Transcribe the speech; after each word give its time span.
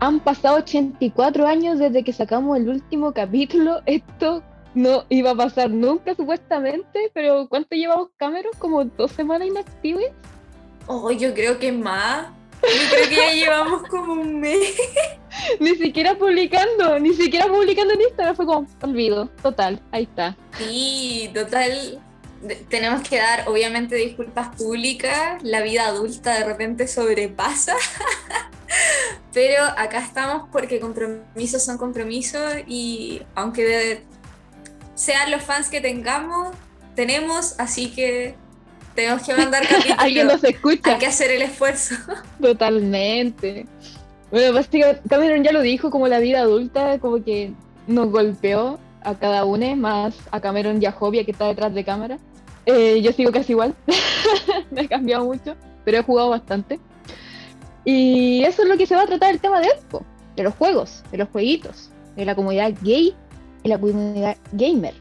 han 0.00 0.20
pasado 0.20 0.56
84 0.58 1.46
años 1.46 1.78
desde 1.78 2.04
que 2.04 2.12
sacamos 2.12 2.56
el 2.58 2.68
último 2.68 3.12
capítulo. 3.12 3.80
Esto 3.86 4.42
no 4.74 5.04
iba 5.08 5.30
a 5.30 5.34
pasar 5.34 5.70
nunca, 5.70 6.14
supuestamente, 6.14 7.10
pero 7.14 7.48
¿cuánto 7.48 7.74
llevamos 7.74 8.08
Cameron? 8.16 8.52
¿Como 8.58 8.84
dos 8.84 9.10
semanas 9.12 9.48
inactivas? 9.48 10.04
Oh, 10.86 11.10
yo 11.10 11.34
creo 11.34 11.58
que 11.58 11.72
más. 11.72 12.28
Yo 12.62 12.90
creo 12.90 13.08
que 13.08 13.16
ya 13.16 13.32
llevamos 13.32 13.82
como 13.88 14.14
un 14.14 14.40
mes. 14.40 14.76
ni 15.60 15.74
siquiera 15.76 16.16
publicando, 16.16 16.98
ni 16.98 17.12
siquiera 17.14 17.46
publicando 17.46 17.94
en 17.94 18.02
Instagram, 18.02 18.36
fue 18.36 18.46
como 18.46 18.66
olvido, 18.82 19.26
total, 19.42 19.80
ahí 19.92 20.04
está. 20.04 20.36
Sí, 20.58 21.30
total. 21.34 22.00
Tenemos 22.68 23.08
que 23.08 23.16
dar, 23.16 23.48
obviamente, 23.48 23.96
disculpas 23.96 24.54
públicas. 24.56 25.42
La 25.42 25.62
vida 25.62 25.86
adulta 25.86 26.34
de 26.34 26.44
repente 26.44 26.86
sobrepasa. 26.86 27.74
Pero 29.32 29.64
acá 29.64 29.98
estamos 29.98 30.48
porque 30.50 30.80
compromisos 30.80 31.62
son 31.62 31.78
compromisos 31.78 32.54
y 32.66 33.22
aunque 33.34 34.02
sean 34.94 35.30
los 35.30 35.42
fans 35.42 35.68
que 35.68 35.80
tengamos, 35.80 36.54
tenemos, 36.94 37.54
así 37.58 37.90
que 37.90 38.34
tenemos 38.94 39.22
que 39.22 39.34
mandar 39.34 39.62
capítulos. 39.68 39.98
Alguien 39.98 40.26
nos 40.26 40.42
escucha. 40.42 40.92
Hay 40.92 40.98
que 40.98 41.06
hacer 41.06 41.30
el 41.30 41.42
esfuerzo. 41.42 41.94
Totalmente. 42.40 43.66
Bueno, 44.30 44.54
básicamente 44.54 45.02
Cameron 45.08 45.44
ya 45.44 45.52
lo 45.52 45.60
dijo, 45.60 45.90
como 45.90 46.08
la 46.08 46.18
vida 46.18 46.40
adulta, 46.40 46.98
como 46.98 47.22
que 47.22 47.52
nos 47.86 48.10
golpeó 48.10 48.80
a 49.02 49.14
cada 49.14 49.44
uno, 49.44 49.76
más 49.76 50.16
a 50.32 50.40
Cameron 50.40 50.82
y 50.82 50.86
a 50.86 50.92
Jovia 50.92 51.24
que 51.24 51.30
está 51.30 51.46
detrás 51.46 51.72
de 51.72 51.84
cámara. 51.84 52.18
Eh, 52.64 53.00
yo 53.02 53.12
sigo 53.12 53.30
casi 53.30 53.52
igual, 53.52 53.76
me 54.72 54.80
he 54.80 54.88
cambiado 54.88 55.24
mucho, 55.24 55.54
pero 55.84 55.98
he 55.98 56.02
jugado 56.02 56.30
bastante. 56.30 56.80
Y 57.86 58.42
eso 58.42 58.64
es 58.64 58.68
lo 58.68 58.76
que 58.76 58.86
se 58.86 58.94
va 58.94 59.02
a 59.02 59.06
tratar 59.06 59.30
el 59.30 59.40
tema 59.40 59.60
de 59.60 59.68
Expo, 59.68 60.04
de 60.34 60.42
los 60.42 60.54
juegos, 60.54 61.02
de 61.10 61.18
los 61.18 61.28
jueguitos, 61.28 61.88
de 62.16 62.26
la 62.26 62.34
comunidad 62.34 62.74
gay 62.82 63.14
y 63.62 63.68
la 63.68 63.78
comunidad 63.78 64.36
gamer. 64.52 64.92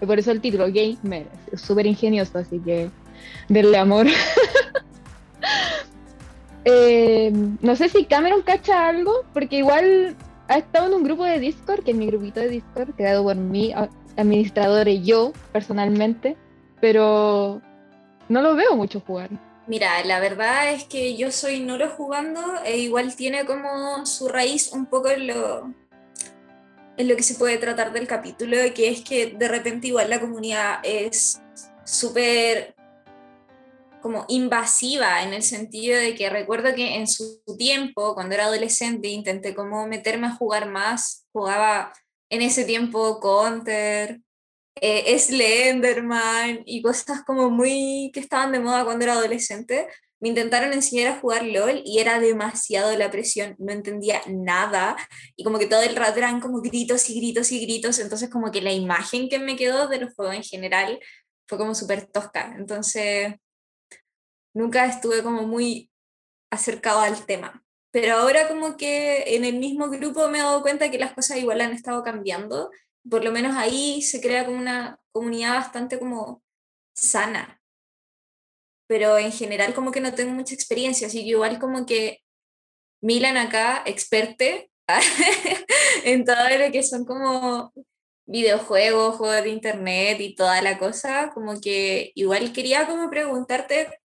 Y 0.00 0.06
por 0.06 0.18
eso 0.18 0.30
el 0.30 0.40
título, 0.40 0.66
Gamer, 0.66 1.26
es 1.52 1.60
súper 1.60 1.86
ingenioso, 1.86 2.38
así 2.38 2.58
que 2.60 2.90
denle 3.48 3.78
amor. 3.78 4.06
Eh, 6.70 7.32
no 7.62 7.76
sé 7.76 7.88
si 7.88 8.04
Cameron 8.04 8.42
cacha 8.42 8.88
algo, 8.88 9.24
porque 9.32 9.56
igual 9.56 10.14
ha 10.48 10.58
estado 10.58 10.88
en 10.88 10.94
un 10.94 11.02
grupo 11.02 11.24
de 11.24 11.38
Discord, 11.38 11.82
que 11.82 11.92
es 11.92 11.96
mi 11.96 12.06
grupito 12.06 12.40
de 12.40 12.48
Discord, 12.50 12.90
creado 12.94 13.22
por 13.22 13.36
mí, 13.36 13.72
administrador 14.18 14.86
y 14.88 15.02
yo 15.02 15.32
personalmente, 15.50 16.36
pero 16.78 17.62
no 18.28 18.42
lo 18.42 18.54
veo 18.54 18.76
mucho 18.76 19.00
jugar. 19.00 19.30
Mira, 19.68 20.02
la 20.02 20.18
verdad 20.18 20.72
es 20.72 20.84
que 20.84 21.14
yo 21.14 21.30
soy 21.30 21.60
nulo 21.60 21.90
jugando 21.90 22.40
e 22.64 22.78
igual 22.78 23.14
tiene 23.14 23.44
como 23.44 24.06
su 24.06 24.26
raíz 24.26 24.72
un 24.72 24.86
poco 24.86 25.10
en 25.10 25.26
lo, 25.26 25.74
en 26.96 27.06
lo 27.06 27.14
que 27.14 27.22
se 27.22 27.34
puede 27.34 27.58
tratar 27.58 27.92
del 27.92 28.06
capítulo, 28.06 28.56
que 28.74 28.88
es 28.88 29.02
que 29.02 29.26
de 29.26 29.46
repente 29.46 29.88
igual 29.88 30.08
la 30.08 30.20
comunidad 30.20 30.78
es 30.82 31.42
súper 31.84 32.74
como 34.00 34.24
invasiva 34.28 35.22
en 35.22 35.34
el 35.34 35.42
sentido 35.42 35.98
de 35.98 36.14
que 36.14 36.30
recuerdo 36.30 36.74
que 36.74 36.94
en 36.94 37.06
su 37.06 37.42
tiempo, 37.58 38.14
cuando 38.14 38.36
era 38.36 38.46
adolescente, 38.46 39.08
intenté 39.08 39.54
como 39.54 39.86
meterme 39.86 40.28
a 40.28 40.34
jugar 40.34 40.70
más, 40.70 41.26
jugaba 41.30 41.92
en 42.30 42.40
ese 42.40 42.64
tiempo 42.64 43.20
Counter, 43.20 44.22
eh, 44.82 45.18
Slenderman 45.18 46.62
y 46.64 46.82
cosas 46.82 47.22
como 47.24 47.50
muy 47.50 48.10
que 48.12 48.20
estaban 48.20 48.52
de 48.52 48.60
moda 48.60 48.84
cuando 48.84 49.04
era 49.04 49.14
adolescente. 49.14 49.88
Me 50.20 50.28
intentaron 50.30 50.72
enseñar 50.72 51.12
a 51.12 51.20
jugar 51.20 51.44
LOL 51.44 51.82
y 51.84 52.00
era 52.00 52.18
demasiado 52.18 52.96
la 52.96 53.10
presión, 53.10 53.54
no 53.58 53.72
entendía 53.72 54.20
nada 54.26 54.96
y 55.36 55.44
como 55.44 55.58
que 55.58 55.66
todo 55.66 55.82
el 55.82 55.94
rato 55.94 56.18
eran 56.18 56.40
como 56.40 56.60
gritos 56.60 57.08
y 57.08 57.20
gritos 57.20 57.52
y 57.52 57.60
gritos, 57.60 58.00
entonces 58.00 58.28
como 58.28 58.50
que 58.50 58.60
la 58.60 58.72
imagen 58.72 59.28
que 59.28 59.38
me 59.38 59.56
quedó 59.56 59.86
de 59.86 60.00
los 60.00 60.14
juegos 60.14 60.34
en 60.34 60.42
general 60.42 60.98
fue 61.46 61.58
como 61.58 61.74
súper 61.74 62.06
tosca. 62.06 62.54
Entonces 62.58 63.34
nunca 64.54 64.86
estuve 64.86 65.22
como 65.22 65.42
muy 65.46 65.90
acercado 66.50 67.00
al 67.00 67.24
tema. 67.26 67.64
Pero 67.90 68.16
ahora 68.16 68.48
como 68.48 68.76
que 68.76 69.34
en 69.36 69.44
el 69.44 69.58
mismo 69.58 69.88
grupo 69.88 70.28
me 70.28 70.38
he 70.38 70.42
dado 70.42 70.62
cuenta 70.62 70.90
que 70.90 70.98
las 70.98 71.12
cosas 71.14 71.38
igual 71.38 71.60
han 71.60 71.72
estado 71.72 72.02
cambiando. 72.02 72.70
Por 73.10 73.24
lo 73.24 73.32
menos 73.32 73.56
ahí 73.56 74.02
se 74.02 74.20
crea 74.20 74.44
como 74.44 74.58
una 74.58 75.00
comunidad 75.12 75.54
bastante 75.54 75.98
como 75.98 76.42
sana. 76.94 77.60
Pero 78.86 79.18
en 79.18 79.32
general 79.32 79.74
como 79.74 79.92
que 79.92 80.00
no 80.00 80.14
tengo 80.14 80.32
mucha 80.32 80.54
experiencia, 80.54 81.06
así 81.06 81.22
que 81.22 81.30
igual 81.30 81.58
como 81.58 81.86
que 81.86 82.22
Milan 83.00 83.36
acá, 83.36 83.82
experte 83.86 84.70
en 86.04 86.24
todo 86.24 86.48
lo 86.58 86.72
que 86.72 86.82
son 86.82 87.04
como 87.04 87.72
videojuegos, 88.26 89.16
juegos 89.16 89.42
de 89.42 89.50
internet 89.50 90.20
y 90.20 90.34
toda 90.34 90.60
la 90.62 90.78
cosa, 90.78 91.30
como 91.32 91.60
que 91.60 92.12
igual 92.14 92.52
quería 92.52 92.86
como 92.86 93.08
preguntarte 93.08 94.00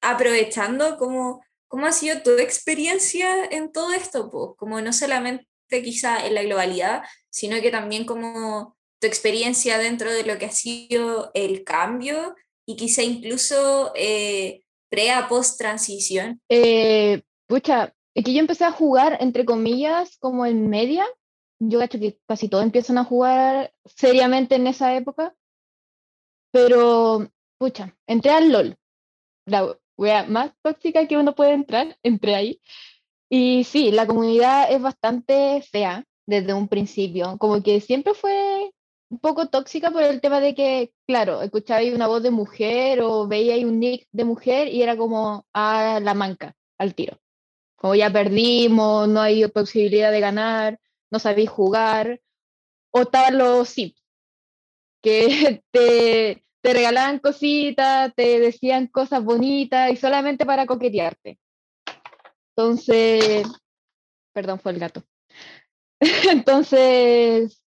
aprovechando 0.00 0.96
cómo, 0.98 1.44
cómo 1.68 1.86
ha 1.86 1.92
sido 1.92 2.22
tu 2.22 2.30
experiencia 2.38 3.44
en 3.46 3.72
todo 3.72 3.92
esto, 3.92 4.30
pues, 4.30 4.50
como 4.56 4.80
no 4.80 4.92
solamente 4.92 5.46
quizá 5.82 6.24
en 6.26 6.34
la 6.34 6.42
globalidad, 6.42 7.02
sino 7.34 7.60
que 7.60 7.72
también 7.72 8.04
como 8.04 8.76
tu 9.00 9.08
experiencia 9.08 9.76
dentro 9.76 10.12
de 10.12 10.22
lo 10.22 10.38
que 10.38 10.46
ha 10.46 10.52
sido 10.52 11.32
el 11.34 11.64
cambio 11.64 12.36
y 12.64 12.76
quizá 12.76 13.02
incluso 13.02 13.92
eh, 13.96 14.62
pre 14.88 15.10
a 15.10 15.26
post 15.26 15.58
transición. 15.58 16.40
Eh, 16.48 17.22
pucha, 17.48 17.92
es 18.14 18.24
que 18.24 18.32
yo 18.32 18.38
empecé 18.38 18.64
a 18.64 18.70
jugar 18.70 19.18
entre 19.20 19.44
comillas 19.44 20.16
como 20.18 20.46
en 20.46 20.70
media. 20.70 21.04
Yo 21.58 21.80
cacho 21.80 21.98
que 21.98 22.20
casi 22.28 22.48
todos 22.48 22.62
empiezan 22.62 22.98
a 22.98 23.04
jugar 23.04 23.74
seriamente 23.84 24.54
en 24.54 24.68
esa 24.68 24.94
época. 24.94 25.34
Pero, 26.52 27.28
pucha, 27.58 27.96
entré 28.06 28.30
al 28.30 28.52
LOL. 28.52 28.76
La, 29.46 29.76
wea 29.96 30.22
más 30.24 30.52
tóxica 30.62 31.08
que 31.08 31.16
uno 31.16 31.34
puede 31.34 31.52
entrar, 31.52 31.98
entre 32.04 32.36
ahí. 32.36 32.60
Y 33.28 33.64
sí, 33.64 33.90
la 33.90 34.06
comunidad 34.06 34.70
es 34.70 34.80
bastante 34.80 35.62
fea 35.62 36.06
desde 36.26 36.54
un 36.54 36.68
principio, 36.68 37.36
como 37.38 37.62
que 37.62 37.80
siempre 37.80 38.14
fue 38.14 38.72
un 39.10 39.18
poco 39.18 39.48
tóxica 39.48 39.90
por 39.90 40.02
el 40.02 40.20
tema 40.20 40.40
de 40.40 40.54
que, 40.54 40.92
claro, 41.06 41.42
escuchaba 41.42 41.82
una 41.94 42.06
voz 42.06 42.22
de 42.22 42.30
mujer 42.30 43.00
o 43.02 43.26
veía 43.28 43.64
un 43.66 43.78
nick 43.78 44.08
de 44.12 44.24
mujer 44.24 44.68
y 44.68 44.82
era 44.82 44.96
como 44.96 45.46
a 45.52 46.00
la 46.00 46.14
manca, 46.14 46.56
al 46.78 46.94
tiro. 46.94 47.20
Como 47.76 47.94
ya 47.94 48.10
perdimos, 48.12 49.08
no 49.08 49.20
hay 49.20 49.46
posibilidad 49.48 50.10
de 50.10 50.20
ganar, 50.20 50.80
no 51.10 51.18
sabéis 51.18 51.50
jugar, 51.50 52.20
o 52.90 53.02
estaban 53.02 53.38
los 53.38 53.68
sims, 53.68 54.02
que 55.02 55.62
te, 55.70 56.44
te 56.62 56.72
regalaban 56.72 57.18
cositas, 57.18 58.12
te 58.14 58.40
decían 58.40 58.86
cosas 58.86 59.22
bonitas 59.22 59.92
y 59.92 59.96
solamente 59.96 60.46
para 60.46 60.66
coquetearte. 60.66 61.38
Entonces, 62.56 63.46
perdón, 64.32 64.60
fue 64.60 64.72
el 64.72 64.78
gato. 64.78 65.02
Entonces, 66.30 67.62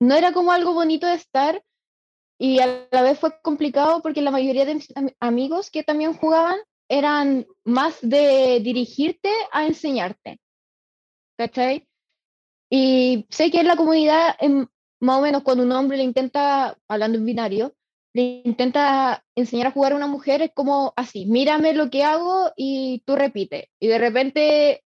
no 0.00 0.14
era 0.14 0.32
como 0.32 0.52
algo 0.52 0.74
bonito 0.74 1.06
de 1.06 1.14
estar 1.14 1.62
y 2.38 2.58
a 2.58 2.88
la 2.90 3.02
vez 3.02 3.18
fue 3.18 3.40
complicado 3.40 4.02
porque 4.02 4.20
la 4.20 4.32
mayoría 4.32 4.64
de 4.64 4.74
mis 4.74 4.92
amigos 5.20 5.70
que 5.70 5.84
también 5.84 6.14
jugaban 6.14 6.58
eran 6.88 7.46
más 7.64 7.98
de 8.02 8.60
dirigirte 8.60 9.30
a 9.52 9.64
enseñarte. 9.66 10.40
¿Cachai? 11.38 11.86
Y 12.68 13.26
sé 13.30 13.50
que 13.50 13.60
en 13.60 13.68
la 13.68 13.76
comunidad, 13.76 14.36
más 15.00 15.18
o 15.18 15.22
menos 15.22 15.42
cuando 15.42 15.64
un 15.64 15.72
hombre 15.72 15.98
le 15.98 16.04
intenta, 16.04 16.76
hablando 16.88 17.18
en 17.18 17.26
binario, 17.26 17.74
le 18.14 18.42
intenta 18.44 19.24
enseñar 19.36 19.68
a 19.68 19.72
jugar 19.72 19.92
a 19.92 19.96
una 19.96 20.06
mujer, 20.06 20.42
es 20.42 20.52
como 20.52 20.92
así, 20.96 21.26
mírame 21.26 21.74
lo 21.74 21.90
que 21.90 22.04
hago 22.04 22.50
y 22.56 23.02
tú 23.06 23.16
repite. 23.16 23.70
Y 23.80 23.88
de 23.88 23.98
repente, 23.98 24.84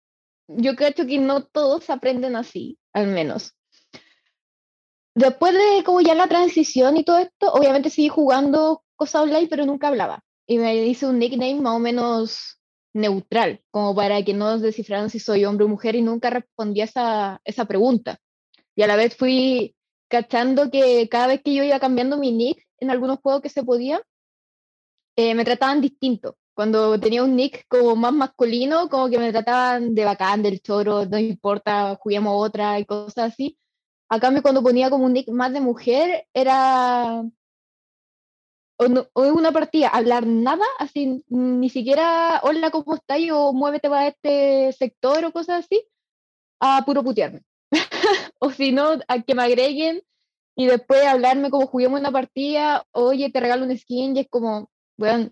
yo 0.49 0.77
creo 0.77 0.93
que 0.95 1.19
no 1.19 1.45
todos 1.45 1.91
aprenden 1.91 2.37
así, 2.37 2.79
al 2.93 3.09
menos. 3.09 3.55
Después 5.15 5.55
de 5.55 5.85
como 5.85 6.01
ya 6.01 6.15
la 6.15 6.27
transición 6.27 6.97
y 6.97 7.05
todo 7.05 7.19
esto, 7.19 7.53
obviamente 7.53 7.91
seguí 7.91 8.09
jugando 8.09 8.83
cosas 8.97 9.23
online, 9.23 9.47
pero 9.49 9.65
nunca 9.65 9.89
hablaba. 9.89 10.21
Y 10.47 10.59
me 10.59 10.75
hice 10.87 11.07
un 11.07 11.19
nickname 11.19 11.61
más 11.61 11.77
o 11.77 11.79
menos 11.79 12.59
neutral, 12.93 13.61
como 13.71 13.95
para 13.95 14.23
que 14.23 14.35
no 14.35 14.59
descifraran 14.59 15.11
si 15.11 15.19
soy 15.19 15.45
hombre 15.45 15.65
o 15.65 15.69
mujer 15.69 15.95
y 15.95 16.03
nunca 16.03 16.31
respondía 16.31 16.85
esa, 16.85 17.41
esa 17.45 17.65
pregunta. 17.65 18.19
Y 18.77 18.83
a 18.83 18.87
la 18.87 18.97
vez 18.97 19.17
fui 19.17 19.75
cachando 20.09 20.71
que 20.71 21.09
cada 21.09 21.29
vez 21.29 21.43
que 21.43 21.55
yo 21.55 21.65
iba 21.65 21.81
cambiando 21.81 22.17
mi 22.17 22.33
nick, 22.33 22.65
en 22.79 22.91
algunos 22.91 23.19
juegos 23.21 23.43
que 23.43 23.49
se 23.49 23.63
podía, 23.63 24.03
eh, 25.17 25.35
me 25.35 25.45
trataban 25.45 25.81
distinto. 25.81 26.37
Cuando 26.55 26.99
tenía 27.01 27.25
un 27.25 27.37
nick 27.37 27.67
como 27.69 27.97
más 27.97 28.13
masculino, 28.13 28.89
como 28.89 29.09
que 29.11 29.19
me 29.19 29.33
trataban 29.33 29.95
de 29.95 30.05
bacán, 30.05 30.43
del 30.43 30.61
choro, 30.61 31.05
no 31.07 31.19
importa, 31.19 31.97
juguemos 32.01 32.33
otra 32.37 32.79
y 32.79 32.85
cosas 32.85 33.33
así. 33.33 33.59
A 34.09 34.21
cambio, 34.21 34.43
cuando 34.43 34.63
ponía 34.63 34.91
como 34.91 35.05
un 35.07 35.13
nick 35.15 35.29
más 35.31 35.53
de 35.53 35.61
mujer, 35.61 36.27
era 36.35 37.25
o, 38.77 38.89
no, 38.89 39.09
una 39.15 39.53
partida, 39.53 39.89
hablar 39.89 40.27
nada, 40.27 40.65
así, 40.79 41.25
ni 41.29 41.71
siquiera 41.71 42.41
hola, 42.43 42.71
¿cómo 42.71 42.95
estás? 42.95 43.19
o 43.33 43.53
muévete 43.53 43.89
para 43.89 44.09
este 44.09 44.73
sector 44.73 45.25
o 45.25 45.33
cosas 45.33 45.65
así, 45.65 45.87
a 46.61 46.85
puro 46.85 47.05
putearme. 47.05 47.43
o 48.39 48.51
si 48.51 48.73
no, 48.73 48.99
a 49.09 49.23
que 49.23 49.35
me 49.35 49.43
agreguen 49.45 50.03
y 50.57 50.67
después 50.67 51.05
hablarme 51.07 51.51
como 51.51 51.67
juguemos 51.67 52.01
una 52.01 52.13
partida, 52.13 52.85
oye, 52.93 53.31
te 53.31 53.41
regalo 53.41 53.65
un 53.65 53.77
skin 53.77 54.17
y 54.17 54.21
es 54.21 54.29
como, 54.29 54.71
bueno, 54.97 55.31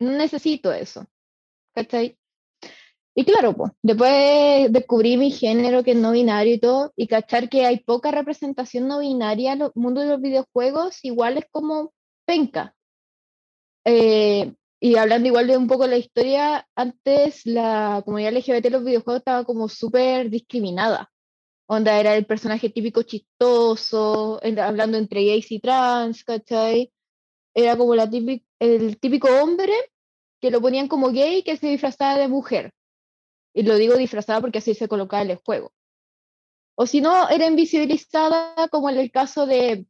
no 0.00 0.12
necesito 0.12 0.72
eso. 0.72 1.06
¿Cachai? 1.74 2.18
Y 3.14 3.24
claro, 3.24 3.54
pues, 3.54 3.72
después 3.82 4.72
descubrí 4.72 5.16
mi 5.16 5.30
género 5.30 5.82
que 5.84 5.92
es 5.92 5.96
no 5.96 6.12
binario 6.12 6.54
y 6.54 6.58
todo, 6.58 6.92
y 6.96 7.06
cachar 7.08 7.48
que 7.48 7.66
hay 7.66 7.80
poca 7.80 8.10
representación 8.10 8.88
no 8.88 9.00
binaria 9.00 9.52
en 9.52 9.62
el 9.62 9.70
mundo 9.74 10.00
de 10.00 10.08
los 10.08 10.20
videojuegos, 10.20 11.04
igual 11.04 11.38
es 11.38 11.44
como 11.50 11.92
penca. 12.24 12.74
Eh, 13.84 14.54
y 14.80 14.96
hablando 14.96 15.28
igual 15.28 15.46
de 15.46 15.56
un 15.56 15.66
poco 15.66 15.86
la 15.86 15.98
historia, 15.98 16.66
antes 16.74 17.44
la 17.46 18.02
comunidad 18.04 18.32
LGBT 18.32 18.62
de 18.62 18.70
los 18.70 18.84
videojuegos 18.84 19.20
estaba 19.20 19.44
como 19.44 19.68
súper 19.68 20.30
discriminada. 20.30 21.10
Onda 21.66 22.00
era 22.00 22.16
el 22.16 22.26
personaje 22.26 22.70
típico 22.70 23.02
chistoso, 23.02 24.40
hablando 24.62 24.98
entre 24.98 25.24
gays 25.24 25.52
y 25.52 25.60
trans, 25.60 26.24
¿cachai? 26.24 26.92
Era 27.54 27.76
como 27.76 27.94
la 27.94 28.08
el 28.60 28.98
típico 28.98 29.28
hombre 29.42 29.74
que 30.40 30.50
lo 30.50 30.60
ponían 30.60 30.88
como 30.88 31.10
gay 31.10 31.42
que 31.42 31.56
se 31.56 31.68
disfrazaba 31.68 32.18
de 32.18 32.28
mujer. 32.28 32.72
Y 33.54 33.62
lo 33.62 33.76
digo 33.76 33.96
disfrazada 33.96 34.40
porque 34.40 34.58
así 34.58 34.74
se 34.74 34.88
colocaba 34.88 35.22
en 35.22 35.30
el 35.30 35.36
juego. 35.36 35.72
O 36.76 36.86
si 36.86 37.00
no, 37.00 37.28
era 37.28 37.46
invisibilizada 37.46 38.68
como 38.68 38.88
en 38.88 38.98
el 38.98 39.10
caso 39.10 39.46
de, 39.46 39.86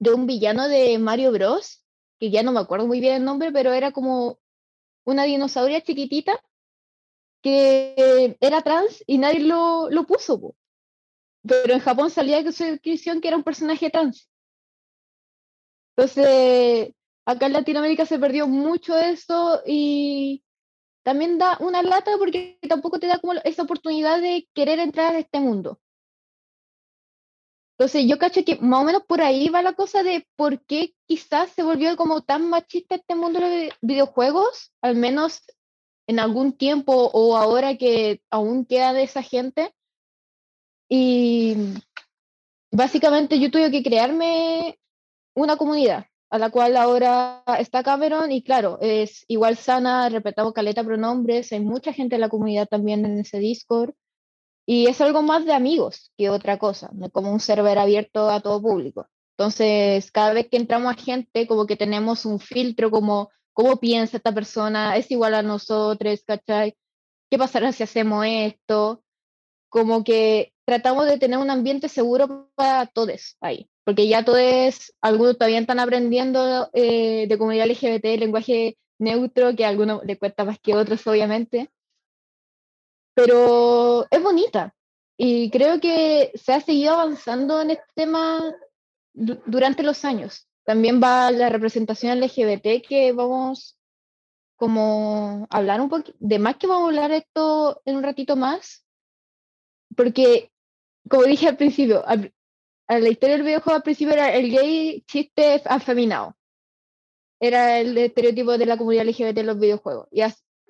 de 0.00 0.12
un 0.12 0.26
villano 0.26 0.68
de 0.68 0.98
Mario 0.98 1.32
Bros, 1.32 1.84
que 2.18 2.30
ya 2.30 2.42
no 2.42 2.52
me 2.52 2.60
acuerdo 2.60 2.86
muy 2.86 3.00
bien 3.00 3.14
el 3.14 3.24
nombre, 3.24 3.52
pero 3.52 3.72
era 3.72 3.92
como 3.92 4.38
una 5.04 5.24
dinosauria 5.24 5.80
chiquitita 5.80 6.42
que 7.40 8.36
era 8.40 8.62
trans 8.62 9.04
y 9.06 9.18
nadie 9.18 9.40
lo, 9.40 9.88
lo 9.90 10.04
puso. 10.04 10.56
Pero 11.42 11.72
en 11.72 11.80
Japón 11.80 12.10
salía 12.10 12.42
que 12.42 12.52
su 12.52 12.64
descripción 12.64 13.20
que 13.20 13.28
era 13.28 13.36
un 13.36 13.44
personaje 13.44 13.90
trans. 13.90 14.28
Entonces, 15.96 16.94
acá 17.28 17.44
en 17.44 17.52
Latinoamérica 17.52 18.06
se 18.06 18.18
perdió 18.18 18.48
mucho 18.48 18.98
eso 18.98 19.60
y 19.66 20.42
también 21.02 21.36
da 21.36 21.58
una 21.60 21.82
lata 21.82 22.12
porque 22.18 22.58
tampoco 22.66 22.98
te 22.98 23.06
da 23.06 23.18
como 23.18 23.34
esa 23.44 23.64
oportunidad 23.64 24.18
de 24.22 24.48
querer 24.54 24.78
entrar 24.78 25.14
a 25.14 25.18
este 25.18 25.38
mundo. 25.38 25.78
Entonces 27.76 28.06
yo 28.08 28.18
cacho 28.18 28.44
que 28.46 28.56
más 28.56 28.80
o 28.80 28.84
menos 28.84 29.02
por 29.06 29.20
ahí 29.20 29.50
va 29.50 29.60
la 29.60 29.74
cosa 29.74 30.02
de 30.02 30.26
por 30.36 30.64
qué 30.64 30.94
quizás 31.06 31.50
se 31.50 31.62
volvió 31.62 31.94
como 31.98 32.22
tan 32.22 32.48
machista 32.48 32.94
este 32.94 33.14
mundo 33.14 33.40
de 33.40 33.66
los 33.66 33.74
videojuegos, 33.82 34.72
al 34.80 34.96
menos 34.96 35.42
en 36.06 36.20
algún 36.20 36.54
tiempo 36.56 37.10
o 37.12 37.36
ahora 37.36 37.76
que 37.76 38.22
aún 38.30 38.64
queda 38.64 38.94
de 38.94 39.02
esa 39.02 39.22
gente. 39.22 39.74
Y 40.88 41.56
básicamente 42.72 43.38
yo 43.38 43.50
tuve 43.50 43.70
que 43.70 43.82
crearme 43.82 44.78
una 45.34 45.58
comunidad 45.58 46.07
a 46.30 46.38
la 46.38 46.50
cual 46.50 46.76
ahora 46.76 47.42
está 47.58 47.82
Cameron 47.82 48.30
y 48.32 48.42
claro, 48.42 48.78
es 48.80 49.24
igual 49.28 49.56
sana, 49.56 50.08
respetamos 50.08 50.52
caleta 50.52 50.84
pronombres, 50.84 51.52
hay 51.52 51.60
mucha 51.60 51.92
gente 51.92 52.16
en 52.16 52.20
la 52.20 52.28
comunidad 52.28 52.68
también 52.68 53.04
en 53.04 53.18
ese 53.18 53.38
Discord 53.38 53.94
y 54.66 54.86
es 54.86 55.00
algo 55.00 55.22
más 55.22 55.46
de 55.46 55.54
amigos 55.54 56.12
que 56.18 56.28
otra 56.28 56.58
cosa, 56.58 56.90
como 57.12 57.32
un 57.32 57.40
server 57.40 57.78
abierto 57.78 58.28
a 58.28 58.40
todo 58.40 58.60
público. 58.60 59.06
Entonces, 59.38 60.10
cada 60.10 60.34
vez 60.34 60.48
que 60.50 60.58
entramos 60.58 60.92
a 60.92 61.00
gente, 61.00 61.46
como 61.46 61.66
que 61.66 61.76
tenemos 61.76 62.26
un 62.26 62.40
filtro, 62.40 62.90
como 62.90 63.30
cómo 63.54 63.78
piensa 63.78 64.18
esta 64.18 64.34
persona, 64.34 64.96
es 64.96 65.10
igual 65.10 65.34
a 65.34 65.42
nosotros, 65.42 66.22
¿cachai? 66.26 66.76
¿Qué 67.30 67.38
pasará 67.38 67.72
si 67.72 67.82
hacemos 67.82 68.26
esto? 68.28 69.02
Como 69.70 70.04
que 70.04 70.52
tratamos 70.66 71.06
de 71.06 71.18
tener 71.18 71.38
un 71.38 71.50
ambiente 71.50 71.88
seguro 71.88 72.50
para 72.54 72.86
todos 72.86 73.36
ahí, 73.40 73.70
porque 73.88 74.06
ya 74.06 74.22
todos, 74.22 74.92
algunos 75.00 75.38
todavía 75.38 75.60
están 75.60 75.80
aprendiendo 75.80 76.68
eh, 76.74 77.24
de 77.26 77.38
comunidad 77.38 77.68
LGBT, 77.68 78.18
lenguaje 78.18 78.76
neutro, 78.98 79.56
que 79.56 79.64
a 79.64 79.70
algunos 79.70 80.04
le 80.04 80.18
cuesta 80.18 80.44
más 80.44 80.58
que 80.58 80.74
otros, 80.74 81.06
obviamente 81.06 81.70
pero 83.18 84.06
es 84.12 84.22
bonita 84.22 84.76
y 85.16 85.50
creo 85.50 85.80
que 85.80 86.30
se 86.34 86.52
ha 86.52 86.60
seguido 86.60 86.92
avanzando 86.92 87.60
en 87.60 87.72
este 87.72 87.86
tema 87.96 88.54
durante 89.12 89.82
los 89.82 90.04
años. 90.04 90.46
También 90.64 91.00
va 91.02 91.32
la 91.32 91.48
representación 91.48 92.20
LGBT 92.20 92.86
que 92.88 93.12
vamos 93.12 93.76
como 94.54 95.48
a 95.50 95.56
hablar 95.56 95.80
un 95.80 95.88
poco, 95.88 96.12
de 96.20 96.38
más 96.38 96.58
que 96.58 96.68
vamos 96.68 96.84
a 96.84 96.86
hablar 96.88 97.10
esto 97.10 97.82
en 97.84 97.96
un 97.96 98.04
ratito 98.04 98.36
más, 98.36 98.84
porque 99.96 100.52
como 101.08 101.24
dije 101.24 101.48
al 101.48 101.56
principio, 101.56 102.04
la 102.88 103.08
historia 103.08 103.36
del 103.36 103.44
videojuego 103.44 103.76
al 103.76 103.82
principio 103.82 104.14
era 104.14 104.32
el 104.34 104.50
gay 104.50 105.02
chiste 105.06 105.62
afeminado. 105.66 106.34
Era 107.40 107.78
el 107.78 107.96
estereotipo 107.96 108.56
de 108.56 108.66
la 108.66 108.78
comunidad 108.78 109.06
LGBT 109.06 109.38
en 109.38 109.46
los 109.46 109.60
videojuegos. 109.60 110.08
Y 110.10 110.22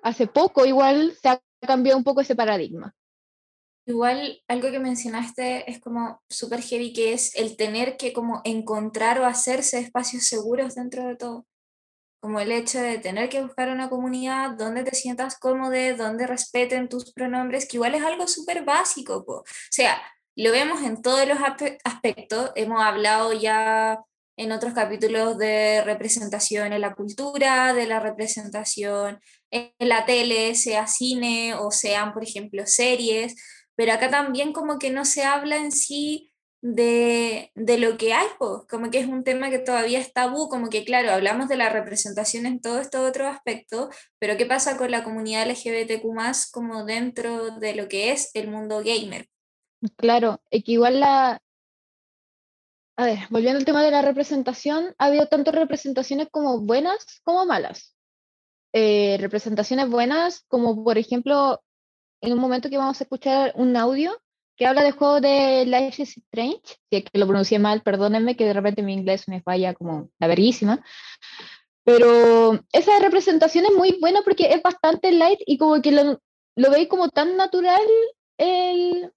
hace 0.03 0.27
poco 0.27 0.67
igual 0.67 1.17
se 1.23 1.29
ha 1.29 1.41
cambiado 1.61 1.97
un 1.97 2.05
poco 2.05 2.21
ese 2.21 2.35
paradigma. 2.35 2.95
Igual 3.87 4.43
algo 4.49 4.71
que 4.71 4.81
mencionaste 4.81 5.71
es 5.71 5.81
como 5.81 6.21
súper 6.29 6.61
heavy, 6.61 6.93
que 6.93 7.15
es 7.15 7.35
el 7.37 7.57
tener 7.57 7.97
que 7.97 8.13
como 8.13 8.43
encontrar 8.45 9.19
o 9.19 9.25
hacerse 9.25 9.79
espacios 9.79 10.25
seguros 10.25 10.75
dentro 10.75 11.07
de 11.07 11.17
todo. 11.17 11.47
Como 12.21 12.41
el 12.41 12.53
hecho 12.53 12.81
de 12.81 12.99
tener 12.99 13.31
que 13.31 13.41
buscar 13.41 13.71
una 13.71 13.89
comunidad 13.89 14.51
donde 14.59 14.83
te 14.83 14.95
sientas 14.95 15.39
cómodo, 15.39 15.73
donde 15.97 16.27
respeten 16.27 16.89
tus 16.89 17.13
pronombres, 17.13 17.67
que 17.67 17.77
igual 17.79 17.95
es 17.95 18.03
algo 18.03 18.27
súper 18.27 18.65
básico. 18.65 19.25
O 19.27 19.45
sea, 19.71 19.99
lo 20.39 20.53
vemos 20.53 20.83
en 20.83 21.03
todos 21.03 21.27
los 21.27 21.39
aspectos. 21.85 22.53
Hemos 22.55 22.81
hablado 22.81 23.33
ya 23.33 23.99
en 24.37 24.53
otros 24.53 24.73
capítulos 24.73 25.37
de 25.37 25.83
representación 25.83 26.73
en 26.73 26.81
la 26.81 26.95
cultura, 26.95 27.75
de 27.75 27.87
la 27.87 27.99
representación 27.99 29.19
en 29.51 29.73
la 29.81 30.07
tele, 30.07 30.55
sea 30.55 30.87
cine 30.87 31.55
o 31.55 31.73
sean, 31.73 32.13
por 32.13 32.23
ejemplo, 32.23 32.67
series, 32.67 33.35
pero 33.75 33.93
acá 33.93 34.11
también 34.11 34.53
como 34.53 34.79
que 34.79 34.91
no 34.91 35.05
se 35.05 35.25
habla 35.25 35.57
en 35.57 35.73
sí 35.73 36.33
de, 36.63 37.51
de 37.57 37.79
lo 37.79 37.99
que 37.99 38.15
hay, 38.15 38.29
como 38.39 38.91
que 38.93 39.01
es 39.01 39.09
un 39.09 39.25
tema 39.25 39.51
que 39.51 39.59
todavía 39.59 39.99
es 39.99 40.13
tabú, 40.13 40.49
como 40.49 40.69
que 40.69 40.85
claro, 40.85 41.11
hablamos 41.11 41.49
de 41.49 41.57
la 41.57 41.69
representación 41.69 42.47
en 42.47 42.61
todo 42.61 42.81
estos 42.81 43.09
otros 43.09 43.27
aspectos, 43.35 43.89
pero 44.21 44.37
¿qué 44.37 44.47
pasa 44.47 44.77
con 44.77 44.93
la 44.93 45.03
comunidad 45.03 45.49
LGBTQ 45.51 46.05
como 46.53 46.85
dentro 46.85 47.59
de 47.59 47.75
lo 47.75 47.89
que 47.89 48.13
es 48.13 48.31
el 48.35 48.49
mundo 48.49 48.83
gamer? 48.85 49.27
Claro, 49.97 50.41
es 50.51 50.65
que 50.65 50.73
igual 50.73 51.01
la, 51.01 51.41
a 52.99 53.05
ver, 53.07 53.19
volviendo 53.31 53.59
al 53.59 53.65
tema 53.65 53.85
de 53.85 53.93
la 53.93 54.03
representación, 54.03 54.93
ha 54.99 55.07
habido 55.07 55.29
tanto 55.29 55.53
representaciones 55.53 56.29
como 56.33 56.61
buenas 56.61 57.21
como 57.23 57.47
malas. 57.47 57.95
Eh, 58.73 59.17
representaciones 59.21 59.89
buenas, 59.89 60.45
como 60.49 60.83
por 60.83 60.99
ejemplo, 60.99 61.63
en 62.21 62.33
un 62.33 62.41
momento 62.41 62.69
que 62.69 62.77
vamos 62.77 63.01
a 63.01 63.05
escuchar 63.05 63.53
un 63.55 63.77
audio 63.77 64.21
que 64.57 64.67
habla 64.67 64.83
del 64.83 64.93
juego 64.93 65.21
de 65.21 65.65
Life 65.65 66.03
is 66.03 66.17
Strange, 66.19 66.61
si 66.91 67.03
que 67.03 67.19
lo 67.19 67.29
pronuncié 67.29 67.61
mal, 67.61 67.83
perdónenme 67.83 68.37
que 68.37 68.47
de 68.47 68.53
repente 68.53 68.83
mi 68.83 68.95
inglés 68.95 69.29
me 69.29 69.43
falla 69.43 69.75
como 69.75 70.11
la 70.19 70.27
verguísima. 70.27 70.85
Pero 71.85 72.59
esa 72.73 72.99
representación 72.99 73.65
es 73.67 73.73
muy 73.75 73.97
buena 74.01 74.23
porque 74.23 74.53
es 74.53 74.61
bastante 74.61 75.13
light 75.13 75.39
y 75.47 75.57
como 75.57 75.81
que 75.81 75.93
lo, 75.93 76.21
lo 76.57 76.71
veis 76.73 76.89
como 76.89 77.09
tan 77.11 77.37
natural 77.37 77.81
el, 78.39 79.13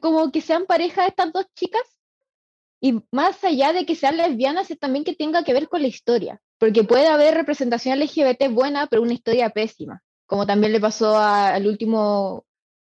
como 0.00 0.30
que 0.30 0.40
sean 0.40 0.66
pareja 0.66 1.06
estas 1.06 1.32
dos 1.32 1.46
chicas 1.54 1.82
y 2.80 3.00
más 3.12 3.42
allá 3.44 3.72
de 3.72 3.86
que 3.86 3.94
sean 3.94 4.16
lesbianas, 4.16 4.70
es 4.70 4.78
también 4.78 5.04
que 5.04 5.14
tenga 5.14 5.44
que 5.44 5.52
ver 5.52 5.68
con 5.68 5.82
la 5.82 5.88
historia, 5.88 6.42
porque 6.58 6.82
puede 6.82 7.06
haber 7.06 7.34
representación 7.34 8.00
LGBT 8.00 8.50
buena, 8.50 8.88
pero 8.88 9.02
una 9.02 9.12
historia 9.12 9.50
pésima, 9.50 10.02
como 10.26 10.46
también 10.46 10.72
le 10.72 10.80
pasó 10.80 11.16
al 11.16 11.64
último 11.66 12.44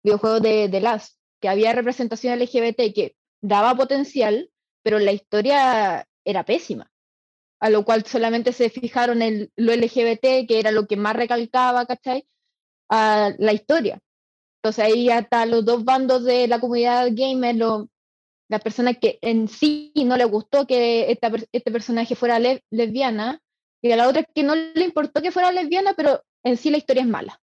videojuego 0.05 0.39
de 0.39 0.69
The 0.69 0.81
Last, 0.81 1.19
que 1.41 1.49
había 1.49 1.73
representación 1.73 2.39
LGBT 2.39 2.95
que 2.95 3.17
daba 3.41 3.75
potencial, 3.75 4.51
pero 4.85 5.01
la 5.01 5.11
historia 5.11 6.07
era 6.25 6.45
pésima, 6.45 6.89
a 7.59 7.69
lo 7.69 7.85
cual 7.85 8.07
solamente 8.07 8.53
se 8.53 8.71
fijaron 8.71 9.21
en 9.21 9.51
lo 9.57 9.75
LGBT, 9.75 10.47
que 10.47 10.61
era 10.61 10.71
lo 10.71 10.87
que 10.87 10.97
más 10.97 11.17
recalcaba, 11.17 11.87
¿cachai? 11.87 12.25
A 12.89 13.33
la 13.37 13.53
historia. 13.53 13.99
Entonces 14.63 14.85
ahí 14.85 15.11
hasta 15.11 15.45
los 15.45 15.65
dos 15.65 15.85
bandos 15.85 16.25
de 16.25 16.47
la 16.47 16.61
comunidad 16.61 17.09
gamer, 17.11 17.57
lo, 17.57 17.89
la 18.49 18.61
persona 18.61 18.95
que 18.95 19.19
en 19.21 19.49
sí 19.49 19.93
no 19.97 20.17
le 20.17 20.25
gustó 20.25 20.69
que 20.69 21.11
esta, 21.11 21.33
este 21.51 21.73
personaje 21.73 22.15
fuera 22.15 22.39
lesbiana, 22.39 23.41
y 23.83 23.91
a 23.91 23.97
la 23.97 24.09
otra 24.09 24.23
que 24.23 24.45
no 24.45 24.55
le 24.55 24.85
importó 24.85 25.21
que 25.21 25.33
fuera 25.33 25.51
lesbiana, 25.51 25.95
pero 25.95 26.23
en 26.45 26.57
sí 26.57 26.71
la 26.71 26.77
historia 26.77 27.03
es 27.03 27.09
mala. 27.09 27.41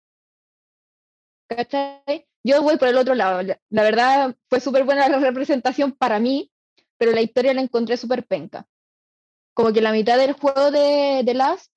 ¿Cachai? 1.48 2.28
Yo 2.44 2.64
voy 2.64 2.78
por 2.78 2.88
el 2.88 2.98
otro 2.98 3.14
lado. 3.14 3.44
La, 3.70 3.84
verdad 3.84 4.36
fue 4.50 4.60
súper 4.60 4.84
buena 4.84 5.08
la 5.08 5.20
representación 5.20 5.92
para 5.92 6.20
mí, 6.20 6.52
pero 6.98 7.12
la 7.12 7.22
historia 7.22 7.54
la 7.54 7.62
encontré 7.62 7.96
súper 7.96 8.26
penca. 8.26 8.66
Como 9.54 9.72
que 9.72 9.82
la 9.82 9.92
mitad 9.92 10.18
del 10.18 10.34
juego 10.34 10.72
de, 10.72 11.22
de 11.24 11.34
Last, 11.36 11.72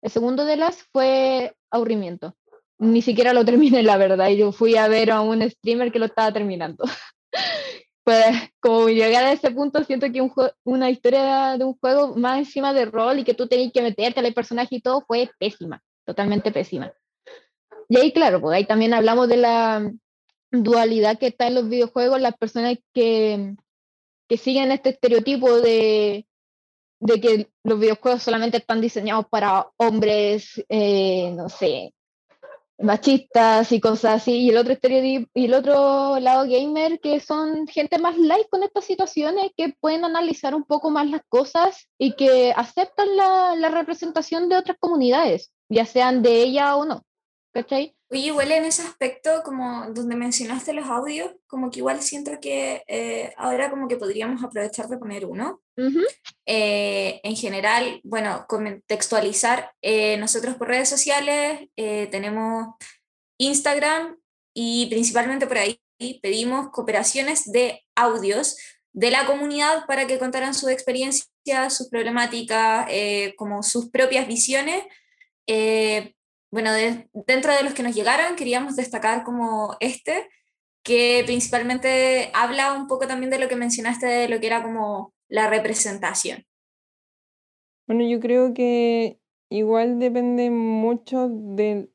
el 0.00 0.10
segundo 0.10 0.46
de 0.46 0.56
Last, 0.56 0.80
fue 0.90 1.54
aburrimiento. 1.70 2.34
Ni 2.80 3.02
siquiera 3.02 3.34
lo 3.34 3.44
terminé, 3.44 3.82
la 3.82 3.98
verdad. 3.98 4.28
Y 4.30 4.38
yo 4.38 4.52
fui 4.52 4.76
a 4.76 4.88
ver 4.88 5.10
a 5.10 5.20
un 5.20 5.48
streamer 5.48 5.92
que 5.92 5.98
lo 5.98 6.06
estaba 6.06 6.32
terminando. 6.32 6.84
pues 8.04 8.26
como 8.58 8.88
llegar 8.88 9.24
a 9.24 9.32
ese 9.32 9.50
punto, 9.50 9.84
siento 9.84 10.10
que 10.10 10.22
un 10.22 10.32
una 10.64 10.90
historia 10.90 11.58
de 11.58 11.64
un 11.64 11.74
juego 11.74 12.16
más 12.16 12.38
encima 12.38 12.72
de 12.72 12.86
rol 12.86 13.18
y 13.18 13.24
que 13.24 13.34
tú 13.34 13.46
tenías 13.46 13.72
que 13.72 13.82
meterte 13.82 14.20
al 14.20 14.34
personaje 14.34 14.76
y 14.76 14.80
todo 14.80 15.04
fue 15.06 15.30
pésima, 15.38 15.82
totalmente 16.06 16.50
pésima. 16.50 16.92
Y 17.88 17.98
ahí, 17.98 18.12
claro, 18.12 18.40
pues 18.40 18.56
ahí 18.56 18.64
también 18.64 18.94
hablamos 18.94 19.28
de 19.28 19.36
la 19.36 19.92
dualidad 20.50 21.18
que 21.18 21.28
está 21.28 21.48
en 21.48 21.56
los 21.56 21.68
videojuegos, 21.68 22.20
las 22.20 22.36
personas 22.36 22.78
que, 22.94 23.54
que 24.26 24.36
siguen 24.38 24.72
este 24.72 24.90
estereotipo 24.90 25.60
de, 25.60 26.26
de 27.00 27.20
que 27.20 27.48
los 27.62 27.78
videojuegos 27.78 28.22
solamente 28.22 28.56
están 28.56 28.80
diseñados 28.80 29.26
para 29.28 29.68
hombres, 29.76 30.64
eh, 30.68 31.30
no 31.32 31.48
sé, 31.48 31.92
machistas 32.80 33.72
y 33.72 33.80
cosas 33.80 34.22
así, 34.22 34.32
y 34.32 34.50
el 34.50 34.56
otro 34.56 34.74
y 34.82 35.44
el 35.44 35.54
otro 35.54 36.18
lado 36.18 36.44
gamer 36.48 37.00
que 37.00 37.20
son 37.20 37.66
gente 37.66 37.98
más 37.98 38.16
light 38.18 38.48
con 38.50 38.62
estas 38.62 38.84
situaciones, 38.84 39.50
que 39.56 39.74
pueden 39.80 40.04
analizar 40.04 40.54
un 40.54 40.64
poco 40.64 40.90
más 40.90 41.08
las 41.08 41.22
cosas 41.28 41.88
y 41.98 42.14
que 42.16 42.52
aceptan 42.56 43.16
la, 43.16 43.54
la 43.56 43.68
representación 43.68 44.48
de 44.48 44.56
otras 44.56 44.78
comunidades, 44.78 45.52
ya 45.68 45.86
sean 45.86 46.22
de 46.22 46.42
ella 46.42 46.76
o 46.76 46.84
no. 46.84 47.04
¿Cachai? 47.52 47.96
Oye, 48.12 48.22
igual 48.22 48.50
en 48.50 48.64
ese 48.64 48.82
aspecto, 48.82 49.42
como 49.44 49.86
donde 49.92 50.16
mencionaste 50.16 50.72
los 50.72 50.88
audios, 50.88 51.30
como 51.46 51.70
que 51.70 51.78
igual 51.78 52.02
siento 52.02 52.32
que 52.40 52.82
eh, 52.88 53.32
ahora 53.36 53.70
como 53.70 53.86
que 53.86 53.96
podríamos 53.96 54.42
aprovechar 54.42 54.88
de 54.88 54.98
poner 54.98 55.24
uno. 55.26 55.62
Eh, 56.44 57.20
en 57.22 57.36
general, 57.36 58.00
bueno, 58.02 58.46
contextualizar, 58.48 59.70
eh, 59.80 60.16
nosotros 60.16 60.56
por 60.56 60.66
redes 60.66 60.88
sociales 60.88 61.68
tenemos 61.76 62.74
Instagram 63.38 64.16
y 64.54 64.86
principalmente 64.90 65.46
por 65.46 65.58
ahí 65.58 65.80
pedimos 66.20 66.70
cooperaciones 66.70 67.50
de 67.52 67.84
audios 67.94 68.56
de 68.92 69.12
la 69.12 69.24
comunidad 69.24 69.86
para 69.86 70.08
que 70.08 70.18
contaran 70.18 70.52
sus 70.52 70.70
experiencias, 70.70 71.28
sus 71.76 71.88
problemáticas, 71.88 72.88
como 73.36 73.62
sus 73.62 73.88
propias 73.88 74.26
visiones 74.26 74.82
bueno, 76.50 76.72
dentro 76.72 77.54
de 77.54 77.62
los 77.62 77.74
que 77.74 77.82
nos 77.82 77.94
llegaron, 77.94 78.36
queríamos 78.36 78.76
destacar 78.76 79.22
como 79.22 79.76
este, 79.80 80.28
que 80.82 81.22
principalmente 81.24 82.30
habla 82.34 82.72
un 82.72 82.88
poco 82.88 83.06
también 83.06 83.30
de 83.30 83.38
lo 83.38 83.48
que 83.48 83.56
mencionaste, 83.56 84.06
de 84.06 84.28
lo 84.28 84.40
que 84.40 84.46
era 84.48 84.62
como 84.62 85.14
la 85.28 85.48
representación. 85.48 86.44
Bueno, 87.86 88.08
yo 88.08 88.20
creo 88.20 88.52
que 88.54 89.20
igual 89.48 89.98
depende 89.98 90.50
mucho 90.50 91.28
de 91.28 91.90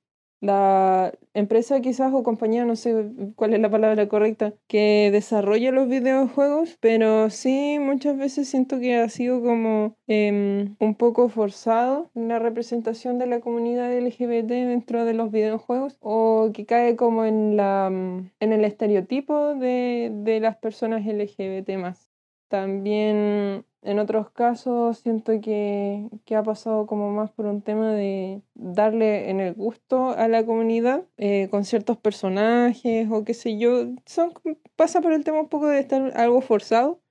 la 0.45 1.13
empresa 1.33 1.81
quizás 1.81 2.13
o 2.13 2.23
compañía, 2.23 2.65
no 2.65 2.75
sé 2.75 3.11
cuál 3.35 3.53
es 3.53 3.59
la 3.59 3.69
palabra 3.69 4.07
correcta, 4.07 4.53
que 4.67 5.09
desarrolla 5.11 5.71
los 5.71 5.87
videojuegos, 5.87 6.77
pero 6.79 7.29
sí 7.29 7.77
muchas 7.79 8.17
veces 8.17 8.47
siento 8.49 8.79
que 8.79 8.95
ha 8.95 9.09
sido 9.09 9.41
como 9.41 9.95
em, 10.07 10.75
un 10.79 10.95
poco 10.95 11.29
forzado 11.29 12.09
la 12.13 12.39
representación 12.39 13.19
de 13.19 13.27
la 13.27 13.39
comunidad 13.41 13.91
LGBT 13.97 14.47
dentro 14.47 15.05
de 15.05 15.13
los 15.13 15.31
videojuegos 15.31 15.97
o 15.99 16.51
que 16.53 16.65
cae 16.65 16.95
como 16.95 17.25
en, 17.25 17.57
la, 17.57 17.87
en 17.87 18.53
el 18.53 18.65
estereotipo 18.65 19.55
de, 19.55 20.11
de 20.13 20.39
las 20.39 20.57
personas 20.57 21.05
LGBT 21.05 21.77
más. 21.77 22.14
También 22.47 23.65
en 23.81 23.99
otros 23.99 24.31
casos 24.31 24.97
siento 24.99 25.33
que, 25.41 26.09
ha 26.35 26.43
pasado 26.43 26.87
como 26.87 27.11
más 27.11 27.31
por 27.31 27.45
un 27.45 27.61
tema 27.61 27.91
de 27.93 28.41
darle 28.55 29.29
en 29.29 29.39
el 29.39 29.53
gusto 29.53 30.09
a 30.09 30.27
la 30.27 30.45
comunidad 30.45 31.05
eh, 31.17 31.47
con 31.51 31.65
ciertos 31.65 31.97
personajes 31.97 33.07
o 33.11 33.23
qué 33.23 33.33
sé 33.33 33.57
yo. 33.57 33.87
Son, 34.05 34.33
pasa 34.75 35.01
por 35.01 35.13
el 35.13 35.23
tema 35.23 35.39
un 35.39 35.49
poco 35.49 35.67
de 35.67 35.79
estar 35.79 36.11
algo 36.17 36.41
forzado. 36.41 37.01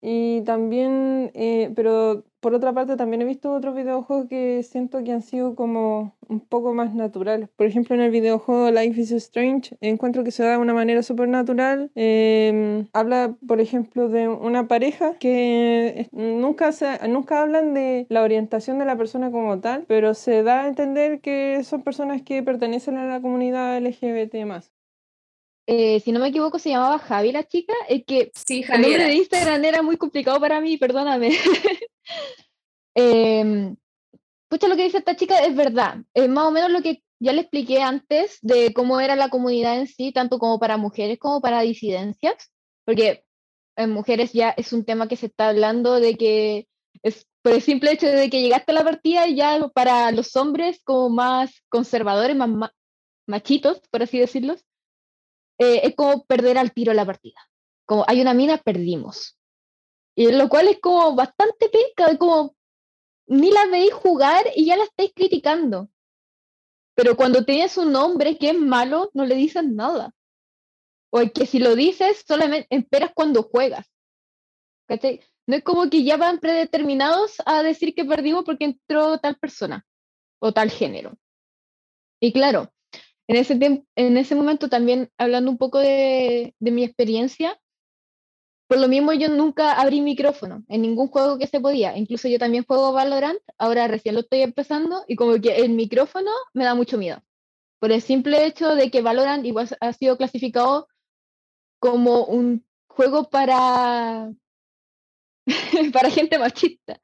Y 0.00 0.42
también, 0.42 1.30
eh, 1.34 1.72
pero 1.76 2.24
por 2.42 2.54
otra 2.54 2.72
parte, 2.72 2.96
también 2.96 3.22
he 3.22 3.24
visto 3.24 3.54
otros 3.54 3.76
videojuegos 3.76 4.26
que 4.28 4.64
siento 4.64 5.04
que 5.04 5.12
han 5.12 5.22
sido 5.22 5.54
como 5.54 6.16
un 6.28 6.40
poco 6.40 6.74
más 6.74 6.92
naturales. 6.92 7.48
Por 7.54 7.68
ejemplo, 7.68 7.94
en 7.94 8.00
el 8.00 8.10
videojuego 8.10 8.68
Life 8.72 9.00
is 9.00 9.12
Strange, 9.12 9.76
encuentro 9.80 10.24
que 10.24 10.32
se 10.32 10.42
da 10.42 10.50
de 10.50 10.56
una 10.58 10.74
manera 10.74 11.04
súper 11.04 11.28
natural. 11.28 11.92
Em, 11.94 12.88
habla, 12.92 13.36
por 13.46 13.60
ejemplo, 13.60 14.08
de 14.08 14.28
una 14.28 14.66
pareja 14.66 15.14
que 15.20 16.08
nunca, 16.10 16.72
se, 16.72 17.08
nunca 17.08 17.42
hablan 17.42 17.74
de 17.74 18.06
la 18.08 18.22
orientación 18.22 18.80
de 18.80 18.86
la 18.86 18.96
persona 18.96 19.30
como 19.30 19.60
tal, 19.60 19.84
pero 19.86 20.12
se 20.14 20.42
da 20.42 20.62
a 20.64 20.68
entender 20.68 21.20
que 21.20 21.62
son 21.62 21.82
personas 21.82 22.22
que 22.22 22.42
pertenecen 22.42 22.96
a 22.96 23.06
la 23.06 23.20
comunidad 23.20 23.78
LGBT 23.80 24.34
eh, 25.66 26.00
si 26.00 26.12
no 26.12 26.20
me 26.20 26.28
equivoco, 26.28 26.58
se 26.58 26.70
llamaba 26.70 26.98
Javi 26.98 27.32
la 27.32 27.44
chica. 27.44 27.74
Es 27.88 28.04
que 28.04 28.30
sí, 28.34 28.64
el 28.68 28.82
nombre 28.82 29.04
de 29.04 29.14
Instagram 29.14 29.64
era 29.64 29.82
muy 29.82 29.96
complicado 29.96 30.40
para 30.40 30.60
mí, 30.60 30.76
perdóname. 30.76 31.30
eh, 32.94 33.74
lo 34.50 34.76
que 34.76 34.84
dice 34.84 34.98
esta 34.98 35.16
chica 35.16 35.38
es 35.38 35.54
verdad. 35.54 35.98
Es 36.14 36.28
más 36.28 36.46
o 36.46 36.50
menos 36.50 36.70
lo 36.70 36.82
que 36.82 37.02
ya 37.20 37.32
le 37.32 37.42
expliqué 37.42 37.80
antes 37.80 38.38
de 38.42 38.72
cómo 38.72 39.00
era 39.00 39.16
la 39.16 39.28
comunidad 39.28 39.78
en 39.78 39.86
sí, 39.86 40.12
tanto 40.12 40.38
como 40.38 40.58
para 40.58 40.76
mujeres 40.76 41.18
como 41.18 41.40
para 41.40 41.60
disidencias, 41.60 42.52
porque 42.84 43.24
en 43.76 43.90
mujeres 43.90 44.32
ya 44.32 44.50
es 44.50 44.72
un 44.72 44.84
tema 44.84 45.08
que 45.08 45.16
se 45.16 45.26
está 45.26 45.48
hablando 45.48 46.00
de 46.00 46.16
que 46.16 46.66
es 47.02 47.26
por 47.42 47.52
el 47.52 47.62
simple 47.62 47.92
hecho 47.92 48.06
de 48.06 48.28
que 48.28 48.42
llegaste 48.42 48.72
a 48.72 48.74
la 48.74 48.84
partida 48.84 49.26
ya 49.28 49.68
para 49.74 50.10
los 50.12 50.36
hombres 50.36 50.80
como 50.84 51.10
más 51.10 51.62
conservadores, 51.68 52.36
más 52.36 52.70
machitos, 53.26 53.80
por 53.90 54.02
así 54.02 54.18
decirlo, 54.18 54.56
eh, 55.58 55.80
es 55.84 55.94
como 55.94 56.24
perder 56.24 56.58
al 56.58 56.72
tiro 56.72 56.92
la 56.92 57.06
partida. 57.06 57.40
Como 57.86 58.04
hay 58.06 58.20
una 58.20 58.34
mina, 58.34 58.58
perdimos. 58.58 59.38
Y 60.14 60.30
lo 60.30 60.48
cual 60.48 60.68
es 60.68 60.80
como 60.80 61.14
bastante 61.14 61.68
penca, 61.68 62.16
como 62.18 62.54
ni 63.26 63.50
la 63.50 63.66
veis 63.66 63.92
jugar 63.92 64.46
y 64.54 64.66
ya 64.66 64.76
la 64.76 64.84
estáis 64.84 65.12
criticando. 65.14 65.88
Pero 66.94 67.16
cuando 67.16 67.44
tienes 67.44 67.76
un 67.78 67.94
hombre 67.96 68.36
que 68.36 68.50
es 68.50 68.58
malo, 68.58 69.10
no 69.14 69.24
le 69.24 69.34
dices 69.34 69.64
nada. 69.64 70.14
O 71.10 71.20
que 71.32 71.46
si 71.46 71.58
lo 71.58 71.74
dices, 71.74 72.24
solamente 72.26 72.66
esperas 72.70 73.12
cuando 73.14 73.42
juegas. 73.42 73.86
No 75.46 75.56
es 75.56 75.64
como 75.64 75.88
que 75.88 76.04
ya 76.04 76.16
van 76.16 76.38
predeterminados 76.38 77.36
a 77.46 77.62
decir 77.62 77.94
que 77.94 78.04
perdimos 78.04 78.44
porque 78.44 78.64
entró 78.64 79.18
tal 79.18 79.36
persona 79.36 79.86
o 80.38 80.52
tal 80.52 80.70
género. 80.70 81.18
Y 82.20 82.32
claro, 82.32 82.71
en 83.32 83.38
ese, 83.38 83.84
en 83.96 84.16
ese 84.18 84.34
momento 84.34 84.68
también, 84.68 85.10
hablando 85.16 85.50
un 85.50 85.56
poco 85.56 85.78
de, 85.78 86.54
mi 86.60 86.84
experiencia, 86.84 87.58
por 88.68 88.78
lo 88.78 88.88
mismo 88.88 89.14
yo 89.14 89.28
nunca 89.30 89.72
abrí 89.72 90.02
micrófono 90.02 90.64
en 90.68 90.82
ningún 90.82 91.08
juego 91.08 91.38
que 91.38 91.46
se 91.46 91.60
podía. 91.60 91.96
Incluso 91.96 92.28
yo 92.28 92.38
también 92.38 92.64
juego 92.64 92.92
Valorant, 92.92 93.40
ahora 93.56 93.88
recién 93.88 94.14
lo 94.14 94.20
estoy 94.20 94.42
empezando 94.42 95.04
y 95.08 95.16
como 95.16 95.40
que 95.40 95.56
el 95.56 95.70
micrófono 95.70 96.30
me 96.52 96.64
da 96.64 96.74
mucho 96.74 96.98
miedo. 96.98 97.22
Por 97.78 97.90
el 97.90 98.02
simple 98.02 98.44
hecho 98.44 98.74
de 98.74 98.90
que 98.90 99.00
Valorant 99.00 99.46
igual 99.46 99.68
ha 99.80 99.92
sido 99.94 100.18
clasificado 100.18 100.88
como 101.78 102.24
un 102.26 102.66
juego 102.86 103.30
para, 103.30 104.30
para 105.92 106.10
gente 106.10 106.38
machista. 106.38 107.00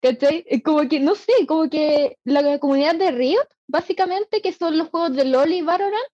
¿Cachai? 0.00 0.44
Como 0.64 0.88
que, 0.88 0.98
no 1.00 1.14
sé, 1.14 1.32
como 1.46 1.68
que 1.68 2.18
la 2.24 2.58
comunidad 2.58 2.94
de 2.94 3.10
Riot, 3.10 3.46
básicamente, 3.66 4.40
que 4.40 4.52
son 4.52 4.78
los 4.78 4.88
juegos 4.88 5.14
de 5.14 5.26
LoL 5.26 5.52
y 5.52 5.62
Valorant, 5.62 6.06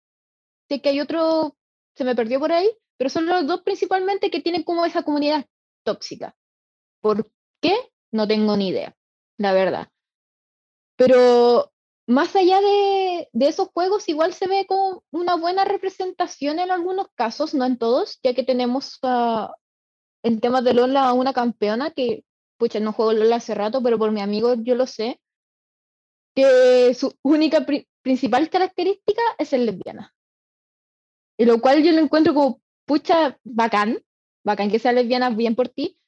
sé 0.68 0.80
que 0.80 0.88
hay 0.88 1.00
otro, 1.00 1.56
se 1.94 2.04
me 2.04 2.14
perdió 2.14 2.40
por 2.40 2.52
ahí, 2.52 2.70
pero 2.96 3.10
son 3.10 3.26
los 3.26 3.46
dos 3.46 3.62
principalmente 3.62 4.30
que 4.30 4.40
tienen 4.40 4.62
como 4.62 4.86
esa 4.86 5.02
comunidad 5.02 5.44
tóxica. 5.84 6.34
¿Por 7.00 7.30
qué? 7.60 7.74
No 8.10 8.26
tengo 8.26 8.56
ni 8.56 8.68
idea, 8.68 8.96
la 9.36 9.52
verdad. 9.52 9.88
Pero 10.96 11.70
más 12.06 12.34
allá 12.36 12.60
de, 12.60 13.28
de, 13.32 13.48
esos 13.48 13.68
juegos, 13.68 14.08
igual 14.08 14.32
se 14.32 14.46
ve 14.46 14.64
como 14.66 15.04
una 15.10 15.36
buena 15.36 15.64
representación 15.64 16.58
en 16.58 16.70
algunos 16.70 17.08
casos, 17.14 17.52
no 17.52 17.66
en 17.66 17.76
todos, 17.76 18.18
ya 18.22 18.32
que 18.32 18.44
tenemos 18.44 18.98
en 20.22 20.40
temas 20.40 20.64
de 20.64 20.72
LoL 20.72 20.96
a 20.96 21.12
una 21.12 21.34
campeona 21.34 21.90
que 21.90 22.24
pucha, 22.56 22.80
no 22.80 22.92
juego 22.92 23.12
LOL 23.12 23.32
hace 23.32 23.54
rato, 23.54 23.82
pero 23.82 23.98
por 23.98 24.12
mi 24.12 24.20
amigo 24.20 24.54
yo 24.58 24.74
lo 24.74 24.86
sé, 24.86 25.20
que 26.34 26.94
su 26.94 27.14
única 27.22 27.64
principal 28.02 28.50
característica 28.50 29.22
es 29.38 29.48
ser 29.48 29.60
lesbiana. 29.60 30.14
Y 31.38 31.44
lo 31.44 31.60
cual 31.60 31.82
yo 31.82 31.92
lo 31.92 32.00
encuentro 32.00 32.34
como, 32.34 32.60
pucha, 32.86 33.38
bacán, 33.44 34.02
bacán 34.44 34.70
que 34.70 34.78
sea 34.78 34.92
lesbiana, 34.92 35.30
bien 35.30 35.54
por 35.54 35.68
ti, 35.68 35.98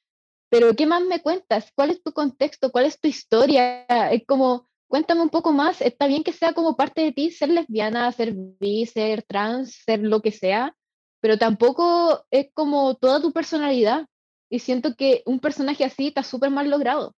pero 0.49 0.75
¿qué 0.75 0.85
más 0.85 1.03
me 1.03 1.21
cuentas? 1.21 1.71
¿Cuál 1.75 1.91
es 1.91 2.01
tu 2.01 2.13
contexto? 2.13 2.71
¿Cuál 2.71 2.85
es 2.85 2.99
tu 2.99 3.07
historia? 3.07 3.83
Es 4.11 4.25
como, 4.25 4.69
cuéntame 4.87 5.21
un 5.21 5.29
poco 5.29 5.51
más, 5.51 5.81
está 5.81 6.07
bien 6.07 6.23
que 6.23 6.31
sea 6.31 6.53
como 6.53 6.77
parte 6.77 7.01
de 7.01 7.11
ti 7.11 7.31
ser 7.31 7.49
lesbiana, 7.49 8.11
ser 8.11 8.33
bi, 8.33 8.85
ser 8.85 9.23
trans, 9.23 9.75
ser 9.85 9.99
lo 9.99 10.21
que 10.21 10.31
sea, 10.31 10.75
pero 11.19 11.37
tampoco 11.37 12.25
es 12.31 12.47
como 12.53 12.95
toda 12.95 13.21
tu 13.21 13.33
personalidad. 13.33 14.05
Y 14.49 14.59
siento 14.59 14.95
que 14.95 15.23
un 15.25 15.39
personaje 15.39 15.83
así 15.83 16.07
está 16.07 16.23
súper 16.23 16.49
mal 16.49 16.69
logrado. 16.69 17.15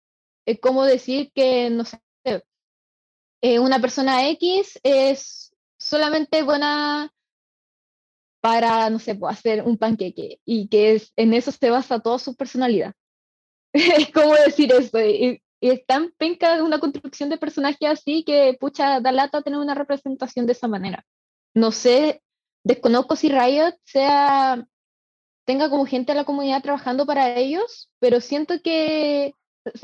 Es 0.46 0.60
como 0.60 0.84
decir 0.84 1.30
que, 1.34 1.70
no 1.70 1.84
sé, 1.84 2.00
eh, 3.40 3.58
una 3.58 3.80
persona 3.80 4.28
X 4.30 4.80
es 4.82 5.54
solamente 5.78 6.42
buena 6.42 7.12
para, 8.40 8.88
no 8.90 8.98
sé, 8.98 9.14
pues, 9.14 9.36
hacer 9.36 9.62
un 9.62 9.76
panqueque 9.76 10.40
y 10.44 10.68
que 10.68 10.94
es, 10.94 11.12
en 11.16 11.34
eso 11.34 11.52
se 11.52 11.70
basa 11.70 12.00
toda 12.00 12.18
su 12.18 12.34
personalidad. 12.34 12.94
¿Cómo 14.14 14.34
decir 14.34 14.72
eso? 14.72 14.98
Y, 15.00 15.42
y 15.60 15.70
es 15.70 15.84
tan 15.86 16.12
penca 16.16 16.62
una 16.62 16.78
construcción 16.78 17.28
de 17.28 17.38
personaje 17.38 17.86
así 17.86 18.24
que, 18.24 18.56
pucha, 18.58 19.00
da 19.00 19.12
lata 19.12 19.42
tener 19.42 19.58
una 19.58 19.74
representación 19.74 20.46
de 20.46 20.52
esa 20.52 20.68
manera. 20.68 21.04
No 21.54 21.72
sé, 21.72 22.22
desconozco 22.64 23.16
si 23.16 23.28
Riot 23.28 23.74
sea, 23.84 24.64
tenga 25.48 25.70
como 25.70 25.86
gente 25.86 26.12
de 26.12 26.18
la 26.18 26.26
comunidad 26.26 26.60
trabajando 26.60 27.06
para 27.06 27.34
ellos, 27.34 27.90
pero 28.00 28.20
siento 28.20 28.60
que 28.62 29.32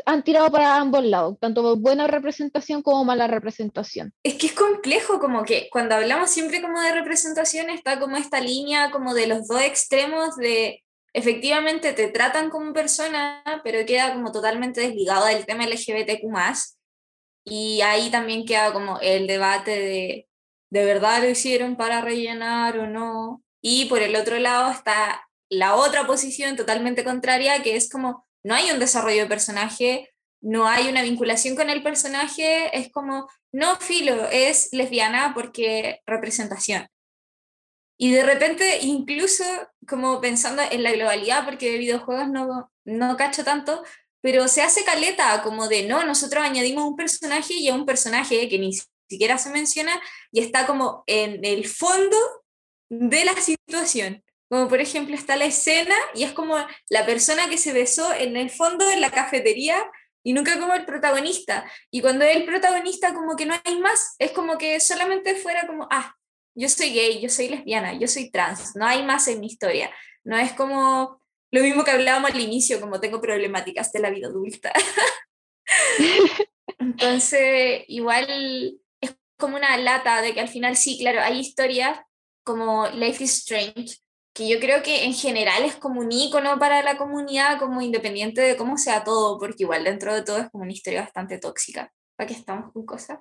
han 0.05 0.23
tirado 0.23 0.53
para 0.53 0.77
ambos 0.77 1.03
lados, 1.03 1.39
tanto 1.41 1.77
buena 1.77 2.07
representación 2.07 2.83
como 2.83 3.03
mala 3.07 3.29
representación. 3.29 4.13
Es 4.23 4.35
que 4.35 4.49
es 4.49 4.53
complejo, 4.53 5.19
como 5.19 5.43
que 5.43 5.71
cuando 5.73 5.95
hablamos 5.95 6.29
siempre 6.29 6.61
como 6.61 6.79
de 6.83 6.93
representación 6.93 7.71
está 7.71 7.99
como 7.99 8.19
esta 8.19 8.41
línea 8.41 8.91
como 8.91 9.15
de 9.15 9.27
los 9.27 9.49
dos 9.49 9.63
extremos 9.63 10.37
de 10.37 10.85
efectivamente 11.15 11.95
te 11.95 12.09
tratan 12.09 12.51
como 12.51 12.75
persona, 12.75 13.43
pero 13.65 13.87
queda 13.87 14.13
como 14.13 14.33
totalmente 14.33 14.83
desligado 14.83 15.25
del 15.25 15.47
tema 15.47 15.65
LGBTQ+, 15.65 16.29
y 17.47 17.81
ahí 17.81 18.11
también 18.11 18.45
queda 18.45 18.71
como 18.75 18.99
el 19.01 19.27
debate 19.27 19.71
de 19.71 20.29
de 20.71 20.85
verdad 20.85 21.23
lo 21.23 21.31
hicieron 21.31 21.77
para 21.77 22.03
rellenar 22.03 22.79
o 22.79 22.87
no, 22.87 23.43
y 23.63 23.87
por 23.87 24.03
el 24.03 24.15
otro 24.15 24.39
lado 24.39 24.71
está 24.71 25.23
la 25.55 25.77
otra 25.77 26.07
posición 26.07 26.57
totalmente 26.57 27.05
contraria, 27.05 27.63
que 27.63 27.77
es 27.77 27.89
como 27.91 28.27
no 28.43 28.55
hay 28.55 28.71
un 28.71 28.79
desarrollo 28.79 29.23
de 29.23 29.29
personaje, 29.29 30.11
no 30.41 30.67
hay 30.67 30.89
una 30.89 31.03
vinculación 31.03 31.57
con 31.57 31.71
el 31.71 31.83
personaje, 31.83 32.77
es 32.77 32.93
como, 32.93 33.29
no, 33.53 33.77
filo, 33.77 34.29
es 34.31 34.69
lesbiana 34.73 35.33
porque 35.35 36.01
representación. 36.07 36.87
Y 37.97 38.13
de 38.13 38.25
repente, 38.25 38.81
incluso 38.83 39.45
como 39.89 40.21
pensando 40.21 40.63
en 40.71 40.83
la 40.83 40.93
globalidad, 40.93 41.45
porque 41.45 41.71
de 41.71 41.79
videojuegos 41.79 42.29
no, 42.29 42.71
no 42.85 43.17
cacho 43.17 43.45
tanto, 43.45 43.83
pero 44.21 44.49
se 44.49 44.63
hace 44.63 44.85
caleta 44.85 45.43
como 45.43 45.69
de, 45.69 45.87
no, 45.87 46.05
nosotros 46.05 46.45
añadimos 46.45 46.85
un 46.85 46.97
personaje 46.97 47.55
y 47.55 47.69
a 47.69 47.75
un 47.75 47.87
personaje 47.87 48.49
que 48.49 48.59
ni 48.59 48.73
siquiera 49.09 49.39
se 49.39 49.51
menciona 49.51 50.01
y 50.33 50.41
está 50.41 50.67
como 50.67 51.05
en 51.07 51.45
el 51.45 51.67
fondo 51.67 52.17
de 52.91 53.25
la 53.25 53.35
situación. 53.35 54.24
Como 54.55 54.69
por 54.69 54.81
ejemplo 54.81 55.17
está 55.17 55.35
la 55.35 55.47
escena 55.47 55.97
y 56.15 56.23
es 56.23 56.31
como 56.31 56.55
la 56.89 57.05
persona 57.05 57.49
que 57.49 57.59
se 57.59 57.73
besó 57.73 58.15
en 58.15 58.37
el 58.37 58.51
fondo 58.51 58.87
de 58.87 59.01
la 59.01 59.11
cafetería 59.11 59.85
y 60.23 60.33
nunca 60.33 60.61
como 60.61 60.75
el 60.75 60.85
protagonista. 60.85 61.69
Y 61.91 62.01
cuando 62.01 62.25
es 62.25 62.37
el 62.37 62.45
protagonista 62.45 63.13
como 63.15 63.35
que 63.35 63.47
no 63.47 63.57
hay 63.65 63.79
más, 63.81 64.15
es 64.21 64.31
como 64.31 64.57
que 64.57 64.79
solamente 64.79 65.35
fuera 65.35 65.67
como, 65.67 65.89
ah, 65.91 66.15
yo 66.55 66.69
soy 66.69 66.91
gay, 66.91 67.21
yo 67.21 67.29
soy 67.31 67.49
lesbiana, 67.49 67.95
yo 67.95 68.07
soy 68.07 68.31
trans, 68.31 68.77
no 68.77 68.87
hay 68.87 69.03
más 69.03 69.27
en 69.27 69.41
mi 69.41 69.49
historia. 69.49 69.91
No 70.23 70.39
es 70.39 70.53
como 70.53 71.21
lo 71.51 71.61
mismo 71.61 71.83
que 71.83 71.91
hablábamos 71.91 72.31
al 72.31 72.41
inicio, 72.41 72.81
como 72.81 73.01
tengo 73.01 73.21
problemáticas 73.21 73.91
de 73.91 73.99
la 73.99 74.11
vida 74.11 74.29
adulta. 74.29 74.73
Entonces, 76.79 77.83
igual 77.89 78.79
es 79.01 79.17
como 79.37 79.57
una 79.57 79.77
lata 79.79 80.23
de 80.23 80.33
que 80.33 80.41
al 80.41 80.49
final 80.49 80.77
sí, 80.77 80.97
claro, 80.97 81.23
hay 81.23 81.41
historias 81.41 81.99
como 82.45 82.89
Life 82.91 83.25
is 83.25 83.39
Strange, 83.39 84.04
que 84.35 84.49
yo 84.49 84.59
creo 84.59 84.83
que 84.83 85.05
en 85.05 85.15
general 85.15 85.63
es 85.65 85.77
como 85.77 86.01
un 86.01 86.11
icono 86.13 86.59
para 86.59 86.83
la 86.83 86.97
comunidad, 86.99 87.59
como 87.59 87.81
independiente 87.81 88.41
de 88.41 88.57
cómo 88.57 88.77
sea 88.77 89.05
todo, 89.05 89.39
porque 89.39 89.63
igual 89.63 89.85
dentro 89.85 90.13
de 90.13 90.23
todo 90.23 90.39
es 90.39 90.51
como 90.51 90.65
una 90.65 90.73
historia 90.73 91.03
bastante 91.03 91.39
tóxica. 91.39 91.93
¿Para 92.17 92.29
qué 92.29 92.35
estamos 92.35 92.73
con 92.73 92.85
cosas? 92.85 93.19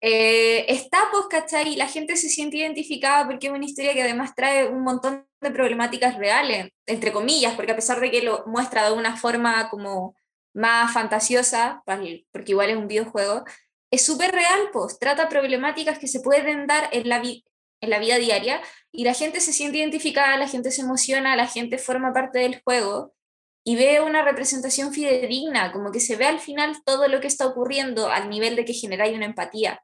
Eh, 0.00 0.66
está, 0.68 0.98
pues, 1.12 1.26
¿cachai? 1.30 1.76
La 1.76 1.86
gente 1.86 2.16
se 2.16 2.28
siente 2.28 2.56
identificada 2.56 3.26
porque 3.26 3.46
es 3.46 3.52
una 3.52 3.64
historia 3.64 3.92
que 3.92 4.02
además 4.02 4.34
trae 4.34 4.66
un 4.66 4.82
montón 4.82 5.26
de 5.40 5.50
problemáticas 5.50 6.16
reales, 6.16 6.70
entre 6.86 7.12
comillas, 7.12 7.54
porque 7.54 7.72
a 7.72 7.76
pesar 7.76 8.00
de 8.00 8.10
que 8.10 8.22
lo 8.22 8.44
muestra 8.46 8.86
de 8.86 8.92
una 8.92 9.16
forma 9.16 9.68
como 9.70 10.16
más 10.52 10.92
fantasiosa, 10.92 11.82
porque 11.84 12.52
igual 12.52 12.70
es 12.70 12.76
un 12.76 12.88
videojuego, 12.88 13.44
es 13.90 14.04
súper 14.04 14.32
real, 14.32 14.70
pues, 14.72 14.98
trata 14.98 15.28
problemáticas 15.28 15.98
que 15.98 16.08
se 16.08 16.20
pueden 16.20 16.66
dar 16.66 16.88
en 16.92 17.08
la, 17.08 17.22
en 17.80 17.90
la 17.90 17.98
vida 17.98 18.18
diaria 18.18 18.60
y 18.92 19.04
la 19.04 19.14
gente 19.14 19.40
se 19.40 19.52
siente 19.52 19.78
identificada, 19.78 20.36
la 20.36 20.48
gente 20.48 20.70
se 20.70 20.82
emociona, 20.82 21.36
la 21.36 21.46
gente 21.46 21.78
forma 21.78 22.12
parte 22.12 22.40
del 22.40 22.60
juego 22.62 23.14
y 23.64 23.76
ve 23.76 24.00
una 24.00 24.22
representación 24.22 24.92
fidedigna, 24.92 25.72
como 25.72 25.92
que 25.92 26.00
se 26.00 26.16
ve 26.16 26.26
al 26.26 26.40
final 26.40 26.76
todo 26.84 27.08
lo 27.08 27.20
que 27.20 27.26
está 27.26 27.46
ocurriendo 27.46 28.08
al 28.08 28.30
nivel 28.30 28.56
de 28.56 28.64
que 28.64 28.72
genera 28.72 29.08
una 29.08 29.26
empatía. 29.26 29.82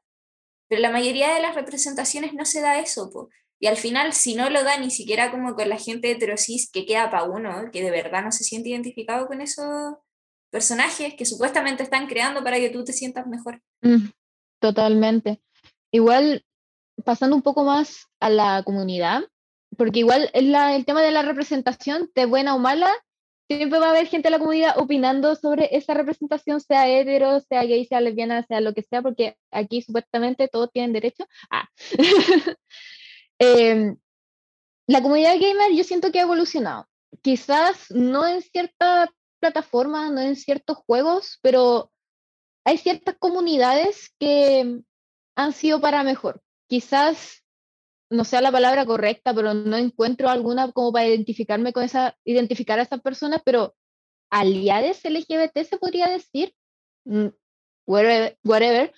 Pero 0.67 0.81
la 0.81 0.91
mayoría 0.91 1.33
de 1.33 1.41
las 1.41 1.55
representaciones 1.55 2.33
no 2.33 2.45
se 2.45 2.61
da 2.61 2.79
eso, 2.79 3.09
po. 3.11 3.29
y 3.59 3.67
al 3.67 3.77
final 3.77 4.13
si 4.13 4.35
no 4.35 4.49
lo 4.49 4.63
da 4.63 4.77
ni 4.77 4.91
siquiera 4.91 5.31
como 5.31 5.55
con 5.55 5.69
la 5.69 5.77
gente 5.77 6.11
heterosis 6.11 6.69
que 6.71 6.85
queda 6.85 7.09
para 7.09 7.23
uno, 7.23 7.69
que 7.71 7.83
de 7.83 7.91
verdad 7.91 8.23
no 8.23 8.31
se 8.31 8.43
siente 8.43 8.69
identificado 8.69 9.27
con 9.27 9.41
esos 9.41 9.95
personajes 10.51 11.13
que 11.15 11.25
supuestamente 11.25 11.83
están 11.83 12.07
creando 12.07 12.43
para 12.43 12.57
que 12.57 12.69
tú 12.69 12.83
te 12.83 12.93
sientas 12.93 13.27
mejor. 13.27 13.61
Mm, 13.81 14.09
totalmente. 14.59 15.41
Igual, 15.91 16.45
pasando 17.03 17.35
un 17.35 17.41
poco 17.41 17.63
más 17.63 18.07
a 18.19 18.29
la 18.29 18.63
comunidad, 18.63 19.23
porque 19.77 19.99
igual 19.99 20.29
el 20.33 20.85
tema 20.85 21.01
de 21.01 21.11
la 21.11 21.21
representación, 21.21 22.09
de 22.15 22.25
buena 22.25 22.55
o 22.55 22.59
mala, 22.59 22.91
siempre 23.47 23.79
va 23.79 23.87
a 23.87 23.89
haber 23.91 24.07
gente 24.07 24.27
de 24.27 24.31
la 24.31 24.39
comunidad 24.39 24.77
opinando 24.77 25.35
sobre 25.35 25.75
esa 25.75 25.93
representación, 25.93 26.59
sea 26.59 26.89
hetero, 26.89 27.39
sea 27.41 27.63
gay, 27.63 27.85
sea 27.85 28.01
lesbiana, 28.01 28.45
sea 28.45 28.61
lo 28.61 28.73
que 28.73 28.81
sea, 28.81 29.01
porque 29.01 29.37
aquí 29.51 29.81
supuestamente 29.81 30.47
todos 30.47 30.71
tienen 30.71 30.93
derecho. 30.93 31.25
Ah. 31.49 31.67
Em, 33.39 33.95
la 34.87 35.03
comunidad 35.03 35.35
gamer 35.39 35.71
yo 35.71 35.83
siento 35.83 36.11
que 36.11 36.17
ha 36.17 36.23
evolucionado. 36.23 36.87
Quizás 37.21 37.91
no 37.91 38.25
en 38.25 38.41
cierta 38.41 39.11
plataforma, 39.39 40.09
no 40.09 40.21
en 40.21 40.35
ciertos 40.35 40.77
juegos, 40.77 41.37
pero 41.43 41.91
hay 42.65 42.79
ciertas 42.79 43.15
comunidades 43.19 44.11
que 44.17 44.81
han 45.35 45.53
sido 45.53 45.79
para 45.79 46.01
mejor. 46.01 46.41
Quizás 46.67 47.43
no 48.09 48.23
sea 48.23 48.41
la 48.41 48.51
palabra 48.51 48.85
correcta, 48.85 49.33
pero 49.33 49.53
no 49.53 49.77
encuentro 49.77 50.29
alguna 50.29 50.71
como 50.71 50.91
para 50.91 51.07
identificarme 51.07 51.73
con 51.73 51.83
esa, 51.83 52.17
identificar 52.23 52.79
a 52.79 52.83
esas 52.83 53.01
personas, 53.01 53.41
pero 53.43 53.75
aliades 54.29 55.03
LGBT 55.03 55.63
se 55.63 55.77
podría 55.77 56.07
decir, 56.07 56.53
mm, 57.05 57.27
whatever, 57.85 58.93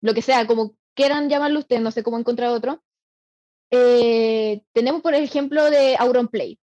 lo 0.00 0.14
que 0.14 0.22
sea, 0.22 0.46
como 0.46 0.76
quieran 0.94 1.28
llamarlo 1.28 1.60
ustedes, 1.60 1.82
no 1.82 1.90
sé 1.90 2.02
cómo 2.02 2.18
encontrar 2.18 2.50
otro. 2.50 2.82
Eh, 3.70 4.62
tenemos, 4.72 5.02
por 5.02 5.14
ejemplo, 5.14 5.70
de 5.70 5.96
Auronplay, 5.96 6.58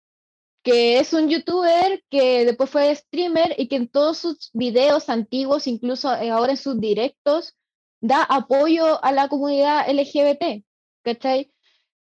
que 0.63 0.99
es 0.99 1.13
un 1.13 1.29
youtuber 1.29 2.03
que 2.11 2.45
después 2.45 2.71
fue 2.71 2.95
streamer 2.95 3.55
y 3.59 3.69
que 3.69 3.77
en 3.77 3.89
todos 3.89 4.19
sus 4.19 4.51
videos 4.53 5.09
antiguos, 5.09 5.67
incluso 5.69 6.13
eh, 6.15 6.31
ahora 6.31 6.53
en 6.53 6.59
sus 6.59 6.81
directos, 6.81 7.57
da 8.07 8.23
apoyo 8.23 9.03
a 9.05 9.13
la 9.13 9.29
comunidad 9.29 9.89
LGBT, 9.89 10.65
¿cachai? 11.03 11.53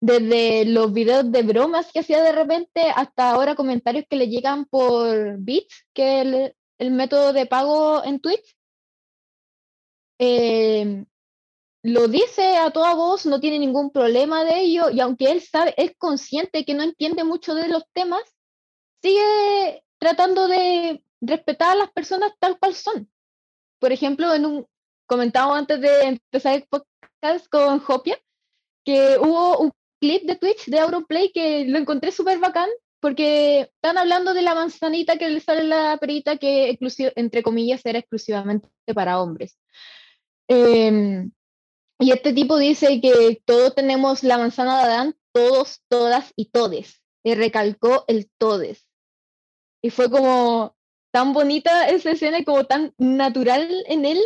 desde 0.01 0.65
los 0.65 0.93
videos 0.93 1.31
de 1.31 1.43
bromas 1.43 1.93
que 1.93 2.01
hacía 2.01 2.23
de 2.23 2.33
repente 2.33 2.91
hasta 2.95 3.31
ahora 3.31 3.55
comentarios 3.55 4.07
que 4.09 4.17
le 4.17 4.29
llegan 4.29 4.65
por 4.65 5.39
bits, 5.39 5.87
que 5.93 6.21
es 6.21 6.55
el, 6.79 6.91
método 6.91 7.33
de 7.33 7.47
pago 7.47 8.03
en 8.05 8.21
Twitch. 8.21 8.57
Eh, 10.19 11.05
lo 11.83 12.09
dice 12.09 12.57
a 12.57 12.71
toda 12.71 12.95
voz, 12.95 13.27
no 13.27 13.41
tiene 13.41 13.59
ningún 13.59 13.91
problema 13.91 14.45
de 14.45 14.61
ello, 14.61 14.91
y 14.91 15.01
aunque 15.01 15.31
él 15.31 15.43
sabe, 15.43 15.75
es 15.77 15.93
consciente 15.97 16.65
que 16.65 16.75
no 16.75 16.83
entiende 16.83 17.25
mucho 17.25 17.55
de 17.55 17.69
los 17.69 17.85
temas, 17.93 18.23
sigue 19.03 19.83
tratando 19.99 20.49
de 20.49 21.03
respetar 21.21 21.73
a 21.73 21.75
las 21.75 21.91
personas 21.93 22.33
tal 22.39 22.59
cual 22.59 22.75
son. 22.75 23.11
Por 23.79 23.93
ejemplo, 23.93 24.33
en 24.35 24.47
un 24.47 24.67
comentado 25.11 25.53
antes 25.53 25.81
de 25.81 26.03
empezar 26.03 26.55
el 26.55 26.65
podcast 26.71 27.49
con 27.51 27.83
Hopia, 27.89 28.17
que 28.85 29.19
hubo 29.19 29.59
un 29.59 29.73
clip 30.01 30.23
de 30.23 30.37
Twitch 30.37 30.67
de 30.67 30.79
Auronplay 30.79 31.33
que 31.33 31.65
lo 31.65 31.79
encontré 31.79 32.13
súper 32.13 32.39
bacán 32.39 32.69
porque 33.01 33.63
están 33.63 33.99
hablando 33.99 34.33
de 34.33 34.43
la 34.43 34.55
manzanita 34.55 35.17
que 35.17 35.29
le 35.29 35.41
sale 35.41 35.65
la 35.65 35.97
perita 35.97 36.37
que, 36.37 36.79
entre 37.17 37.43
comillas, 37.43 37.85
era 37.85 37.99
exclusivamente 37.99 38.69
para 38.95 39.21
hombres. 39.21 39.59
Em, 40.47 41.33
y 41.99 42.13
este 42.13 42.33
tipo 42.33 42.57
dice 42.57 43.01
que 43.01 43.43
todos 43.45 43.75
tenemos 43.75 44.23
la 44.23 44.39
manzana 44.39 44.77
de 44.79 44.85
Adán, 44.85 45.17
todos, 45.33 45.81
todas 45.89 46.33
y 46.37 46.51
todes. 46.51 47.03
Y 47.25 47.35
recalcó 47.35 48.05
el 48.07 48.31
todes. 48.39 48.87
Y 49.83 49.91
fue 49.91 50.09
como 50.09 50.77
tan 51.11 51.33
bonita 51.33 51.89
esa 51.89 52.13
escena 52.13 52.39
y 52.39 52.45
como 52.45 52.65
tan 52.65 52.95
natural 52.99 53.69
en 53.87 54.05
él, 54.05 54.21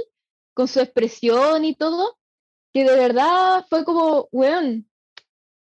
con 0.54 0.68
su 0.68 0.80
expresión 0.80 1.64
y 1.64 1.74
todo, 1.74 2.16
que 2.72 2.84
de 2.84 2.96
verdad 2.96 3.66
fue 3.68 3.84
como, 3.84 4.28
weón, 4.32 4.88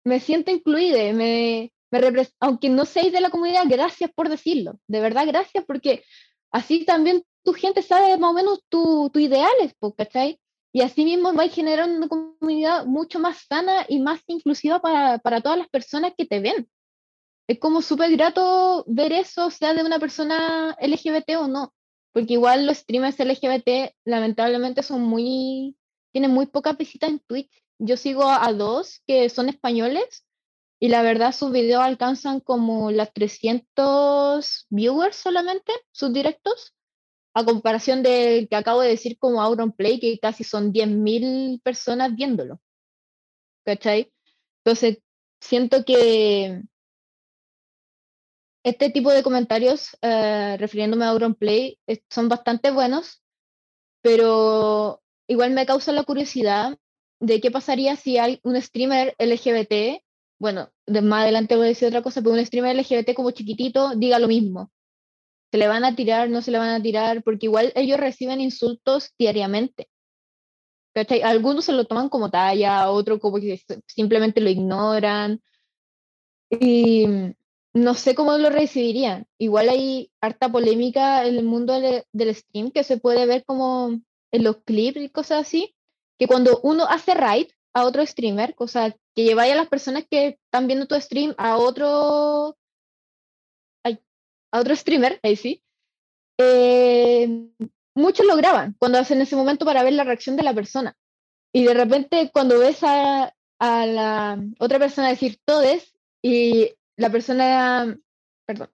me 0.04 0.20
siento 0.20 0.50
incluida, 0.50 1.12
me, 1.12 1.72
me 1.90 2.28
aunque 2.40 2.68
no 2.68 2.84
seáis 2.84 3.12
de 3.12 3.20
la 3.20 3.30
comunidad, 3.30 3.64
gracias 3.66 4.10
por 4.14 4.28
decirlo, 4.28 4.78
de 4.86 5.00
verdad 5.00 5.26
gracias 5.26 5.64
porque 5.66 6.04
así 6.50 6.84
también 6.84 7.24
tu 7.42 7.52
gente 7.52 7.82
sabe 7.82 8.16
más 8.18 8.30
o 8.30 8.34
menos 8.34 8.64
tus 8.68 9.10
tu 9.12 9.18
ideales, 9.18 9.74
¿cachai? 9.96 10.38
y 10.74 10.82
así 10.82 11.04
mismo 11.04 11.32
va 11.32 11.44
a 11.44 11.48
generar 11.48 11.88
una 11.88 12.08
comunidad 12.08 12.84
mucho 12.84 13.20
más 13.20 13.46
sana 13.48 13.86
y 13.88 14.00
más 14.00 14.20
inclusiva 14.26 14.80
para, 14.80 15.18
para 15.18 15.40
todas 15.40 15.56
las 15.56 15.68
personas 15.68 16.14
que 16.18 16.26
te 16.26 16.40
ven. 16.40 16.68
Es 17.46 17.60
como 17.60 17.80
súper 17.80 18.10
grato 18.10 18.84
ver 18.88 19.12
eso, 19.12 19.52
sea 19.52 19.72
de 19.72 19.84
una 19.84 20.00
persona 20.00 20.76
LGBT 20.80 21.36
o 21.38 21.46
no, 21.46 21.72
porque 22.14 22.34
igual 22.34 22.64
los 22.64 22.78
streamers 22.78 23.18
LGBT 23.18 23.92
lamentablemente 24.04 24.84
son 24.84 25.02
muy, 25.02 25.76
tienen 26.12 26.30
muy 26.30 26.46
pocas 26.46 26.78
visitas 26.78 27.10
en 27.10 27.18
Twitch. 27.18 27.50
Yo 27.78 27.96
sigo 27.96 28.30
a 28.30 28.52
dos 28.52 29.02
que 29.04 29.28
son 29.28 29.48
españoles 29.48 30.24
y 30.78 30.88
la 30.88 31.02
verdad 31.02 31.34
sus 31.34 31.50
videos 31.50 31.82
alcanzan 31.82 32.38
como 32.38 32.92
las 32.92 33.12
300 33.12 34.66
viewers 34.70 35.16
solamente, 35.16 35.72
sus 35.90 36.12
directos, 36.12 36.72
a 37.34 37.44
comparación 37.44 38.04
del 38.04 38.48
que 38.48 38.54
acabo 38.54 38.80
de 38.80 38.90
decir 38.90 39.18
como 39.18 39.42
Auronplay, 39.42 39.98
que 39.98 40.20
casi 40.20 40.44
son 40.44 40.72
10.000 40.72 41.60
personas 41.62 42.14
viéndolo. 42.14 42.60
¿Cachai? 43.64 44.12
Entonces, 44.58 44.98
siento 45.40 45.84
que 45.84 46.62
este 48.64 48.90
tipo 48.90 49.12
de 49.12 49.22
comentarios, 49.22 49.96
eh, 50.02 50.56
refiriéndome 50.58 51.04
a 51.04 51.10
Auronplay, 51.10 51.78
son 52.08 52.28
bastante 52.28 52.70
buenos, 52.70 53.22
pero 54.02 55.02
igual 55.28 55.52
me 55.52 55.66
causa 55.66 55.92
la 55.92 56.04
curiosidad 56.04 56.78
de 57.20 57.40
qué 57.40 57.50
pasaría 57.50 57.96
si 57.96 58.18
hay 58.18 58.40
un 58.42 58.60
streamer 58.60 59.14
LGBT, 59.18 60.02
bueno, 60.38 60.70
de 60.86 61.02
más 61.02 61.22
adelante 61.22 61.56
voy 61.56 61.66
a 61.66 61.68
decir 61.68 61.88
otra 61.88 62.02
cosa, 62.02 62.22
pero 62.22 62.34
un 62.34 62.44
streamer 62.44 62.76
LGBT 62.76 63.14
como 63.14 63.30
chiquitito 63.30 63.94
diga 63.96 64.18
lo 64.18 64.28
mismo. 64.28 64.70
¿Se 65.52 65.58
le 65.58 65.68
van 65.68 65.84
a 65.84 65.94
tirar? 65.94 66.28
¿No 66.30 66.42
se 66.42 66.50
le 66.50 66.58
van 66.58 66.70
a 66.70 66.82
tirar? 66.82 67.22
Porque 67.22 67.46
igual 67.46 67.72
ellos 67.76 68.00
reciben 68.00 68.40
insultos 68.40 69.12
diariamente. 69.18 69.88
Algunos 71.22 71.64
se 71.64 71.72
lo 71.72 71.84
toman 71.86 72.08
como 72.08 72.30
talla, 72.30 72.90
otros 72.90 73.20
como 73.20 73.36
que 73.38 73.60
simplemente 73.86 74.40
lo 74.40 74.50
ignoran. 74.50 75.40
Y 76.50 77.06
no 77.74 77.94
sé 77.94 78.14
cómo 78.14 78.38
lo 78.38 78.50
recibirían. 78.50 79.26
Igual 79.38 79.68
hay 79.68 80.10
harta 80.20 80.50
polémica 80.50 81.26
en 81.26 81.36
el 81.36 81.44
mundo 81.44 81.74
del, 81.80 82.34
stream 82.34 82.70
que 82.70 82.84
se 82.84 82.98
puede 82.98 83.26
ver 83.26 83.44
como 83.44 84.00
en 84.32 84.44
los 84.44 84.58
clips 84.64 85.00
y 85.00 85.10
cosas 85.10 85.42
así, 85.42 85.74
que 86.18 86.28
cuando 86.28 86.60
uno 86.62 86.86
hace 86.88 87.14
raid 87.14 87.48
a 87.74 87.84
otro 87.84 88.06
streamer, 88.06 88.54
cosa 88.54 88.94
que 89.14 89.24
lleváis 89.24 89.52
a 89.52 89.56
las 89.56 89.68
personas 89.68 90.04
que 90.08 90.38
están 90.44 90.68
viendo 90.68 90.86
tu 90.86 90.94
stream 91.00 91.34
a 91.36 91.56
otro 91.56 92.56
a 94.52 94.60
otro 94.60 94.76
streamer, 94.76 95.18
ahí 95.24 95.34
sí, 95.34 95.64
eh, 96.38 97.28
muchos 97.96 98.24
lo 98.24 98.36
graban 98.36 98.76
cuando 98.78 98.98
hacen 98.98 99.20
ese 99.20 99.34
momento 99.34 99.64
para 99.64 99.82
ver 99.82 99.94
la 99.94 100.04
reacción 100.04 100.36
de 100.36 100.44
la 100.44 100.54
persona. 100.54 100.96
Y 101.52 101.64
de 101.64 101.74
repente 101.74 102.30
cuando 102.32 102.60
ves 102.60 102.84
a, 102.84 103.34
a 103.58 103.86
la 103.86 104.40
otra 104.60 104.78
persona 104.78 105.08
decir 105.08 105.40
todes 105.44 105.96
y 106.22 106.70
la 106.96 107.10
persona, 107.10 107.98
perdón, 108.46 108.70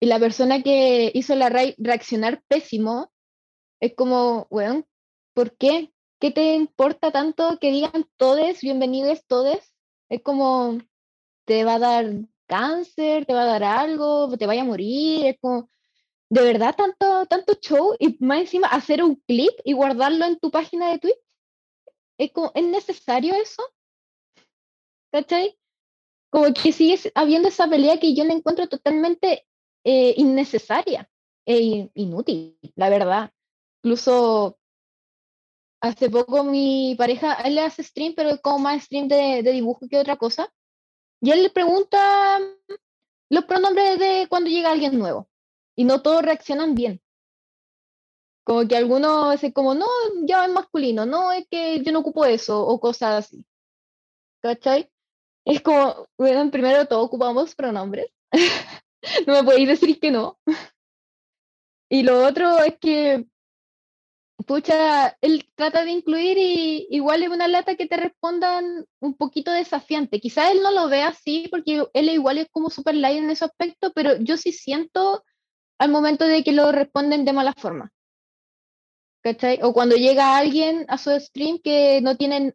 y 0.00 0.06
la 0.06 0.18
persona 0.18 0.62
que 0.62 1.10
hizo 1.14 1.34
la 1.34 1.48
reaccionar 1.48 2.42
pésimo, 2.48 3.12
es 3.80 3.94
como, 3.94 4.46
bueno, 4.50 4.86
¿por 5.34 5.56
qué? 5.56 5.92
¿Qué 6.20 6.30
te 6.30 6.54
importa 6.54 7.12
tanto 7.12 7.58
que 7.60 7.70
digan 7.70 8.08
todes, 8.16 8.60
bienvenidos 8.60 9.24
todes? 9.26 9.74
Es 10.08 10.22
como, 10.22 10.78
te 11.44 11.64
va 11.64 11.74
a 11.74 11.78
dar 11.78 12.06
cáncer, 12.46 13.26
te 13.26 13.34
va 13.34 13.42
a 13.42 13.46
dar 13.46 13.64
algo, 13.64 14.36
te 14.36 14.46
vaya 14.46 14.62
a 14.62 14.64
morir, 14.64 15.26
es 15.26 15.36
como, 15.40 15.70
de 16.30 16.42
verdad, 16.42 16.74
tanto, 16.76 17.26
tanto 17.26 17.54
show 17.54 17.94
y 17.98 18.16
más 18.20 18.40
encima 18.40 18.68
hacer 18.68 19.02
un 19.02 19.16
clip 19.26 19.52
y 19.64 19.72
guardarlo 19.72 20.24
en 20.26 20.38
tu 20.38 20.50
página 20.50 20.90
de 20.90 20.98
Twitch. 20.98 21.18
Es 22.18 22.32
como, 22.32 22.52
¿es 22.54 22.64
necesario 22.64 23.34
eso? 23.34 23.62
¿Cachai? 25.10 25.57
Como 26.30 26.52
que 26.52 26.72
sigue 26.72 27.10
habiendo 27.14 27.48
esa 27.48 27.68
pelea 27.68 27.98
que 27.98 28.14
yo 28.14 28.24
la 28.24 28.34
encuentro 28.34 28.68
totalmente 28.68 29.46
eh, 29.84 30.14
innecesaria 30.16 31.08
e 31.46 31.90
inútil, 31.94 32.58
la 32.76 32.90
verdad. 32.90 33.32
Incluso 33.82 34.58
hace 35.80 36.10
poco 36.10 36.44
mi 36.44 36.94
pareja, 36.98 37.34
él 37.34 37.58
hace 37.58 37.82
stream, 37.82 38.14
pero 38.14 38.40
como 38.40 38.58
más 38.58 38.84
stream 38.84 39.08
de, 39.08 39.42
de 39.42 39.52
dibujo 39.52 39.88
que 39.88 39.98
otra 39.98 40.16
cosa. 40.16 40.52
Y 41.20 41.30
él 41.30 41.42
le 41.42 41.50
pregunta 41.50 42.38
los 43.30 43.44
pronombres 43.44 43.98
de 43.98 44.26
cuando 44.28 44.50
llega 44.50 44.70
alguien 44.70 44.98
nuevo. 44.98 45.28
Y 45.76 45.84
no 45.84 46.02
todos 46.02 46.22
reaccionan 46.22 46.74
bien. 46.74 47.00
Como 48.44 48.66
que 48.66 48.76
algunos 48.76 49.32
dicen 49.32 49.52
como, 49.52 49.74
no, 49.74 49.86
ya 50.24 50.46
es 50.46 50.52
masculino, 50.52 51.04
no, 51.06 51.32
es 51.32 51.46
que 51.50 51.82
yo 51.82 51.92
no 51.92 52.00
ocupo 52.00 52.24
eso, 52.24 52.66
o 52.66 52.80
cosas 52.80 53.26
así. 53.26 53.44
¿Cachai? 54.40 54.90
Es 55.48 55.62
como, 55.62 56.06
bueno, 56.18 56.50
primero 56.50 56.84
todo 56.86 57.00
ocupamos 57.00 57.54
pronombres. 57.54 58.08
no 59.26 59.32
me 59.32 59.44
podéis 59.44 59.68
decir 59.68 59.98
que 59.98 60.10
no. 60.10 60.38
y 61.88 62.02
lo 62.02 62.26
otro 62.26 62.62
es 62.62 62.78
que, 62.78 63.26
pucha, 64.46 65.16
él 65.22 65.50
trata 65.54 65.84
de 65.84 65.92
incluir 65.92 66.36
y 66.36 66.86
igual 66.90 67.22
es 67.22 67.30
una 67.30 67.48
lata 67.48 67.76
que 67.76 67.86
te 67.86 67.96
respondan 67.96 68.84
un 69.00 69.14
poquito 69.14 69.50
desafiante. 69.50 70.20
Quizás 70.20 70.52
él 70.52 70.60
no 70.62 70.70
lo 70.70 70.90
vea 70.90 71.08
así 71.08 71.48
porque 71.50 71.82
él 71.94 72.08
igual 72.10 72.36
es 72.36 72.48
como 72.50 72.68
super 72.68 72.94
light 72.94 73.16
en 73.16 73.30
ese 73.30 73.46
aspecto, 73.46 73.90
pero 73.94 74.18
yo 74.18 74.36
sí 74.36 74.52
siento 74.52 75.24
al 75.78 75.90
momento 75.90 76.26
de 76.26 76.44
que 76.44 76.52
lo 76.52 76.72
responden 76.72 77.24
de 77.24 77.32
mala 77.32 77.54
forma. 77.54 77.90
¿Cachai? 79.22 79.60
O 79.62 79.72
cuando 79.72 79.96
llega 79.96 80.36
alguien 80.36 80.84
a 80.88 80.98
su 80.98 81.10
stream 81.18 81.58
que 81.58 82.02
no 82.02 82.18
tienen 82.18 82.54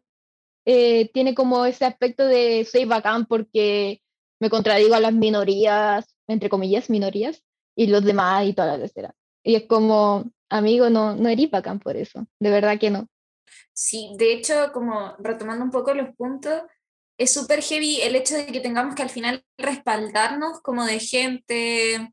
eh, 0.64 1.10
tiene 1.12 1.34
como 1.34 1.64
ese 1.66 1.84
aspecto 1.84 2.26
de 2.26 2.66
soy 2.70 2.84
bacán 2.84 3.26
porque 3.26 4.00
me 4.40 4.50
contradigo 4.50 4.94
a 4.94 5.00
las 5.00 5.12
minorías, 5.12 6.14
entre 6.26 6.48
comillas, 6.48 6.90
minorías, 6.90 7.42
y 7.76 7.86
los 7.86 8.04
demás 8.04 8.46
y 8.46 8.52
todas 8.52 8.78
las 8.78 8.80
terceras. 8.80 9.14
Y 9.42 9.56
es 9.56 9.64
como, 9.66 10.30
amigo, 10.48 10.90
no, 10.90 11.14
no 11.14 11.28
eres 11.28 11.50
bacán 11.50 11.80
por 11.80 11.96
eso, 11.96 12.26
de 12.40 12.50
verdad 12.50 12.78
que 12.78 12.90
no. 12.90 13.08
Sí, 13.72 14.14
de 14.18 14.32
hecho, 14.32 14.70
como 14.72 15.16
retomando 15.18 15.64
un 15.64 15.70
poco 15.70 15.94
los 15.94 16.14
puntos, 16.16 16.62
es 17.18 17.32
súper 17.32 17.62
heavy 17.62 18.00
el 18.00 18.16
hecho 18.16 18.34
de 18.34 18.46
que 18.46 18.60
tengamos 18.60 18.94
que 18.94 19.02
al 19.02 19.10
final 19.10 19.44
respaldarnos 19.56 20.60
como 20.62 20.84
de 20.84 20.98
gente 20.98 22.12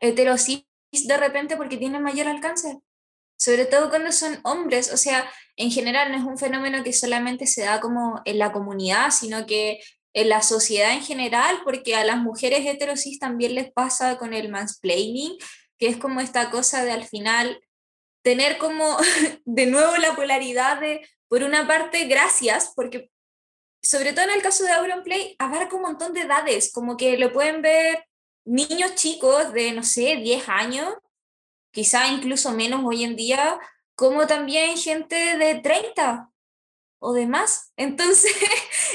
heterosis 0.00 0.64
de 0.90 1.16
repente 1.16 1.56
porque 1.56 1.78
tiene 1.78 1.98
mayor 2.00 2.28
alcance 2.28 2.80
sobre 3.42 3.64
todo 3.64 3.90
cuando 3.90 4.12
son 4.12 4.38
hombres, 4.44 4.92
o 4.92 4.96
sea, 4.96 5.28
en 5.56 5.72
general 5.72 6.12
no 6.12 6.16
es 6.16 6.22
un 6.22 6.38
fenómeno 6.38 6.84
que 6.84 6.92
solamente 6.92 7.48
se 7.48 7.62
da 7.62 7.80
como 7.80 8.22
en 8.24 8.38
la 8.38 8.52
comunidad, 8.52 9.10
sino 9.10 9.46
que 9.46 9.80
en 10.14 10.28
la 10.28 10.42
sociedad 10.42 10.92
en 10.92 11.02
general, 11.02 11.60
porque 11.64 11.96
a 11.96 12.04
las 12.04 12.18
mujeres 12.18 12.64
heterosis 12.64 13.18
también 13.18 13.56
les 13.56 13.72
pasa 13.72 14.16
con 14.16 14.32
el 14.32 14.48
mansplaining, 14.48 15.36
que 15.76 15.88
es 15.88 15.96
como 15.96 16.20
esta 16.20 16.52
cosa 16.52 16.84
de 16.84 16.92
al 16.92 17.02
final 17.02 17.60
tener 18.22 18.58
como 18.58 18.96
de 19.44 19.66
nuevo 19.66 19.96
la 19.96 20.14
polaridad 20.14 20.78
de, 20.78 21.04
por 21.26 21.42
una 21.42 21.66
parte, 21.66 22.04
gracias, 22.04 22.72
porque 22.76 23.10
sobre 23.82 24.12
todo 24.12 24.26
en 24.26 24.36
el 24.36 24.42
caso 24.42 24.62
de 24.62 24.70
Auronplay, 24.70 25.34
abarca 25.40 25.74
un 25.74 25.82
montón 25.82 26.12
de 26.12 26.20
edades, 26.20 26.70
como 26.72 26.96
que 26.96 27.18
lo 27.18 27.32
pueden 27.32 27.60
ver 27.60 28.04
niños 28.44 28.94
chicos 28.94 29.52
de, 29.52 29.72
no 29.72 29.82
sé, 29.82 30.14
10 30.14 30.48
años, 30.48 30.94
quizá 31.72 32.08
incluso 32.08 32.52
menos 32.52 32.82
hoy 32.84 33.02
en 33.02 33.16
día, 33.16 33.58
como 33.94 34.26
también 34.26 34.76
gente 34.76 35.36
de 35.36 35.56
30 35.56 36.30
o 37.00 37.12
de 37.12 37.26
más. 37.26 37.72
Entonces, 37.76 38.32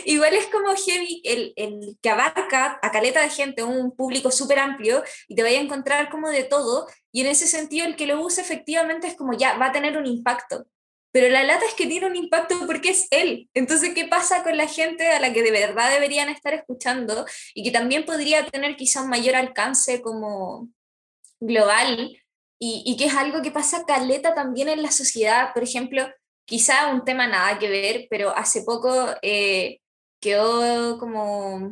igual 0.06 0.34
es 0.34 0.48
como 0.48 0.74
heavy 0.74 1.22
el, 1.26 1.54
el, 1.56 1.98
que 2.02 2.10
abarca 2.10 2.80
a 2.82 2.92
caleta 2.92 3.22
de 3.22 3.30
gente, 3.30 3.64
un 3.64 3.96
público 3.96 4.32
súper 4.32 4.60
amplio, 4.60 5.04
y 5.28 5.36
te 5.36 5.44
vaya 5.44 5.60
a 5.60 5.64
encontrar 5.64 6.10
como 6.10 6.30
de 6.30 6.44
todo, 6.44 6.88
y 7.12 7.22
en 7.22 7.28
ese 7.28 7.48
sentido 7.48 7.86
el 7.86 7.96
que 7.96 8.08
lo 8.08 8.22
use 8.22 8.42
efectivamente 8.42 9.08
es 9.08 9.16
como 9.16 9.34
ya, 9.34 9.58
va 9.58 9.68
a 9.68 9.72
tener 9.72 9.98
un 9.98 10.06
impacto. 10.06 10.66
Pero 11.12 11.30
la 11.30 11.44
lata 11.44 11.66
es 11.66 11.74
que 11.74 11.88
tiene 11.88 12.06
un 12.06 12.16
impacto 12.16 12.56
porque 12.68 12.90
es 12.90 13.08
él. 13.12 13.50
Entonces, 13.54 13.94
¿qué 13.96 14.06
pasa 14.06 14.44
con 14.44 14.56
la 14.56 14.68
gente 14.68 15.08
a 15.08 15.20
la 15.20 15.34
que 15.34 15.42
de 15.42 15.52
verdad 15.52 15.90
deberían 15.90 16.30
estar 16.30 16.54
escuchando 16.54 17.26
y 17.56 17.64
que 17.64 17.72
también 17.72 18.06
podría 18.06 18.46
tener 18.46 18.76
quizá 18.76 19.02
un 19.02 19.10
mayor 19.10 19.36
alcance 19.36 20.02
como 20.02 20.70
global 21.40 22.18
y, 22.60 22.98
que 22.98 23.06
es 23.06 23.16
algo 23.16 23.42
que 23.42 23.52
pasa 23.52 23.86
caleta 23.86 24.34
también 24.34 24.70
en 24.70 24.82
la 24.82 24.92
sociedad. 24.92 25.54
Por 25.54 25.64
ejemplo, 25.64 26.08
quizá 26.46 26.88
un 26.88 27.06
tema 27.06 27.28
nada 27.28 27.60
que 27.60 27.70
ver, 27.70 28.08
pero 28.10 28.36
hace 28.36 28.64
poco 28.64 28.92
eh, 29.22 29.80
quedó 30.20 30.98
como 30.98 31.72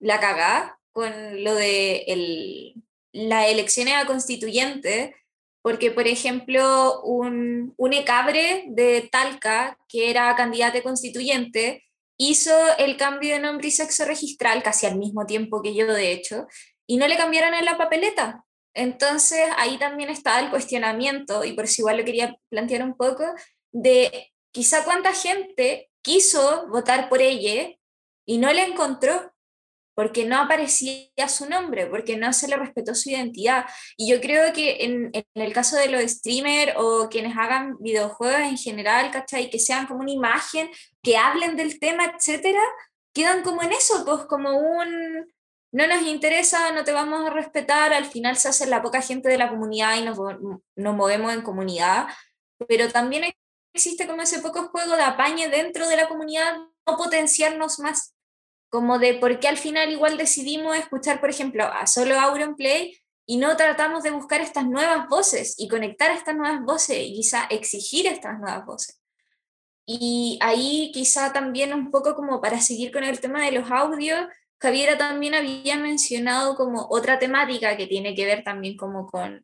la 0.00 0.20
cagada 0.20 0.78
con 0.92 1.44
lo 1.44 1.54
de 1.54 2.04
el, 2.08 2.74
las 3.12 3.48
elecciones 3.48 3.94
a 3.94 4.06
constituyente, 4.06 5.14
porque, 5.62 5.90
por 5.90 6.08
ejemplo, 6.08 7.02
un, 7.02 7.74
un 7.76 7.92
ecabre 7.92 8.64
de 8.68 9.08
Talca, 9.12 9.78
que 9.88 10.10
era 10.10 10.34
candidato 10.34 10.82
constituyente, 10.82 11.84
hizo 12.16 12.52
el 12.78 12.96
cambio 12.96 13.34
de 13.34 13.40
nombre 13.40 13.68
y 13.68 13.70
sexo 13.70 14.04
registral 14.04 14.62
casi 14.62 14.86
al 14.86 14.98
mismo 14.98 15.26
tiempo 15.26 15.62
que 15.62 15.74
yo, 15.74 15.86
de 15.92 16.12
hecho, 16.12 16.46
y 16.86 16.96
no 16.96 17.06
le 17.06 17.16
cambiaron 17.16 17.54
en 17.54 17.64
la 17.64 17.78
papeleta. 17.78 18.44
Entonces 18.74 19.40
ahí 19.58 19.78
también 19.78 20.10
está 20.10 20.40
el 20.40 20.50
cuestionamiento, 20.50 21.44
y 21.44 21.52
por 21.52 21.64
eso 21.64 21.82
igual 21.82 21.98
lo 21.98 22.04
quería 22.04 22.36
plantear 22.48 22.82
un 22.82 22.96
poco, 22.96 23.24
de 23.70 24.32
quizá 24.50 24.84
cuánta 24.84 25.12
gente 25.12 25.90
quiso 26.02 26.66
votar 26.68 27.08
por 27.08 27.22
ella 27.22 27.74
y 28.26 28.38
no 28.38 28.52
la 28.52 28.64
encontró 28.64 29.32
porque 29.94 30.24
no 30.24 30.38
aparecía 30.38 31.28
su 31.28 31.48
nombre, 31.48 31.86
porque 31.86 32.16
no 32.16 32.32
se 32.32 32.48
le 32.48 32.56
respetó 32.56 32.94
su 32.94 33.10
identidad. 33.10 33.66
Y 33.96 34.10
yo 34.10 34.20
creo 34.20 34.52
que 34.52 34.84
en, 34.84 35.10
en 35.12 35.24
el 35.34 35.52
caso 35.52 35.76
de 35.76 35.88
los 35.88 36.02
streamers 36.02 36.72
o 36.76 37.08
quienes 37.10 37.36
hagan 37.36 37.76
videojuegos 37.78 38.40
en 38.40 38.56
general, 38.56 39.10
¿cachai? 39.10 39.50
Que 39.50 39.58
sean 39.58 39.86
como 39.86 40.00
una 40.00 40.12
imagen, 40.12 40.70
que 41.02 41.18
hablen 41.18 41.56
del 41.56 41.78
tema, 41.78 42.06
etcétera, 42.06 42.62
quedan 43.12 43.42
como 43.42 43.62
en 43.62 43.72
eso, 43.72 44.04
pues 44.04 44.24
como 44.24 44.56
un, 44.58 45.31
no 45.72 45.86
nos 45.86 46.02
interesa, 46.02 46.70
no 46.72 46.84
te 46.84 46.92
vamos 46.92 47.26
a 47.26 47.30
respetar, 47.30 47.92
al 47.92 48.04
final 48.04 48.36
se 48.36 48.48
hace 48.48 48.66
la 48.66 48.82
poca 48.82 49.00
gente 49.00 49.28
de 49.28 49.38
la 49.38 49.48
comunidad 49.48 49.96
y 49.96 50.04
nos, 50.04 50.18
nos 50.76 50.94
movemos 50.94 51.32
en 51.32 51.42
comunidad, 51.42 52.06
pero 52.68 52.88
también 52.90 53.32
existe 53.74 54.06
como 54.06 54.22
ese 54.22 54.40
poco 54.40 54.68
juego 54.68 54.96
de 54.96 55.02
apañe 55.02 55.48
dentro 55.48 55.88
de 55.88 55.96
la 55.96 56.08
comunidad, 56.08 56.58
no 56.86 56.96
potenciarnos 56.96 57.78
más 57.78 58.14
como 58.68 58.98
de 58.98 59.14
por 59.14 59.38
qué 59.38 59.48
al 59.48 59.58
final 59.58 59.90
igual 59.90 60.16
decidimos 60.16 60.76
escuchar, 60.76 61.20
por 61.20 61.28
ejemplo, 61.28 61.64
a 61.64 61.86
solo 61.86 62.18
Auronplay 62.18 62.96
y 63.26 63.36
no 63.36 63.54
tratamos 63.56 64.02
de 64.02 64.10
buscar 64.10 64.40
estas 64.40 64.66
nuevas 64.66 65.08
voces 65.08 65.54
y 65.58 65.68
conectar 65.68 66.10
estas 66.10 66.34
nuevas 66.34 66.62
voces 66.62 66.96
y 66.98 67.14
quizá 67.14 67.44
exigir 67.50 68.06
estas 68.06 68.38
nuevas 68.38 68.64
voces. 68.64 68.98
Y 69.86 70.38
ahí 70.40 70.90
quizá 70.94 71.32
también 71.32 71.74
un 71.74 71.90
poco 71.90 72.14
como 72.14 72.40
para 72.40 72.60
seguir 72.60 72.92
con 72.92 73.04
el 73.04 73.20
tema 73.20 73.44
de 73.44 73.52
los 73.52 73.70
audios, 73.70 74.26
Javiera 74.62 74.96
también 74.96 75.34
había 75.34 75.76
mencionado 75.76 76.54
como 76.54 76.86
otra 76.88 77.18
temática 77.18 77.76
que 77.76 77.88
tiene 77.88 78.14
que 78.14 78.24
ver 78.24 78.44
también 78.44 78.76
como 78.76 79.08
con 79.08 79.42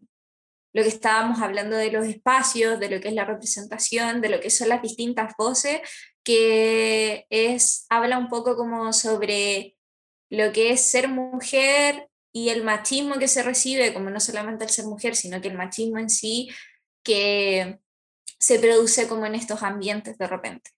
lo 0.72 0.82
que 0.82 0.88
estábamos 0.88 1.40
hablando 1.40 1.74
de 1.76 1.90
los 1.90 2.06
espacios, 2.06 2.78
de 2.78 2.88
lo 2.88 3.00
que 3.00 3.08
es 3.08 3.14
la 3.14 3.24
representación, 3.24 4.20
de 4.20 4.28
lo 4.28 4.38
que 4.38 4.50
son 4.50 4.68
las 4.68 4.80
distintas 4.80 5.34
voces, 5.36 5.80
que 6.22 7.26
es, 7.30 7.84
habla 7.88 8.16
un 8.16 8.28
poco 8.28 8.56
como 8.56 8.92
sobre 8.92 9.76
lo 10.30 10.52
que 10.52 10.70
es 10.70 10.82
ser 10.82 11.08
mujer 11.08 12.08
y 12.32 12.50
el 12.50 12.62
machismo 12.62 13.18
que 13.18 13.26
se 13.26 13.42
recibe, 13.42 13.92
como 13.92 14.10
no 14.10 14.20
solamente 14.20 14.66
el 14.66 14.70
ser 14.70 14.84
mujer, 14.84 15.16
sino 15.16 15.40
que 15.40 15.48
el 15.48 15.56
machismo 15.56 15.98
en 15.98 16.10
sí, 16.10 16.48
que 17.02 17.80
se 18.38 18.60
produce 18.60 19.08
como 19.08 19.26
en 19.26 19.34
estos 19.34 19.64
ambientes 19.64 20.16
de 20.16 20.28
repente. 20.28 20.70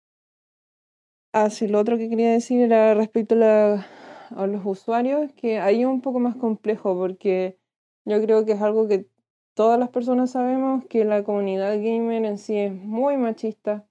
Ah, 1.35 1.51
sí, 1.51 1.69
lo 1.69 1.79
otro 1.79 1.99
que 1.99 2.09
quería 2.09 2.33
decir 2.33 2.63
era 2.63 2.95
respecto 2.95 3.35
a, 3.45 3.87
a 4.31 4.47
los 4.47 4.65
usuarios, 4.65 5.33
que 5.33 5.59
ahí 5.61 5.81
es 5.83 5.87
un 5.87 6.01
poco 6.01 6.21
más 6.21 6.37
complejo, 6.37 6.97
porque 6.97 7.59
yo 8.05 8.21
creo 8.23 8.45
que 8.45 8.53
es 8.53 8.63
algo 8.63 8.89
que 8.89 9.07
todas 9.55 9.79
las 9.79 9.91
personas 9.91 10.31
sabemos 10.31 10.85
que 10.87 11.05
la 11.05 11.25
comunidad 11.25 11.77
gamer 11.77 12.25
en 12.25 12.39
sí 12.39 12.57
es 12.57 12.73
muy 12.73 13.17
machista, 13.17 13.87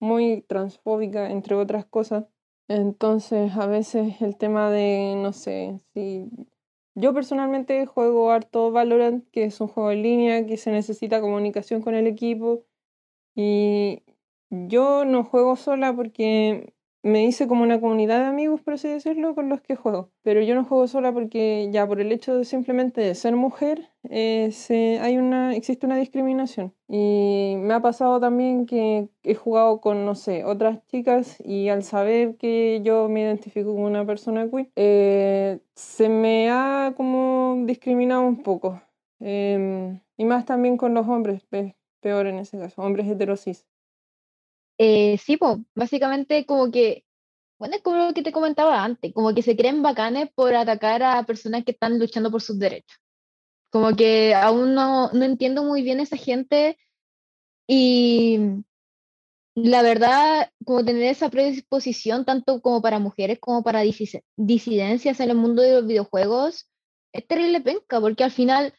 muy 0.00 0.42
transfóbica, 0.42 1.30
entre 1.30 1.54
otras 1.56 1.86
cosas. 1.86 2.26
Entonces, 2.68 3.56
a 3.56 3.66
veces 3.66 4.20
el 4.20 4.36
tema 4.36 4.70
de, 4.70 5.14
no 5.16 5.32
sé, 5.32 5.80
si 5.94 6.30
yo 6.94 7.14
personalmente 7.14 7.86
juego 7.86 8.30
harto 8.32 8.72
Valorant, 8.72 9.24
que 9.30 9.44
es 9.44 9.60
un 9.60 9.68
juego 9.68 9.92
en 9.92 10.02
línea, 10.02 10.46
que 10.46 10.56
se 10.56 10.72
necesita 10.72 11.20
comunicación 11.20 11.80
con 11.80 11.94
el 11.94 12.06
equipo. 12.06 12.64
Y 13.36 14.02
yo 14.50 15.04
no 15.04 15.24
juego 15.24 15.54
sola 15.56 15.94
porque 15.94 16.74
me 17.08 17.24
hice 17.24 17.48
como 17.48 17.62
una 17.62 17.80
comunidad 17.80 18.20
de 18.20 18.26
amigos, 18.26 18.60
por 18.60 18.74
así 18.74 18.88
decirlo, 18.88 19.34
con 19.34 19.48
los 19.48 19.60
que 19.60 19.76
juego. 19.76 20.10
Pero 20.22 20.40
yo 20.42 20.54
no 20.54 20.64
juego 20.64 20.86
sola 20.86 21.12
porque 21.12 21.68
ya 21.72 21.86
por 21.86 22.00
el 22.00 22.12
hecho 22.12 22.36
de 22.36 22.44
simplemente 22.44 23.14
ser 23.14 23.34
mujer, 23.34 23.90
eh, 24.10 24.52
hay 25.00 25.18
una, 25.18 25.54
existe 25.56 25.86
una 25.86 25.96
discriminación. 25.96 26.74
Y 26.88 27.54
me 27.58 27.74
ha 27.74 27.80
pasado 27.80 28.20
también 28.20 28.66
que 28.66 29.08
he 29.22 29.34
jugado 29.34 29.80
con, 29.80 30.04
no 30.04 30.14
sé, 30.14 30.44
otras 30.44 30.86
chicas 30.86 31.36
y 31.44 31.68
al 31.68 31.82
saber 31.82 32.36
que 32.36 32.80
yo 32.84 33.08
me 33.08 33.22
identifico 33.22 33.72
como 33.74 33.86
una 33.86 34.06
persona 34.06 34.48
queer, 34.48 34.70
eh, 34.76 35.60
se 35.74 36.08
me 36.08 36.50
ha 36.50 36.94
como 36.96 37.56
discriminado 37.66 38.22
un 38.22 38.42
poco. 38.42 38.80
Em, 39.20 40.00
y 40.16 40.24
más 40.24 40.44
también 40.44 40.76
con 40.76 40.94
los 40.94 41.08
hombres, 41.08 41.46
peor 42.00 42.26
en 42.26 42.38
ese 42.38 42.58
caso, 42.58 42.82
hombres 42.82 43.08
heterosis. 43.08 43.66
Eh, 44.78 45.18
sí, 45.18 45.36
pues, 45.36 45.58
básicamente 45.74 46.46
como 46.46 46.70
que, 46.70 47.04
bueno, 47.58 47.76
es 47.76 47.82
como 47.82 47.96
lo 47.96 48.14
que 48.14 48.22
te 48.22 48.32
comentaba 48.32 48.84
antes, 48.84 49.12
como 49.14 49.34
que 49.34 49.42
se 49.42 49.56
creen 49.56 49.82
bacanes 49.82 50.30
por 50.34 50.54
atacar 50.54 51.02
a 51.02 51.24
personas 51.24 51.64
que 51.64 51.72
están 51.72 51.98
luchando 51.98 52.30
por 52.30 52.42
sus 52.42 52.58
derechos. 52.58 52.98
Como 53.70 53.96
que 53.96 54.34
aún 54.34 54.74
no, 54.74 55.10
no 55.12 55.24
entiendo 55.24 55.64
muy 55.64 55.82
bien 55.82 56.00
esa 56.00 56.16
gente 56.16 56.78
y 57.68 58.38
la 59.54 59.82
verdad, 59.82 60.52
como 60.64 60.84
tener 60.84 61.02
esa 61.04 61.30
predisposición 61.30 62.24
tanto 62.24 62.60
como 62.62 62.80
para 62.80 62.98
mujeres 63.00 63.38
como 63.40 63.62
para 63.62 63.82
disidencias 64.36 65.20
en 65.20 65.30
el 65.30 65.36
mundo 65.36 65.62
de 65.62 65.72
los 65.72 65.86
videojuegos, 65.86 66.70
es 67.12 67.26
terrible 67.26 67.60
penca, 67.60 68.00
porque 68.00 68.24
al 68.24 68.30
final 68.30 68.74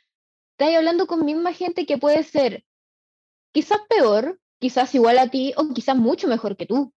estás 0.52 0.76
hablando 0.76 1.08
con 1.08 1.26
misma 1.26 1.54
gente 1.54 1.86
que 1.86 1.98
puede 1.98 2.24
ser 2.24 2.64
quizás 3.54 3.80
peor, 3.90 4.40
quizás 4.60 4.94
igual 4.94 5.18
a 5.18 5.30
ti 5.30 5.54
o 5.58 5.74
quizás 5.74 5.96
mucho 5.96 6.28
mejor 6.28 6.56
que 6.56 6.66
tú. 6.66 6.94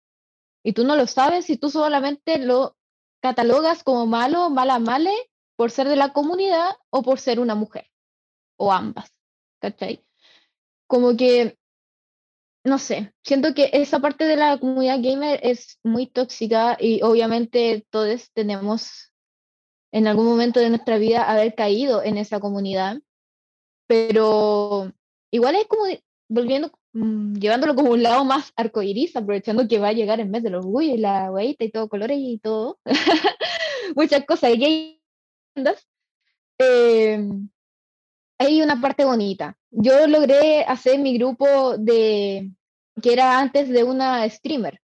Y 0.63 0.73
tú 0.73 0.85
no 0.85 0.97
lo 0.97 1.07
sabes 1.07 1.49
y 1.51 1.57
tú 1.57 1.71
solamente 1.71 2.39
lo 2.39 2.77
catalogas 3.21 3.83
como 3.83 4.07
malo, 4.07 4.51
mala, 4.51 4.79
male 4.79 5.13
por 5.57 5.71
ser 5.71 5.89
de 5.89 5.97
la 5.97 6.13
comunidad 6.13 6.73
o 6.91 7.03
por 7.03 7.19
ser 7.19 7.41
una 7.41 7.55
mujer. 7.55 7.89
O 8.57 8.73
ambas. 8.73 9.13
¿Cachai? 9.61 10.05
Como 10.87 11.17
que, 11.17 11.57
no 12.65 12.79
sé, 12.79 13.15
siento 13.25 13.55
que 13.55 13.71
esa 13.73 14.01
parte 14.01 14.25
de 14.25 14.37
la 14.37 14.59
comunidad 14.59 14.99
gamer 15.01 15.41
es 15.43 15.79
muy 15.83 16.07
tóxica 16.07 16.77
y 16.79 17.03
obviamente 17.03 17.87
todos 17.91 18.31
tenemos 18.33 19.13
en 19.93 20.07
algún 20.07 20.27
momento 20.27 20.59
de 20.59 20.71
nuestra 20.71 20.99
vida 20.99 21.31
haber 21.31 21.55
caído 21.55 22.03
en 22.03 22.19
esa 22.19 22.41
comunidad. 22.41 23.01
Pero 23.87 24.93
igual 25.31 25.57
es 25.57 25.67
como 25.67 25.85
volviendo 26.29 26.73
Mm, 26.95 27.35
llevándolo 27.39 27.75
como 27.75 27.93
un 27.93 28.03
lado 28.03 28.25
más 28.25 28.53
arcoiris, 28.55 29.17
aprovechando 29.17 29.67
que 29.67 29.79
va 29.79 29.89
a 29.89 29.93
llegar 29.93 30.21
en 30.21 30.31
mes 30.31 30.43
del 30.43 30.57
orgullo 30.57 30.95
y 30.95 30.99
la 30.99 31.31
hueita 31.31 31.65
y 31.65 31.71
todo, 31.71 31.89
colores 31.89 32.19
y 32.21 32.39
todo, 32.39 32.79
muchas 33.97 34.25
cosas. 34.27 34.53
Y 34.55 35.01
eh, 36.59 37.29
hay 38.39 38.63
una 38.63 38.81
parte 38.81 39.05
bonita. 39.05 39.57
Yo 39.71 40.07
logré 40.07 40.65
hacer 40.65 40.99
mi 40.99 41.17
grupo 41.17 41.79
de, 41.79 42.53
que 43.03 43.13
era 43.13 43.39
antes 43.41 43.69
de 43.71 43.85
una 43.85 44.29
streamer, 44.29 44.81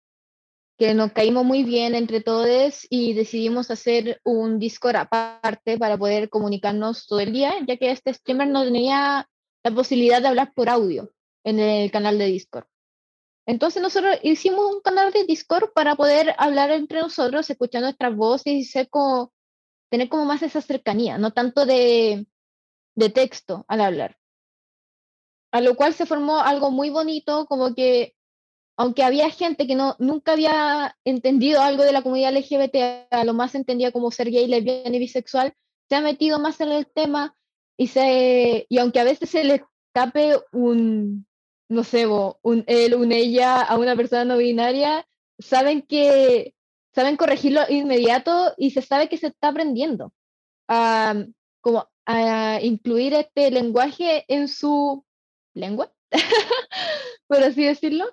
que 0.77 0.93
nos 0.93 1.11
caímos 1.11 1.45
muy 1.45 1.63
bien 1.63 1.95
entre 1.95 2.21
todos 2.21 2.85
y 2.89 3.13
decidimos 3.13 3.71
hacer 3.71 4.21
un 4.23 4.59
Discord 4.59 4.97
aparte 4.97 5.77
para 5.79 5.97
poder 5.97 6.29
comunicarnos 6.29 7.07
todo 7.07 7.19
el 7.21 7.33
día, 7.33 7.55
ya 7.67 7.77
que 7.77 7.91
este 7.91 8.13
streamer 8.13 8.49
no 8.49 8.63
tenía 8.63 9.27
la 9.63 9.71
posibilidad 9.71 10.21
de 10.21 10.27
hablar 10.27 10.53
por 10.53 10.69
audio 10.69 11.14
en 11.45 11.59
el 11.59 11.91
canal 11.91 12.17
de 12.17 12.25
Discord. 12.25 12.65
Entonces 13.47 13.81
nosotros 13.81 14.17
hicimos 14.23 14.73
un 14.73 14.81
canal 14.81 15.13
de 15.13 15.23
Discord 15.23 15.71
para 15.73 15.95
poder 15.95 16.33
hablar 16.39 16.71
entre 16.71 16.99
nosotros, 16.99 17.49
escuchar 17.49 17.83
nuestras 17.83 18.15
voces 18.15 18.53
y 18.53 18.63
ser 18.63 18.89
como, 18.89 19.31
tener 19.89 20.09
como 20.09 20.25
más 20.25 20.41
esa 20.41 20.61
cercanía, 20.61 21.17
no 21.19 21.31
tanto 21.31 21.65
de, 21.65 22.25
de 22.95 23.09
texto 23.09 23.63
al 23.67 23.81
hablar. 23.81 24.17
A 25.51 25.61
lo 25.61 25.75
cual 25.75 25.93
se 25.93 26.07
formó 26.07 26.39
algo 26.39 26.71
muy 26.71 26.89
bonito, 26.89 27.45
como 27.45 27.75
que 27.75 28.15
aunque 28.77 29.03
había 29.03 29.29
gente 29.29 29.67
que 29.67 29.75
no, 29.75 29.95
nunca 29.99 30.33
había 30.33 30.97
entendido 31.05 31.61
algo 31.61 31.83
de 31.83 31.93
la 31.93 32.01
comunidad 32.01 32.35
LGBT, 32.35 33.07
a 33.11 33.23
lo 33.23 33.33
más 33.33 33.55
entendía 33.55 33.91
como 33.91 34.11
ser 34.11 34.31
gay, 34.31 34.47
lesbiana 34.47 34.95
y 34.95 34.99
bisexual, 34.99 35.53
se 35.87 35.95
ha 35.95 36.01
metido 36.01 36.39
más 36.39 36.59
en 36.59 36.71
el 36.71 36.87
tema 36.87 37.37
y, 37.77 37.87
se, 37.87 38.65
y 38.67 38.77
aunque 38.79 38.99
a 38.99 39.05
veces 39.05 39.29
se 39.29 39.43
le 39.43 39.63
escape 39.93 40.37
un, 40.51 41.25
no 41.69 41.83
sé, 41.83 42.07
un 42.07 42.63
él, 42.67 42.95
un 42.95 43.11
ella 43.11 43.61
a 43.61 43.77
una 43.77 43.95
persona 43.95 44.25
no 44.25 44.37
binaria, 44.37 45.07
saben 45.39 45.81
que 45.81 46.55
saben 46.93 47.17
corregirlo 47.17 47.61
inmediato 47.69 48.53
y 48.57 48.71
se 48.71 48.81
sabe 48.81 49.09
que 49.09 49.17
se 49.17 49.27
está 49.27 49.49
aprendiendo 49.49 50.13
a, 50.69 51.25
como 51.61 51.89
a 52.05 52.59
incluir 52.61 53.13
este 53.13 53.51
lenguaje 53.51 54.23
en 54.29 54.47
su 54.47 55.05
lengua, 55.53 55.91
por 57.27 57.43
así 57.43 57.65
decirlo. 57.65 58.05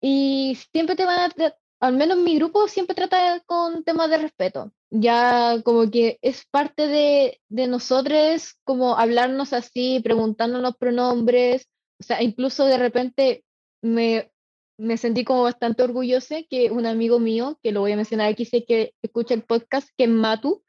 Y 0.00 0.58
siempre 0.72 0.96
te 0.96 1.04
van 1.04 1.30
a, 1.30 1.54
al 1.80 1.96
menos 1.96 2.16
mi 2.16 2.36
grupo 2.36 2.66
siempre 2.66 2.94
trata 2.94 3.40
con 3.46 3.84
temas 3.84 4.08
de 4.08 4.18
respeto. 4.18 4.72
Ya 4.90 5.60
como 5.62 5.90
que 5.90 6.18
es 6.22 6.46
parte 6.50 6.86
de, 6.86 7.40
de 7.48 7.66
nosotros 7.66 8.56
como 8.64 8.96
hablarnos 8.96 9.52
así, 9.52 10.00
preguntándonos 10.02 10.76
pronombres, 10.76 11.68
o 12.02 12.04
sea, 12.04 12.20
incluso 12.20 12.64
de 12.64 12.78
repente 12.78 13.44
me, 13.80 14.32
me 14.76 14.96
sentí 14.96 15.24
como 15.24 15.44
bastante 15.44 15.84
orgullosa 15.84 16.42
que 16.50 16.72
un 16.72 16.84
amigo 16.84 17.20
mío, 17.20 17.60
que 17.62 17.70
lo 17.70 17.78
voy 17.78 17.92
a 17.92 17.96
mencionar 17.96 18.28
aquí, 18.28 18.44
sé 18.44 18.64
que 18.64 18.92
escucha 19.02 19.34
el 19.34 19.44
podcast, 19.44 19.88
que 19.96 20.04
es 20.04 20.10
Matu, 20.10 20.64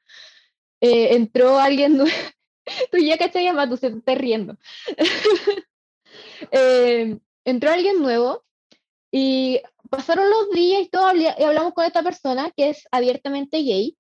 eh, 0.80 1.16
entró 1.16 1.58
alguien 1.58 1.98
nuevo. 1.98 2.16
Tú 2.92 3.00
ya 3.00 3.18
cachai 3.18 3.48
a 3.48 3.54
Matu, 3.54 3.78
se 3.78 3.90
te 3.90 3.98
está 3.98 4.16
riendo. 4.16 4.58
Eh, 6.52 7.18
entró 7.44 7.72
alguien 7.72 8.00
nuevo 8.00 8.44
Y 9.10 9.62
pasaron 9.90 10.30
los 10.30 10.52
días 10.52 10.84
y 10.84 10.90
todo, 10.90 11.16
y 11.16 11.26
hablamos 11.26 11.74
con 11.74 11.86
esta 11.86 12.04
persona 12.04 12.52
que 12.56 12.70
es 12.70 12.88
abiertamente 12.92 13.58
gay. 13.64 13.98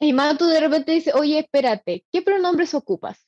Y 0.00 0.12
Matu 0.12 0.44
de 0.46 0.60
repente 0.60 0.92
dice, 0.92 1.12
oye, 1.14 1.38
espérate, 1.38 2.04
¿qué 2.12 2.20
pronombres 2.20 2.74
ocupas? 2.74 3.26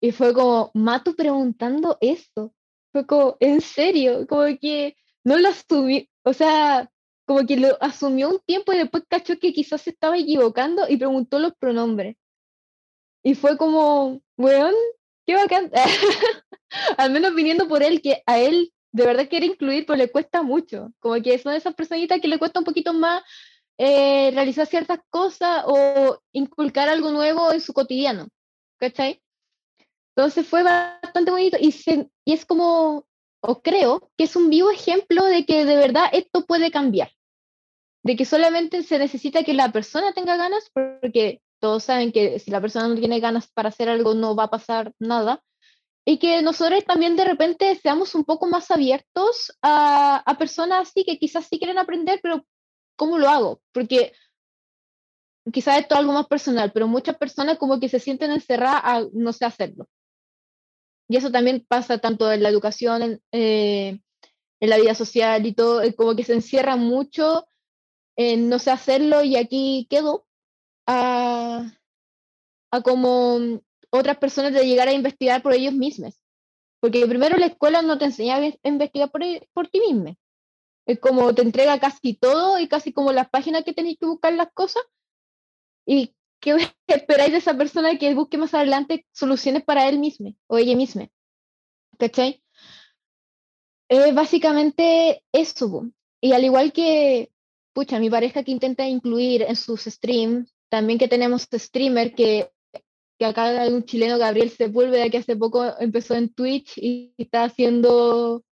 Y 0.00 0.12
fue 0.12 0.32
como, 0.34 0.70
Matu 0.74 1.14
preguntando 1.14 1.98
eso. 2.00 2.54
Fue 2.92 3.06
como, 3.06 3.36
¿en 3.40 3.60
serio? 3.60 4.26
Como 4.26 4.44
que 4.58 4.96
no 5.24 5.38
lo 5.38 5.48
asumí, 5.48 6.08
o 6.24 6.32
sea, 6.32 6.90
como 7.26 7.46
que 7.46 7.56
lo 7.56 7.76
asumió 7.80 8.30
un 8.30 8.40
tiempo 8.40 8.72
y 8.72 8.78
después 8.78 9.04
cachó 9.08 9.38
que 9.38 9.52
quizás 9.52 9.82
se 9.82 9.90
estaba 9.90 10.18
equivocando 10.18 10.88
y 10.88 10.96
preguntó 10.96 11.38
los 11.38 11.54
pronombres. 11.54 12.16
Y 13.22 13.34
fue 13.34 13.56
como, 13.56 14.20
weón, 14.36 14.74
qué 15.26 15.34
bacán. 15.34 15.70
Al 16.96 17.10
menos 17.12 17.34
viniendo 17.34 17.68
por 17.68 17.82
él, 17.82 18.00
que 18.02 18.22
a 18.26 18.38
él 18.38 18.72
de 18.92 19.06
verdad 19.06 19.28
quiere 19.28 19.46
incluir, 19.46 19.86
pero 19.86 19.96
le 19.96 20.10
cuesta 20.10 20.42
mucho. 20.42 20.92
Como 20.98 21.20
que 21.22 21.38
son 21.38 21.54
esas 21.54 21.74
personitas 21.74 22.20
que 22.20 22.28
le 22.28 22.38
cuesta 22.38 22.58
un 22.58 22.64
poquito 22.64 22.92
más 22.92 23.22
eh, 23.78 24.30
realizar 24.32 24.66
ciertas 24.66 24.98
cosas 25.10 25.64
o 25.66 26.20
inculcar 26.32 26.88
algo 26.88 27.10
nuevo 27.10 27.52
en 27.52 27.60
su 27.60 27.72
cotidiano. 27.72 28.28
¿Cachai? 28.78 29.22
Entonces 30.20 30.46
fue 30.46 30.62
bastante 30.62 31.30
bonito 31.30 31.56
y, 31.58 31.74
y 32.26 32.32
es 32.34 32.44
como, 32.44 33.06
o 33.40 33.62
creo 33.62 34.10
que 34.18 34.24
es 34.24 34.36
un 34.36 34.50
vivo 34.50 34.70
ejemplo 34.70 35.24
de 35.24 35.46
que 35.46 35.64
de 35.64 35.76
verdad 35.76 36.10
esto 36.12 36.44
puede 36.44 36.70
cambiar. 36.70 37.10
De 38.04 38.16
que 38.16 38.26
solamente 38.26 38.82
se 38.82 38.98
necesita 38.98 39.44
que 39.44 39.54
la 39.54 39.72
persona 39.72 40.12
tenga 40.12 40.36
ganas, 40.36 40.70
porque 40.74 41.40
todos 41.58 41.84
saben 41.84 42.12
que 42.12 42.38
si 42.38 42.50
la 42.50 42.60
persona 42.60 42.88
no 42.88 42.96
tiene 42.96 43.18
ganas 43.18 43.50
para 43.50 43.70
hacer 43.70 43.88
algo 43.88 44.12
no 44.12 44.36
va 44.36 44.44
a 44.44 44.50
pasar 44.50 44.92
nada. 44.98 45.42
Y 46.04 46.18
que 46.18 46.42
nosotros 46.42 46.84
también 46.84 47.16
de 47.16 47.24
repente 47.24 47.74
seamos 47.76 48.14
un 48.14 48.24
poco 48.24 48.46
más 48.46 48.70
abiertos 48.70 49.56
a, 49.62 50.16
a 50.18 50.36
personas 50.36 50.90
así 50.90 51.02
que 51.04 51.18
quizás 51.18 51.46
sí 51.46 51.58
quieren 51.58 51.78
aprender, 51.78 52.20
pero 52.22 52.44
¿cómo 52.94 53.16
lo 53.16 53.26
hago? 53.26 53.62
Porque 53.72 54.12
quizás 55.50 55.78
esto 55.78 55.94
es 55.94 55.98
algo 55.98 56.12
más 56.12 56.26
personal, 56.26 56.72
pero 56.72 56.88
muchas 56.88 57.16
personas 57.16 57.56
como 57.56 57.80
que 57.80 57.88
se 57.88 58.00
sienten 58.00 58.32
encerradas 58.32 58.82
a 58.84 59.06
no 59.14 59.32
sé 59.32 59.46
hacerlo. 59.46 59.88
Y 61.10 61.16
eso 61.16 61.32
también 61.32 61.66
pasa 61.66 61.98
tanto 61.98 62.30
en 62.30 62.40
la 62.40 62.50
educación, 62.50 63.02
en, 63.02 63.22
eh, 63.32 64.00
la 64.60 64.78
vida 64.78 64.94
social 64.94 65.44
y 65.44 65.52
todo, 65.52 65.82
eh, 65.82 65.92
como 65.92 66.14
que 66.14 66.22
se 66.22 66.34
encierra 66.34 66.76
mucho 66.76 67.48
en 68.16 68.48
no 68.48 68.60
sé 68.60 68.70
hacerlo 68.70 69.24
y 69.24 69.34
aquí 69.34 69.88
quedo 69.90 70.24
a, 70.86 71.68
a 72.70 72.82
como 72.82 73.60
otras 73.90 74.18
personas 74.18 74.52
de 74.52 74.64
llegar 74.64 74.86
a 74.86 74.92
investigar 74.92 75.42
por 75.42 75.52
ellos 75.52 75.74
mismos. 75.74 76.14
Porque 76.78 77.04
primero 77.08 77.36
la 77.38 77.46
escuela 77.46 77.82
no 77.82 77.98
te 77.98 78.04
enseña 78.04 78.36
a 78.36 78.68
investigar 78.68 79.10
por, 79.10 79.24
e, 79.24 79.48
por 79.52 79.66
ti 79.66 79.80
mismo. 79.80 80.14
Es 80.86 81.00
como 81.00 81.34
te 81.34 81.42
entrega 81.42 81.80
casi 81.80 82.14
todo 82.14 82.60
y 82.60 82.68
casi 82.68 82.92
como 82.92 83.10
las 83.10 83.28
páginas 83.28 83.64
que 83.64 83.74
tenéis 83.74 83.98
que 83.98 84.06
buscar 84.06 84.32
las 84.34 84.52
cosas. 84.52 84.84
Y 85.84 86.14
¿qué 86.40 86.56
esperáis 86.86 87.32
de 87.32 87.38
esa 87.38 87.56
persona 87.56 87.96
que 87.98 88.14
busque 88.14 88.38
más 88.38 88.54
adelante 88.54 89.06
soluciones 89.12 89.62
para 89.64 89.88
él 89.88 89.98
mismo 89.98 90.34
o 90.46 90.58
ella 90.58 90.76
misma? 90.76 91.08
¿Cachai? 91.98 92.42
Es 93.88 94.14
básicamente 94.14 95.22
eso. 95.32 95.90
Y 96.20 96.32
al 96.32 96.44
igual 96.44 96.72
que, 96.72 97.32
pucha, 97.72 97.98
mi 97.98 98.08
pareja 98.10 98.42
que 98.42 98.52
intenta 98.52 98.86
incluir 98.86 99.42
en 99.42 99.56
sus 99.56 99.82
streams, 99.82 100.54
también 100.68 100.98
que 100.98 101.08
tenemos 101.08 101.48
streamer 101.52 102.14
que, 102.14 102.50
que 103.18 103.24
acá 103.24 103.62
hay 103.62 103.72
un 103.72 103.84
chileno, 103.84 104.18
Gabriel 104.18 104.50
Sepúlveda, 104.50 105.10
que 105.10 105.18
hace 105.18 105.36
poco 105.36 105.64
empezó 105.78 106.14
en 106.14 106.32
Twitch 106.32 106.78
y 106.78 107.14
está 107.18 107.44
haciendo 107.44 108.44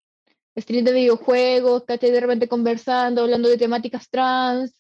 streams 0.59 0.87
de 0.87 0.92
videojuegos, 0.92 1.85
¿cachai? 1.85 2.11
De 2.11 2.20
repente 2.20 2.49
conversando, 2.49 3.22
hablando 3.22 3.49
de 3.49 3.59
temáticas 3.59 4.09
trans, 4.09 4.75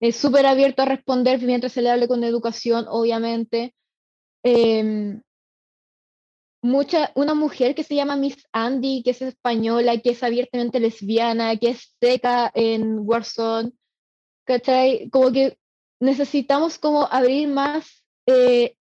es 0.00 0.16
súper 0.16 0.46
abierto 0.46 0.82
a 0.82 0.86
responder 0.86 1.40
mientras 1.42 1.72
se 1.72 1.82
le 1.82 1.90
hable 1.90 2.08
con 2.08 2.24
educación, 2.24 2.86
obviamente. 2.88 3.74
Em, 4.42 5.22
mucha, 6.62 7.12
una 7.14 7.34
mujer 7.34 7.74
que 7.74 7.84
se 7.84 7.94
llama 7.94 8.16
Miss 8.16 8.46
Andy, 8.52 9.02
que 9.02 9.10
es 9.10 9.22
española, 9.22 9.98
que 9.98 10.10
es 10.10 10.22
abiertamente 10.22 10.80
lesbiana, 10.80 11.56
que 11.56 11.70
es 11.70 11.94
seca 12.00 12.50
en 12.54 12.98
Warzone, 13.00 13.72
¿cachai? 14.44 15.08
Como 15.10 15.32
que 15.32 15.58
necesitamos 16.00 16.78
como 16.78 17.06
abrir 17.06 17.48
más 17.48 18.04
eh, 18.26 18.76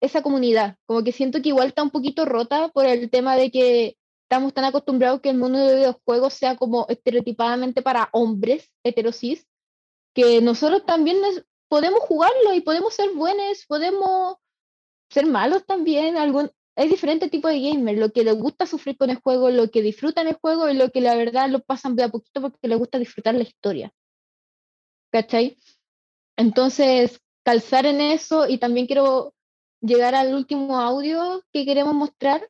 esa 0.00 0.22
comunidad, 0.22 0.76
como 0.86 1.02
que 1.02 1.12
siento 1.12 1.40
que 1.42 1.48
igual 1.50 1.68
está 1.68 1.82
un 1.82 1.90
poquito 1.90 2.24
rota 2.24 2.68
por 2.68 2.86
el 2.86 3.10
tema 3.10 3.36
de 3.36 3.50
que 3.50 3.96
estamos 4.24 4.52
tan 4.52 4.64
acostumbrados 4.64 5.20
que 5.20 5.30
el 5.30 5.38
mundo 5.38 5.58
de 5.58 5.76
videojuegos 5.76 6.34
sea 6.34 6.56
como 6.56 6.86
estereotipadamente 6.88 7.82
para 7.82 8.08
hombres 8.12 8.70
heterosis, 8.84 9.46
que 10.16 10.40
nosotros 10.40 10.86
también 10.86 11.18
podemos 11.68 12.00
jugarlo 12.00 12.54
y 12.54 12.62
podemos 12.62 12.94
ser 12.94 13.12
buenos, 13.12 13.66
podemos 13.68 14.36
ser 15.10 15.26
malos 15.26 15.66
también. 15.66 16.16
Algún, 16.16 16.50
hay 16.74 16.88
diferentes 16.88 17.30
tipos 17.30 17.50
de 17.50 17.60
gamers, 17.60 17.98
lo 17.98 18.10
que 18.10 18.24
les 18.24 18.34
gusta 18.34 18.64
sufrir 18.64 18.96
con 18.96 19.10
el 19.10 19.20
juego, 19.20 19.50
lo 19.50 19.70
que 19.70 19.82
disfrutan 19.82 20.26
el 20.26 20.38
juego 20.40 20.70
y 20.70 20.74
lo 20.74 20.90
que 20.90 21.02
la 21.02 21.14
verdad 21.14 21.50
lo 21.50 21.60
pasan 21.60 21.96
de 21.96 22.04
a 22.04 22.08
poquito 22.08 22.40
porque 22.40 22.66
les 22.66 22.78
gusta 22.78 22.98
disfrutar 22.98 23.34
la 23.34 23.42
historia. 23.42 23.92
¿Cachai? 25.12 25.58
Entonces, 26.38 27.20
calzar 27.44 27.84
en 27.84 28.00
eso 28.00 28.48
y 28.48 28.56
también 28.56 28.86
quiero 28.86 29.34
llegar 29.82 30.14
al 30.14 30.34
último 30.34 30.80
audio 30.80 31.44
que 31.52 31.66
queremos 31.66 31.94
mostrar, 31.94 32.48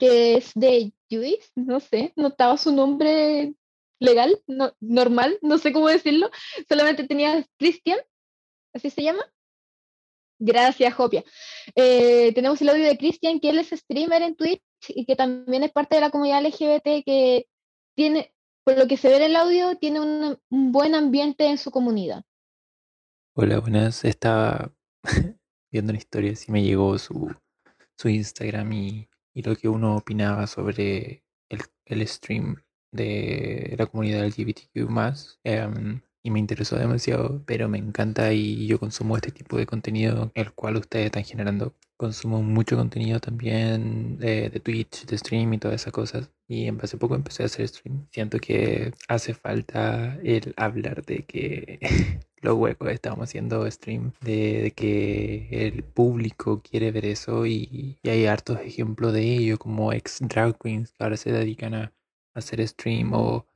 que 0.00 0.34
es 0.34 0.50
de 0.56 0.92
Juice, 1.08 1.48
no 1.54 1.78
sé, 1.78 2.12
no 2.16 2.26
estaba 2.26 2.56
su 2.56 2.72
nombre 2.72 3.54
legal, 3.98 4.40
no, 4.46 4.74
normal, 4.80 5.38
no 5.42 5.58
sé 5.58 5.72
cómo 5.72 5.88
decirlo, 5.88 6.30
solamente 6.68 7.06
tenía 7.06 7.46
Christian, 7.58 7.98
así 8.72 8.90
se 8.90 9.02
llama. 9.02 9.24
Gracias, 10.40 10.94
Jopia. 10.94 11.24
Eh, 11.74 12.32
tenemos 12.32 12.62
el 12.62 12.68
audio 12.68 12.84
de 12.84 12.96
Christian, 12.96 13.40
que 13.40 13.50
él 13.50 13.58
es 13.58 13.70
streamer 13.70 14.22
en 14.22 14.36
Twitch 14.36 14.62
y 14.88 15.04
que 15.04 15.16
también 15.16 15.64
es 15.64 15.72
parte 15.72 15.96
de 15.96 16.00
la 16.00 16.10
comunidad 16.10 16.44
LGBT, 16.44 17.04
que 17.04 17.48
tiene, 17.96 18.32
por 18.64 18.78
lo 18.78 18.86
que 18.86 18.96
se 18.96 19.08
ve 19.08 19.16
en 19.16 19.22
el 19.22 19.36
audio, 19.36 19.76
tiene 19.76 20.00
un, 20.00 20.38
buen 20.48 20.94
ambiente 20.94 21.46
en 21.46 21.58
su 21.58 21.72
comunidad. 21.72 22.22
Hola, 23.34 23.58
buenas. 23.58 24.04
Estaba 24.04 24.72
viendo 25.72 25.90
una 25.90 25.98
historia, 25.98 26.36
si 26.36 26.52
me 26.52 26.62
llegó 26.62 26.96
su, 26.98 27.34
su 27.96 28.08
Instagram 28.08 28.72
y, 28.72 29.08
lo 29.34 29.54
que 29.54 29.68
uno 29.68 29.94
opinaba 29.94 30.48
sobre 30.48 31.22
el 31.48 32.08
stream 32.08 32.56
de 32.92 33.74
la 33.78 33.86
comunidad 33.86 34.26
LGBTQ 34.26 34.88
eh, 35.44 36.00
y 36.22 36.30
me 36.30 36.40
interesó 36.40 36.76
demasiado, 36.76 37.42
pero 37.46 37.68
me 37.68 37.78
encanta 37.78 38.32
y 38.32 38.66
yo 38.66 38.78
consumo 38.78 39.16
este 39.16 39.30
tipo 39.30 39.56
de 39.56 39.66
contenido 39.66 40.30
el 40.34 40.52
cual 40.52 40.76
ustedes 40.76 41.06
están 41.06 41.24
generando. 41.24 41.74
Consumo 41.96 42.42
mucho 42.42 42.76
contenido 42.76 43.18
también 43.18 44.18
de, 44.18 44.50
de 44.50 44.60
Twitch, 44.60 45.04
de 45.06 45.18
stream 45.18 45.54
y 45.54 45.58
todas 45.58 45.80
esas 45.80 45.92
cosas. 45.92 46.30
Y 46.46 46.68
hace 46.68 46.96
poco 46.96 47.14
empecé 47.14 47.42
a 47.42 47.46
hacer 47.46 47.66
stream. 47.68 48.06
Siento 48.12 48.38
que 48.38 48.92
hace 49.08 49.34
falta 49.34 50.18
el 50.22 50.54
hablar 50.56 51.04
de 51.04 51.24
que 51.24 51.80
los 52.40 52.54
huecos 52.56 52.90
estamos 52.90 53.24
haciendo 53.28 53.68
stream, 53.70 54.12
de, 54.20 54.62
de, 54.62 54.70
que 54.72 55.48
el 55.50 55.82
público 55.82 56.62
quiere 56.62 56.92
ver 56.92 57.06
eso 57.06 57.46
y, 57.46 57.98
y 58.02 58.08
hay 58.08 58.26
hartos 58.26 58.60
ejemplos 58.60 59.12
de 59.12 59.22
ello, 59.22 59.58
como 59.58 59.92
ex 59.92 60.18
drag 60.20 60.56
queens 60.58 60.92
que 60.92 61.04
ahora 61.04 61.16
se 61.16 61.32
dedican 61.32 61.74
a 61.74 61.92
hacer 62.38 62.66
stream 62.66 63.12
o 63.12 63.46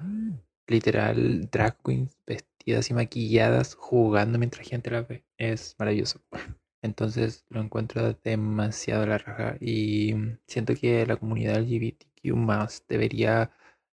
literal 0.66 1.48
drag 1.50 1.76
queens 1.82 2.18
vestidas 2.26 2.90
y 2.90 2.94
maquilladas 2.94 3.74
jugando 3.74 4.38
mientras 4.38 4.68
gente 4.68 4.90
la 4.90 5.02
ve. 5.02 5.24
Es 5.38 5.76
maravilloso. 5.78 6.20
Entonces 6.82 7.44
lo 7.48 7.60
encuentro 7.60 8.12
demasiado 8.24 9.06
la 9.06 9.18
raja 9.18 9.56
y 9.60 10.14
siento 10.46 10.74
que 10.74 11.06
la 11.06 11.16
comunidad 11.16 11.60
LGBTQ 11.60 12.34
más 12.36 12.84
debería 12.88 13.52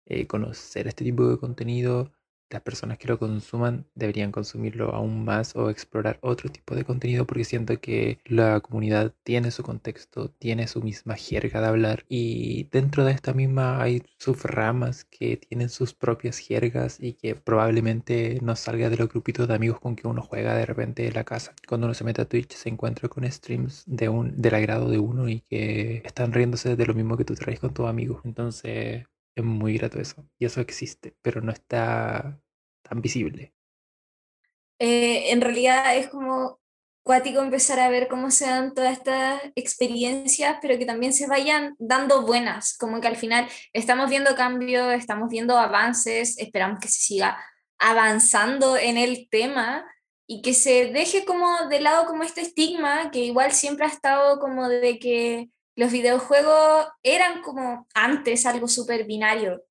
eh, 0.07 0.27
conocer 0.27 0.87
este 0.87 1.05
tipo 1.05 1.29
de 1.29 1.39
contenido 1.39 2.13
las 2.51 2.63
personas 2.63 2.99
que 2.99 3.09
lo 3.09 3.19
consuman 3.19 3.87
deberían 3.95 4.33
consumirlo 4.33 4.95
aún 4.95 5.25
más 5.25 5.57
o 5.57 5.71
explorar 5.71 6.19
otro 6.23 6.51
tipo 6.51 6.75
de 6.75 6.85
contenido 6.85 7.27
porque 7.27 7.45
siento 7.45 7.81
que 7.81 8.19
la 8.25 8.61
comunidad 8.61 9.13
tiene 9.25 9.51
su 9.51 9.63
contexto, 9.63 10.31
tiene 10.31 10.69
su 10.69 10.83
misma 10.83 11.17
jerga 11.17 11.61
de 11.61 11.67
hablar 11.67 12.05
y 12.09 12.65
dentro 12.71 13.05
de 13.05 13.13
esta 13.13 13.33
misma 13.33 13.83
hay 13.83 14.03
subramas 14.19 15.05
que 15.05 15.37
tienen 15.37 15.69
sus 15.69 15.95
propias 15.95 16.39
jergas 16.39 16.99
y 17.01 17.15
que 17.15 17.35
probablemente 17.35 18.39
no 18.43 18.57
salga 18.57 18.91
de 18.91 18.97
los 18.97 19.09
grupitos 19.09 19.49
de 19.49 19.55
amigos 19.55 19.81
con 19.81 19.97
que 19.97 20.09
uno 20.09 20.23
juega 20.23 20.55
de 20.55 20.67
repente 20.67 21.07
en 21.07 21.15
la 21.15 21.25
casa. 21.25 21.55
Cuando 21.67 21.87
uno 21.87 21.95
se 21.95 22.05
mete 22.05 22.23
a 22.23 22.29
Twitch 22.29 22.55
se 22.55 22.69
encuentra 22.69 23.09
con 23.09 23.31
streams 23.31 23.85
de 23.87 24.09
un, 24.09 24.41
del 24.41 24.55
agrado 24.55 24.89
de 24.89 24.99
uno 24.99 25.29
y 25.29 25.41
que 25.41 26.03
están 26.05 26.33
riéndose 26.33 26.77
de 26.77 26.87
lo 26.87 26.95
mismo 26.95 27.17
que 27.17 27.25
tú 27.25 27.35
traes 27.35 27.61
con 27.61 27.75
tus 27.75 27.87
amigos. 27.87 28.21
Entonces 28.25 29.05
es 29.37 29.45
muy 29.45 29.77
grato 29.79 30.01
eso. 30.01 30.29
Y 30.39 30.47
eso 30.47 30.61
existe, 30.61 31.15
pero 31.23 31.41
no 31.41 31.53
está 31.53 32.41
tan 32.83 33.01
visible. 33.01 33.55
Eh, 34.79 35.31
en 35.31 35.41
realidad 35.41 35.97
es 35.97 36.09
como 36.09 36.59
cuático 37.05 37.41
empezar 37.41 37.79
a 37.79 37.89
ver 37.89 38.09
cómo 38.09 38.31
se 38.31 38.47
dan 38.47 38.75
todas 38.75 38.93
estas 38.93 39.41
experiencias, 39.55 40.59
pero 40.61 40.77
que 40.77 40.87
también 40.87 41.13
se 41.13 41.29
vayan 41.29 41.77
dando 41.79 42.23
buenas, 42.23 42.77
como 42.77 43.01
que 43.01 43.07
al 43.07 43.17
final 43.17 43.47
estamos 43.73 44.11
viendo 44.11 44.35
cambios, 44.35 44.93
estamos 44.95 45.29
viendo 45.31 45.57
avances, 45.57 46.37
esperamos 46.39 46.81
que 46.81 46.89
se 46.89 47.01
siga 47.01 47.39
avanzando 47.79 48.77
en 48.77 48.97
el 48.97 49.29
tema 49.31 49.87
y 50.27 50.43
que 50.43 50.55
se 50.55 50.87
deje 50.87 51.25
como 51.25 51.69
de 51.69 51.81
lado 51.81 52.07
como 52.07 52.25
este 52.25 52.41
estigma 52.41 53.11
que 53.13 53.21
igual 53.21 53.53
siempre 53.53 53.85
ha 53.85 53.89
estado 53.89 54.41
como 54.41 54.69
de 54.69 54.99
que 54.99 55.51
los 55.77 55.93
videojuegos 55.93 56.89
eran 57.03 57.43
como 57.43 57.87
antes 57.95 58.47
algo 58.47 58.67
súper 58.67 59.05
binario, 59.05 59.63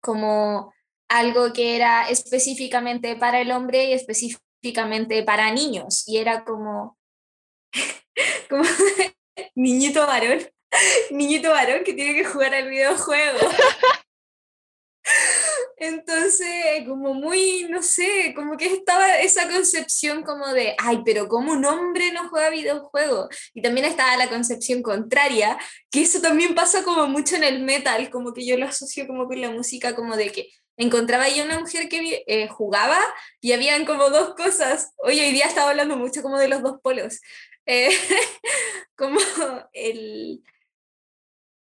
como 0.00 0.72
algo 1.08 1.52
que 1.52 1.76
era 1.76 2.08
específicamente 2.08 3.16
para 3.16 3.40
el 3.40 3.50
hombre 3.50 3.86
y 3.86 3.92
específicamente 3.92 5.22
para 5.24 5.50
niños. 5.50 6.04
Y 6.06 6.18
era 6.18 6.44
como, 6.44 6.96
como 8.48 8.62
niñito 9.56 10.06
varón, 10.06 10.38
niñito 11.10 11.50
varón 11.50 11.82
que 11.84 11.92
tiene 11.92 12.14
que 12.14 12.24
jugar 12.24 12.54
al 12.54 12.68
videojuego. 12.68 13.38
Entonces, 15.76 16.48
como 16.86 17.12
muy, 17.12 17.66
no 17.68 17.82
sé, 17.82 18.32
como 18.34 18.56
que 18.56 18.66
estaba 18.66 19.18
esa 19.20 19.46
concepción 19.48 20.22
como 20.22 20.48
de, 20.54 20.74
ay, 20.78 21.02
pero 21.04 21.28
como 21.28 21.52
un 21.52 21.64
hombre 21.66 22.12
no 22.12 22.28
juega 22.30 22.48
videojuegos. 22.48 23.28
Y 23.52 23.60
también 23.60 23.86
estaba 23.86 24.16
la 24.16 24.28
concepción 24.28 24.82
contraria, 24.82 25.58
que 25.90 26.02
eso 26.02 26.20
también 26.22 26.54
pasa 26.54 26.82
como 26.82 27.06
mucho 27.08 27.36
en 27.36 27.44
el 27.44 27.62
metal, 27.62 28.08
como 28.10 28.32
que 28.32 28.46
yo 28.46 28.56
lo 28.56 28.66
asocio 28.66 29.06
como 29.06 29.26
con 29.26 29.40
la 29.40 29.50
música, 29.50 29.94
como 29.94 30.16
de 30.16 30.32
que 30.32 30.48
encontraba 30.78 31.28
yo 31.28 31.44
una 31.44 31.60
mujer 31.60 31.88
que 31.88 32.24
eh, 32.26 32.48
jugaba 32.48 32.98
y 33.40 33.52
habían 33.52 33.84
como 33.84 34.08
dos 34.10 34.34
cosas. 34.34 34.92
Hoy, 34.96 35.20
hoy 35.20 35.32
día 35.32 35.46
estaba 35.46 35.70
hablando 35.70 35.96
mucho 35.96 36.22
como 36.22 36.38
de 36.38 36.48
los 36.48 36.62
dos 36.62 36.78
polos. 36.82 37.20
Eh, 37.66 37.90
como 38.96 39.18
el 39.72 40.42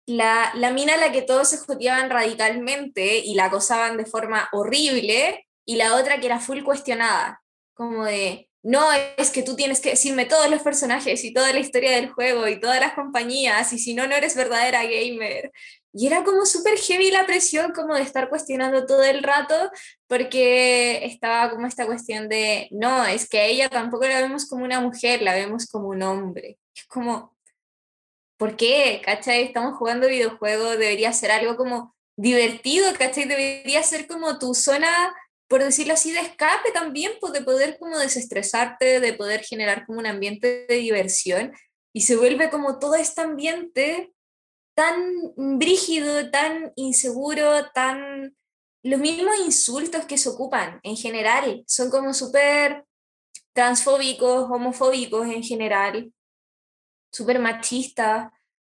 la, 0.08 0.50
la 0.54 0.72
mina 0.72 0.94
a 0.94 0.96
la 0.96 1.12
que 1.12 1.22
todos 1.22 1.50
se 1.50 1.58
joteaban 1.58 2.08
radicalmente 2.08 3.18
y 3.18 3.34
la 3.34 3.44
acosaban 3.44 3.98
de 3.98 4.06
forma 4.06 4.48
horrible, 4.52 5.46
y 5.66 5.76
la 5.76 5.96
otra 5.96 6.18
que 6.18 6.26
era 6.26 6.40
full 6.40 6.62
cuestionada, 6.62 7.42
como 7.74 8.06
de, 8.06 8.48
no, 8.62 8.90
es 9.18 9.30
que 9.30 9.42
tú 9.42 9.54
tienes 9.54 9.80
que 9.80 9.90
decirme 9.90 10.24
todos 10.24 10.50
los 10.50 10.62
personajes 10.62 11.22
y 11.24 11.34
toda 11.34 11.52
la 11.52 11.58
historia 11.58 11.92
del 11.92 12.10
juego 12.10 12.48
y 12.48 12.58
todas 12.58 12.80
las 12.80 12.94
compañías, 12.94 13.70
y 13.74 13.78
si 13.78 13.92
no, 13.92 14.06
no 14.06 14.14
eres 14.16 14.34
verdadera 14.34 14.82
gamer. 14.84 15.52
Y 15.92 16.06
era 16.06 16.24
como 16.24 16.46
súper 16.46 16.78
heavy 16.78 17.10
la 17.10 17.26
presión, 17.26 17.72
como 17.72 17.94
de 17.94 18.02
estar 18.02 18.30
cuestionando 18.30 18.86
todo 18.86 19.04
el 19.04 19.22
rato, 19.22 19.70
porque 20.06 21.04
estaba 21.04 21.50
como 21.50 21.66
esta 21.66 21.84
cuestión 21.86 22.30
de, 22.30 22.68
no, 22.70 23.04
es 23.04 23.28
que 23.28 23.40
a 23.40 23.44
ella 23.44 23.68
tampoco 23.68 24.06
la 24.06 24.22
vemos 24.22 24.48
como 24.48 24.64
una 24.64 24.80
mujer, 24.80 25.20
la 25.20 25.34
vemos 25.34 25.66
como 25.66 25.88
un 25.88 26.02
hombre. 26.02 26.58
Es 26.74 26.86
como, 26.86 27.36
¿por 28.38 28.56
qué? 28.56 29.02
¿Cachai? 29.04 29.42
Estamos 29.42 29.76
jugando 29.76 30.08
videojuegos, 30.08 30.78
debería 30.78 31.12
ser 31.12 31.32
algo 31.32 31.56
como 31.56 31.94
divertido, 32.16 32.90
¿cachai? 32.96 33.26
Debería 33.26 33.82
ser 33.82 34.06
como 34.06 34.38
tu 34.38 34.54
zona, 34.54 34.88
por 35.48 35.62
decirlo 35.62 35.94
así, 35.94 36.12
de 36.12 36.20
escape 36.20 36.70
también, 36.72 37.12
pues 37.20 37.32
de 37.32 37.42
poder 37.42 37.78
como 37.78 37.98
desestresarte, 37.98 39.00
de 39.00 39.12
poder 39.12 39.42
generar 39.42 39.84
como 39.84 39.98
un 39.98 40.06
ambiente 40.06 40.66
de 40.68 40.76
diversión 40.76 41.52
y 41.92 42.02
se 42.02 42.16
vuelve 42.16 42.48
como 42.48 42.78
todo 42.78 42.94
este 42.94 43.20
ambiente 43.20 44.12
tan 44.74 44.96
brígido, 45.36 46.30
tan 46.30 46.72
inseguro, 46.76 47.70
tan... 47.74 48.36
Los 48.84 49.00
mismos 49.00 49.34
insultos 49.44 50.04
que 50.04 50.16
se 50.16 50.28
ocupan 50.28 50.78
en 50.84 50.96
general 50.96 51.64
son 51.66 51.90
como 51.90 52.14
súper 52.14 52.84
transfóbicos, 53.52 54.48
homofóbicos 54.48 55.26
en 55.26 55.42
general, 55.42 56.12
súper 57.12 57.38
machista. 57.38 58.32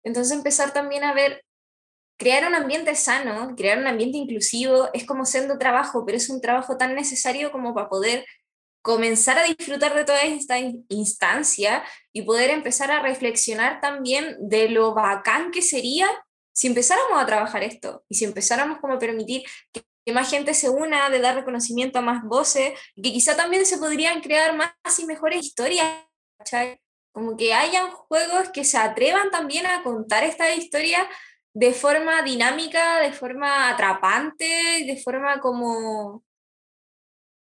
Entonces 0.04 0.36
empezar 0.36 0.74
también 0.74 1.04
a 1.04 1.14
ver, 1.14 1.44
crear 2.18 2.48
un 2.48 2.56
ambiente 2.56 2.96
sano, 2.96 3.56
crear 3.56 3.78
un 3.80 3.88
ambiente 3.88 4.18
inclusivo, 4.18 4.90
es 4.94 5.06
como 5.06 5.26
siendo 5.26 5.58
trabajo, 5.58 6.06
pero 6.06 6.18
es 6.18 6.30
un 6.30 6.42
trabajo 6.42 6.78
tan 6.78 6.96
necesario 6.96 7.52
como 7.52 7.74
para 7.74 7.90
poder 7.90 8.26
comenzar 8.82 9.38
a 9.38 9.44
disfrutar 9.44 9.94
de 9.94 10.06
toda 10.06 10.22
esta 10.24 10.58
instancia 10.58 11.84
y 12.14 12.22
poder 12.24 12.50
empezar 12.50 12.92
a 12.92 13.02
reflexionar 13.02 13.82
también 13.82 14.38
de 14.40 14.70
lo 14.70 14.94
bacán 14.94 15.52
que 15.52 15.62
sería 15.62 16.08
si 16.54 16.68
empezáramos 16.68 17.22
a 17.22 17.26
trabajar 17.26 17.64
esto 17.64 18.04
y 18.10 18.16
si 18.16 18.26
empezáramos 18.26 18.80
como 18.80 18.96
a 18.96 19.00
permitir 19.00 19.44
que, 19.72 19.84
más 20.12 20.32
gente 20.32 20.56
se 20.56 20.72
una, 20.72 21.08
de 21.12 21.20
dar 21.20 21.36
reconocimiento 21.36 22.00
a 22.00 22.02
más 22.02 22.24
voces, 22.24 22.74
que 22.96 23.14
quizá 23.14 23.36
también 23.36 23.64
se 23.64 23.78
podrían 23.78 24.22
crear 24.22 24.56
más 24.56 24.74
y 24.98 25.06
mejores 25.06 25.46
historias, 25.46 25.86
como 27.12 27.38
que 27.38 27.53
hayan 27.53 27.91
juegos 27.91 28.49
que 28.49 28.64
se 28.64 28.78
atrevan 28.78 29.32
también 29.32 29.66
a 29.66 29.84
contar 29.84 30.24
esta 30.24 30.53
historia 30.53 31.07
de 31.53 31.74
forma 31.74 32.22
dinámica, 32.22 32.99
de 33.01 33.12
forma 33.12 33.70
atrapante, 33.70 34.45
de 34.86 35.01
forma 35.03 35.39
como... 35.39 36.24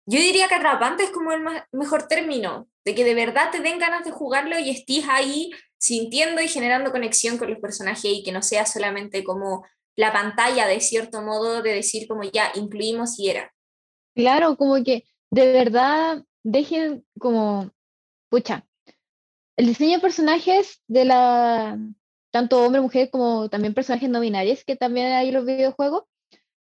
Yo 0.07 0.19
diría 0.19 0.49
que 0.49 0.57
atrapante 0.57 1.05
es 1.05 1.11
como 1.11 1.33
el 1.33 1.43
mejor 1.71 2.09
término, 2.09 2.69
de 2.85 2.95
que 2.95 3.05
de 3.05 3.15
verdad 3.15 3.51
te 3.53 3.61
den 3.61 3.79
ganas 3.79 4.05
de 4.05 4.11
jugarlo 4.11 4.59
y 4.59 4.71
estés 4.71 5.05
ahí 5.09 5.53
sintiendo 5.79 6.41
y 6.41 6.49
generando 6.49 6.91
conexión 6.91 7.39
con 7.39 7.51
los 7.51 7.61
personajes 7.61 8.05
y 8.05 8.23
que 8.23 8.33
no 8.33 8.43
sea 8.43 8.67
solamente 8.67 9.23
como 9.23 9.65
la 9.97 10.13
pantalla 10.13 10.67
de 10.67 10.81
cierto 10.81 11.23
modo 11.23 11.63
de 11.63 11.75
decir 11.75 12.09
como 12.09 12.23
ya 12.25 12.51
incluimos 12.55 13.19
y 13.19 13.31
era. 13.31 13.53
Claro, 14.15 14.57
como 14.57 14.83
que 14.83 15.05
de 15.31 15.53
verdad 15.53 16.25
dejen 16.43 17.07
como, 17.19 17.71
pucha, 18.29 18.67
el 19.57 19.67
diseño 19.67 19.97
de 19.97 20.01
personajes 20.01 20.83
de 20.87 21.05
la, 21.05 21.79
tanto 22.31 22.65
hombre, 22.65 22.81
mujer, 22.81 23.11
como 23.11 23.49
también 23.49 23.75
personajes 23.75 24.09
no 24.09 24.21
binarios, 24.21 24.65
que 24.65 24.77
también 24.77 25.13
hay 25.13 25.29
en 25.29 25.35
los 25.35 25.45
videojuegos, 25.45 26.05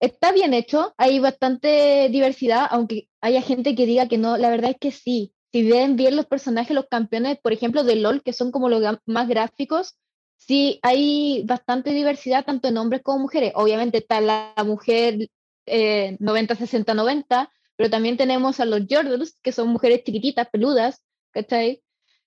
está 0.00 0.32
bien 0.32 0.54
hecho, 0.54 0.94
hay 0.98 1.18
bastante 1.18 2.08
diversidad, 2.10 2.66
aunque 2.70 3.08
haya 3.20 3.40
gente 3.42 3.74
que 3.74 3.86
diga 3.86 4.08
que 4.08 4.18
no, 4.18 4.36
la 4.36 4.50
verdad 4.50 4.72
es 4.72 4.78
que 4.78 4.92
sí. 4.92 5.32
Si 5.52 5.62
ven 5.62 5.96
bien 5.96 6.16
los 6.16 6.26
personajes, 6.26 6.74
los 6.74 6.86
campeones, 6.90 7.38
por 7.38 7.52
ejemplo, 7.52 7.82
de 7.82 7.96
LOL, 7.96 8.22
que 8.22 8.34
son 8.34 8.50
como 8.50 8.68
los 8.68 8.82
más 9.06 9.28
gráficos, 9.28 9.96
sí 10.36 10.78
hay 10.82 11.42
bastante 11.46 11.90
diversidad 11.90 12.44
tanto 12.44 12.68
en 12.68 12.76
hombres 12.76 13.00
como 13.02 13.20
mujeres. 13.20 13.52
Obviamente 13.54 13.98
está 13.98 14.20
la 14.20 14.52
mujer 14.66 15.30
90-60-90, 15.66 17.48
pero 17.76 17.90
también 17.90 18.18
tenemos 18.18 18.60
a 18.60 18.66
los 18.66 18.82
Jordals, 18.88 19.38
que 19.42 19.52
son 19.52 19.68
mujeres 19.68 20.04
chiquititas, 20.04 20.48
peludas, 20.50 21.02
¿cachai? 21.30 21.82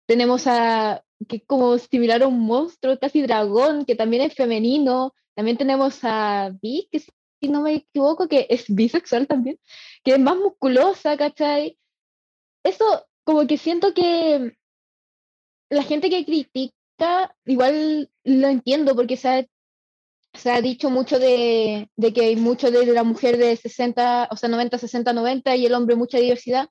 Tenemos 0.10 0.48
a, 0.48 1.04
que 1.28 1.36
es 1.36 1.44
como 1.46 1.78
similar 1.78 2.24
a 2.24 2.28
un 2.28 2.40
monstruo, 2.40 2.98
casi 2.98 3.22
dragón, 3.22 3.86
que 3.86 3.94
también 3.94 4.24
es 4.24 4.34
femenino. 4.34 5.14
También 5.36 5.56
tenemos 5.56 6.00
a 6.02 6.50
Vi, 6.60 6.90
que 6.92 7.00
si 7.00 7.48
no 7.48 7.62
me 7.62 7.76
equivoco, 7.76 8.28
que 8.28 8.48
es 8.50 8.66
bisexual 8.76 9.28
también, 9.28 9.60
que 10.04 10.14
es 10.14 10.20
más 10.20 10.36
musculosa, 10.36 11.16
¿cachai? 11.16 11.78
Eso, 12.64 13.06
como 13.24 13.46
que 13.46 13.60
siento 13.60 13.94
que 13.94 14.58
la 15.70 15.84
gente 15.84 16.10
que 16.10 16.26
critica, 16.26 17.36
igual 17.46 18.10
lo 18.24 18.48
entiendo, 18.48 18.96
porque 18.96 19.16
se 19.16 19.30
ha, 19.30 19.46
se 20.34 20.50
ha 20.50 20.60
dicho 20.60 20.90
mucho 20.90 21.20
de, 21.20 21.88
de, 21.96 22.14
que 22.14 22.22
hay 22.22 22.36
mucho 22.36 22.72
de 22.72 22.84
la 22.88 23.04
mujer 23.04 23.38
de 23.38 23.56
60, 23.56 24.30
o 24.32 24.36
sea, 24.36 24.50
90, 24.50 24.80
60, 24.80 25.14
90 25.14 25.56
y 25.56 25.68
el 25.68 25.76
hombre 25.76 25.96
mucha 25.96 26.18
diversidad, 26.18 26.68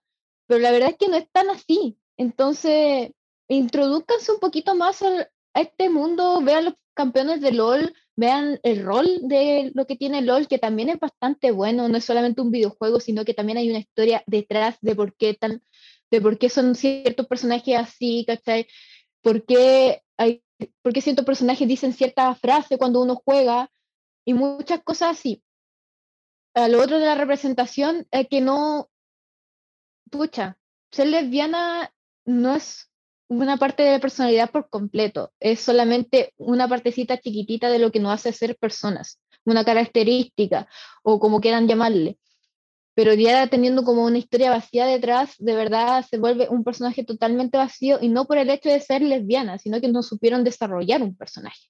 pero 0.49 0.59
la 0.59 0.73
verdad 0.73 0.91
es 0.91 0.97
que 0.97 1.07
no 1.09 1.17
es 1.17 1.31
tan 1.31 1.51
así. 1.51 1.97
Entonces, 2.17 3.13
introduzcanse 3.49 4.33
un 4.33 4.41
poquito 4.41 4.75
más 4.75 5.03
a 5.03 5.29
este 5.55 5.89
mundo, 5.89 6.41
vean 6.43 6.67
los 6.67 6.75
campeones 6.95 7.41
de 7.41 7.53
LOL, 7.53 7.95
vean 8.17 8.59
el 8.63 8.85
rol 8.85 9.07
de 9.23 9.71
lo 9.75 9.87
que 9.87 9.97
tiene 9.97 10.23
LOL, 10.23 10.49
que 10.49 10.59
también 10.59 10.89
es 10.89 10.99
bastante 10.99 11.53
bueno, 11.53 11.89
no 11.89 11.97
es 11.97 12.05
solamente 12.05 12.41
un 12.41 12.51
videojuego, 12.51 13.01
sino 13.01 13.25
que 13.25 13.35
también 13.35 13.59
hay 13.59 13.71
una 13.71 13.79
historia 13.79 14.23
detrás 14.27 14.77
de 14.81 14.97
por 14.97 15.15
qué 15.15 15.35
tan, 15.35 15.63
de 16.11 16.21
por 16.21 16.39
qué 16.39 16.49
son 16.49 16.75
ciertos 16.75 17.27
personajes 17.27 17.77
así, 17.77 18.25
¿cachai? 18.27 18.67
¿Por 19.23 19.45
qué, 19.45 20.03
hay, 20.17 20.43
por 20.83 21.01
ciertos 21.01 21.25
personajes 21.25 21.69
dicen 21.69 21.93
cierta 21.93 22.35
frase 22.35 22.79
cuando 22.79 23.01
uno 23.01 23.15
juega? 23.25 23.71
Y 24.25 24.35
muchas 24.35 24.83
cosas 24.83 25.17
así. 25.17 25.43
A 26.55 26.69
lo 26.69 26.83
otro 26.83 26.99
de 26.99 27.07
la 27.07 27.15
representación 27.15 28.07
es 28.11 28.27
que 28.29 28.41
no, 28.41 28.91
pucha, 30.11 30.59
ser 30.91 31.07
lesbiana 31.07 31.95
no 32.25 32.57
es 32.57 32.88
una 33.29 33.59
parte 33.59 33.83
de 33.83 33.93
la 33.93 33.99
personalidad 34.01 34.51
por 34.51 34.69
completo, 34.71 35.33
es 35.39 35.61
solamente 35.61 36.33
una 36.37 36.67
partecita 36.67 37.19
chiquitita 37.19 37.69
de 37.69 37.79
lo 37.79 37.93
que 37.93 38.01
nos 38.01 38.13
hace 38.13 38.33
ser 38.33 38.57
personas, 38.57 39.21
una 39.45 39.65
característica 39.65 40.69
o 41.03 41.21
como 41.21 41.41
quieran 41.41 41.69
llamarle. 41.69 42.19
Pero 42.95 43.15
ya 43.15 43.47
teniendo 43.47 43.85
como 43.85 44.05
una 44.05 44.19
historia 44.19 44.51
vacía 44.51 44.87
detrás, 44.87 45.35
de 45.39 45.55
verdad 45.55 46.05
se 46.09 46.19
vuelve 46.19 46.49
un 46.49 46.65
personaje 46.65 47.05
totalmente 47.05 47.57
vacío 47.57 47.99
y 48.01 48.09
no 48.09 48.27
por 48.27 48.39
el 48.39 48.51
hecho 48.51 48.71
de 48.71 48.81
ser 48.81 49.03
lesbiana, 49.03 49.59
sino 49.59 49.81
que 49.81 49.89
no 49.89 50.03
supieron 50.03 50.43
desarrollar 50.43 51.03
un 51.03 51.17
personaje. 51.17 51.69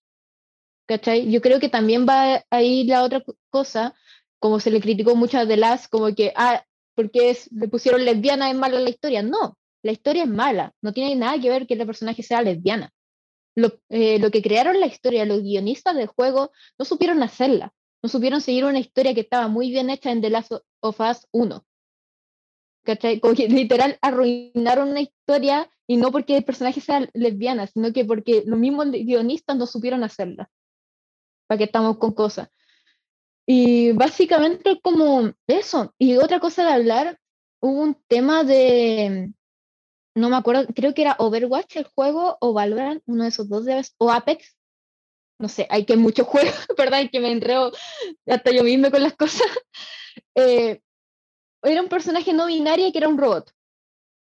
¿Cachai? 0.86 1.30
Yo 1.30 1.42
creo 1.42 1.60
que 1.60 1.68
también 1.68 2.06
va 2.08 2.42
ahí 2.48 2.84
la 2.84 3.02
otra 3.02 3.22
cosa, 3.50 3.94
como 4.38 4.58
se 4.58 4.70
le 4.70 4.80
criticó 4.80 5.16
mucho 5.16 5.38
a 5.38 5.46
The 5.46 5.60
como 5.90 6.14
que, 6.14 6.32
ah, 6.34 6.64
porque 6.94 7.28
es, 7.28 7.52
le 7.52 7.68
pusieron 7.68 8.04
lesbiana 8.06 8.48
es 8.48 8.56
mala 8.56 8.80
la 8.80 8.88
historia. 8.88 9.22
No, 9.22 9.58
la 9.82 9.92
historia 9.92 10.24
es 10.24 10.28
mala, 10.28 10.74
no 10.82 10.92
tiene 10.92 11.14
nada 11.16 11.40
que 11.40 11.50
ver 11.50 11.66
que 11.66 11.74
el 11.74 11.86
personaje 11.86 12.22
sea 12.22 12.42
lesbiana. 12.42 12.92
Lo, 13.54 13.72
eh, 13.88 14.18
lo 14.18 14.30
que 14.30 14.42
crearon 14.42 14.80
la 14.80 14.86
historia, 14.86 15.24
los 15.24 15.42
guionistas 15.42 15.96
del 15.96 16.06
juego, 16.06 16.52
no 16.78 16.84
supieron 16.84 17.22
hacerla, 17.22 17.72
no 18.02 18.08
supieron 18.08 18.40
seguir 18.40 18.64
una 18.64 18.78
historia 18.78 19.14
que 19.14 19.20
estaba 19.20 19.48
muy 19.48 19.70
bien 19.70 19.90
hecha 19.90 20.10
en 20.10 20.20
The 20.20 20.30
Last 20.30 20.52
of 20.80 21.00
Us 21.00 21.26
1. 21.32 21.64
¿Cachai? 22.84 23.20
Como 23.20 23.34
que 23.34 23.48
literal 23.48 23.98
arruinaron 24.00 24.90
una 24.90 25.00
historia 25.00 25.68
y 25.86 25.96
no 25.96 26.12
porque 26.12 26.36
el 26.36 26.44
personaje 26.44 26.80
sea 26.80 27.08
lesbiana, 27.12 27.66
sino 27.66 27.92
que 27.92 28.04
porque 28.04 28.44
los 28.46 28.58
mismos 28.58 28.90
guionistas 28.90 29.56
no 29.56 29.66
supieron 29.66 30.04
hacerla. 30.04 30.50
Para 31.46 31.58
que 31.58 31.64
estamos 31.64 31.98
con 31.98 32.12
cosas. 32.12 32.48
Y 33.46 33.92
básicamente 33.92 34.80
como 34.82 35.32
eso. 35.46 35.94
Y 35.98 36.16
otra 36.16 36.38
cosa 36.38 36.64
de 36.64 36.72
hablar, 36.72 37.18
hubo 37.60 37.80
un 37.80 37.94
tema 38.06 38.44
de, 38.44 39.32
no 40.18 40.28
me 40.28 40.36
acuerdo, 40.36 40.66
creo 40.74 40.94
que 40.94 41.02
era 41.02 41.16
Overwatch 41.18 41.76
el 41.76 41.84
juego 41.84 42.36
o 42.40 42.52
Valorant, 42.52 43.02
uno 43.06 43.24
de 43.24 43.30
esos 43.30 43.48
dos, 43.48 43.64
o 43.98 44.10
Apex. 44.10 44.56
No 45.38 45.48
sé, 45.48 45.66
hay 45.70 45.84
que 45.84 45.96
muchos 45.96 46.26
juegos, 46.26 46.52
¿verdad? 46.78 47.08
que 47.10 47.20
me 47.20 47.30
enreo 47.30 47.70
hasta 48.26 48.50
yo 48.50 48.64
mismo 48.64 48.90
con 48.90 49.02
las 49.02 49.14
cosas. 49.14 49.46
Eh, 50.34 50.80
era 51.62 51.82
un 51.82 51.88
personaje 51.88 52.32
no 52.32 52.46
binario 52.46 52.92
que 52.92 52.98
era 52.98 53.08
un 53.08 53.18
robot. 53.18 53.52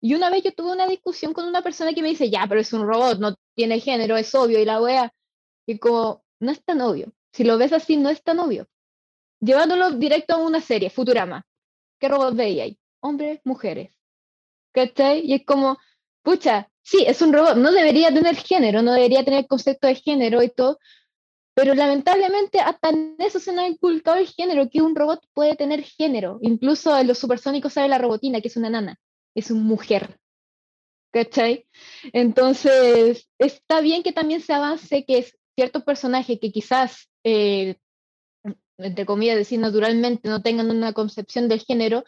Y 0.01 0.13
una 0.13 0.29
vez 0.29 0.43
yo 0.43 0.53
tuve 0.53 0.71
una 0.71 0.87
discusión 0.87 1.33
con 1.33 1.45
una 1.45 1.61
persona 1.61 1.93
que 1.93 2.01
me 2.01 2.09
dice, 2.09 2.29
ya, 2.29 2.45
pero 2.47 2.61
es 2.61 2.71
un 2.73 2.85
robot, 2.85 3.19
no 3.19 3.35
tiene 3.55 3.79
género, 3.79 4.15
es 4.17 4.33
obvio, 4.35 4.59
y 4.59 4.65
la 4.65 4.81
wea. 4.81 5.13
Y 5.65 5.79
como, 5.79 6.23
no 6.39 6.51
es 6.51 6.63
tan 6.63 6.81
obvio. 6.81 7.11
Si 7.33 7.43
lo 7.43 7.57
ves 7.57 7.73
así, 7.73 7.97
no 7.97 8.09
es 8.09 8.23
tan 8.23 8.39
obvio. 8.39 8.67
Llevándolo 9.41 9.91
directo 9.91 10.35
a 10.35 10.37
una 10.37 10.61
serie, 10.61 10.89
Futurama. 10.89 11.45
¿Qué 11.99 12.07
robot 12.07 12.35
veía 12.35 12.63
ahí? 12.63 12.77
Hombres, 13.01 13.41
mujeres. 13.43 13.97
¿Cachai? 14.75 15.21
Y 15.25 15.35
es 15.35 15.45
como, 15.45 15.77
pucha, 16.21 16.69
sí, 16.81 17.05
es 17.07 17.21
un 17.21 17.31
robot, 17.31 17.55
no 17.55 17.71
debería 17.71 18.13
tener 18.13 18.35
género, 18.35 18.81
no 18.81 18.91
debería 18.91 19.23
tener 19.23 19.47
concepto 19.47 19.87
de 19.87 19.95
género 19.95 20.43
y 20.43 20.49
todo, 20.49 20.79
pero 21.53 21.73
lamentablemente 21.73 22.59
hasta 22.59 22.89
en 22.89 23.15
eso 23.19 23.39
se 23.39 23.53
nos 23.53 23.63
ha 23.63 23.67
inculcado 23.69 24.17
el 24.17 24.27
género, 24.27 24.69
que 24.69 24.81
un 24.81 24.93
robot 24.93 25.25
puede 25.33 25.55
tener 25.55 25.81
género. 25.83 26.39
Incluso 26.41 26.97
en 26.97 27.07
los 27.07 27.17
supersónicos 27.17 27.71
sabe 27.71 27.87
la 27.87 27.99
robotina, 27.99 28.41
que 28.41 28.49
es 28.49 28.57
una 28.57 28.69
nana, 28.69 28.99
es 29.33 29.49
una 29.49 29.63
mujer. 29.63 30.19
¿Cachai? 31.13 31.65
Entonces, 32.11 33.29
está 33.39 33.79
bien 33.79 34.03
que 34.03 34.11
también 34.11 34.41
se 34.41 34.51
avance 34.51 35.05
que 35.05 35.31
ciertos 35.55 35.83
personajes 35.83 36.37
que 36.41 36.51
quizás, 36.51 37.09
eh, 37.23 37.77
entre 38.77 39.05
comillas, 39.05 39.37
decir 39.37 39.57
naturalmente, 39.57 40.27
no 40.27 40.41
tengan 40.41 40.69
una 40.69 40.91
concepción 40.91 41.47
del 41.47 41.61
género, 41.61 42.03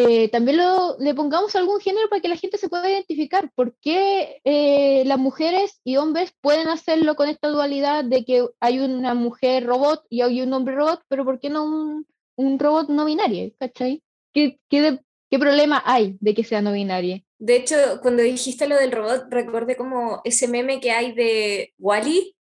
eh, 0.00 0.28
también 0.28 0.60
le 1.00 1.14
pongamos 1.14 1.56
algún 1.56 1.80
género 1.80 2.08
para 2.08 2.22
que 2.22 2.28
la 2.28 2.36
gente 2.36 2.56
se 2.56 2.68
pueda 2.68 2.88
identificar. 2.88 3.50
¿Por 3.52 3.74
qué 3.80 4.40
eh, 4.44 5.02
las 5.06 5.18
mujeres 5.18 5.80
y 5.82 5.96
hombres 5.96 6.32
pueden 6.40 6.68
hacerlo 6.68 7.16
con 7.16 7.28
esta 7.28 7.48
dualidad 7.48 8.04
de 8.04 8.24
que 8.24 8.46
hay 8.60 8.78
una 8.78 9.14
mujer 9.14 9.66
robot 9.66 10.04
y 10.08 10.20
hay 10.20 10.40
un 10.40 10.52
hombre 10.52 10.76
robot, 10.76 11.02
pero 11.08 11.24
por 11.24 11.40
qué 11.40 11.50
no 11.50 12.04
un, 12.36 12.58
robot 12.60 12.90
no 12.90 13.06
binario? 13.06 13.52
¿Cachai? 13.58 14.04
¿Qué, 14.32 14.60
qué, 14.68 15.00
¿Qué 15.28 15.38
problema 15.40 15.82
hay 15.84 16.16
de 16.20 16.32
que 16.32 16.44
sea 16.44 16.62
no 16.62 16.70
binario? 16.70 17.20
De 17.40 17.56
hecho, 17.56 17.74
cuando 18.00 18.22
dijiste 18.22 18.68
lo 18.68 18.76
del 18.76 18.92
robot, 18.92 19.24
recordé 19.30 19.76
como 19.76 20.20
ese 20.22 20.46
meme 20.46 20.78
que 20.78 20.92
hay 20.92 21.10
de 21.10 21.74
Wally, 21.76 22.36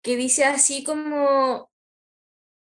que 0.00 0.16
dice 0.16 0.44
así 0.44 0.84
como 0.84 1.70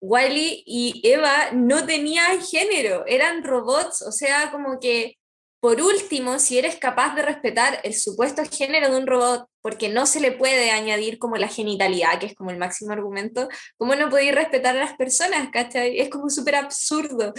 Wally 0.01 0.62
y 0.66 1.01
Eva 1.05 1.51
no 1.53 1.84
tenían 1.86 2.40
género, 2.40 3.05
eran 3.07 3.44
robots, 3.44 4.03
o 4.03 4.12
sea, 4.12 4.51
como 4.51 4.78
que 4.80 5.18
por 5.61 5.78
último, 5.82 6.38
si 6.38 6.59
eres 6.59 6.76
capaz 6.76 7.14
de 7.14 7.20
respetar 7.20 7.80
el 7.84 7.92
supuesto 7.92 8.42
género 8.51 8.90
de 8.90 8.96
un 8.96 9.07
robot, 9.07 9.46
porque 9.61 9.90
no 9.90 10.07
se 10.07 10.18
le 10.20 10.32
puede 10.32 10.70
añadir 10.70 11.18
como 11.18 11.36
la 11.36 11.48
genitalidad, 11.48 12.18
que 12.18 12.26
es 12.26 12.34
como 12.34 12.51
el 12.51 12.57
máximo 12.57 12.92
argumento, 12.92 13.46
¿cómo 13.76 13.94
no 13.94 14.09
podéis 14.09 14.34
respetar 14.34 14.74
a 14.74 14.80
las 14.80 14.94
personas? 14.94 15.51
¿cachai? 15.53 15.98
Es 16.01 16.09
como 16.09 16.30
súper 16.30 16.55
absurdo, 16.55 17.34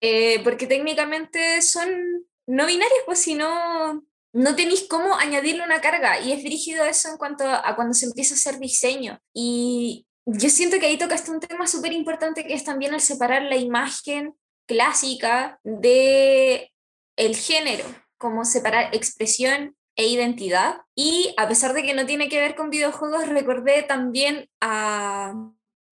eh, 0.00 0.40
porque 0.42 0.66
técnicamente 0.66 1.62
son 1.62 1.88
no 2.48 2.66
binarios, 2.66 2.98
pues 3.06 3.20
si 3.20 3.34
no, 3.34 4.04
no 4.32 4.56
tenéis 4.56 4.86
cómo 4.90 5.14
añadirle 5.14 5.62
una 5.62 5.80
carga, 5.80 6.20
y 6.20 6.32
es 6.32 6.42
rígido 6.42 6.84
eso 6.84 7.10
en 7.10 7.16
cuanto 7.16 7.44
a 7.44 7.76
cuando 7.76 7.94
se 7.94 8.06
empieza 8.06 8.34
a 8.34 8.38
hacer 8.38 8.58
diseño. 8.58 9.20
Y, 9.32 10.04
yo 10.32 10.48
siento 10.50 10.78
que 10.78 10.86
ahí 10.86 10.98
tocaste 10.98 11.30
un 11.30 11.40
tema 11.40 11.66
súper 11.66 11.92
importante 11.92 12.44
que 12.44 12.54
es 12.54 12.64
también 12.64 12.94
el 12.94 13.00
separar 13.00 13.42
la 13.42 13.56
imagen 13.56 14.34
clásica 14.66 15.58
de 15.64 16.72
el 17.16 17.36
género, 17.36 17.84
como 18.18 18.44
separar 18.44 18.94
expresión 18.94 19.76
e 19.96 20.06
identidad. 20.06 20.82
Y 20.94 21.34
a 21.36 21.48
pesar 21.48 21.72
de 21.72 21.82
que 21.82 21.94
no 21.94 22.06
tiene 22.06 22.28
que 22.28 22.40
ver 22.40 22.54
con 22.54 22.70
videojuegos, 22.70 23.28
recordé 23.28 23.82
también 23.82 24.48
a 24.60 25.34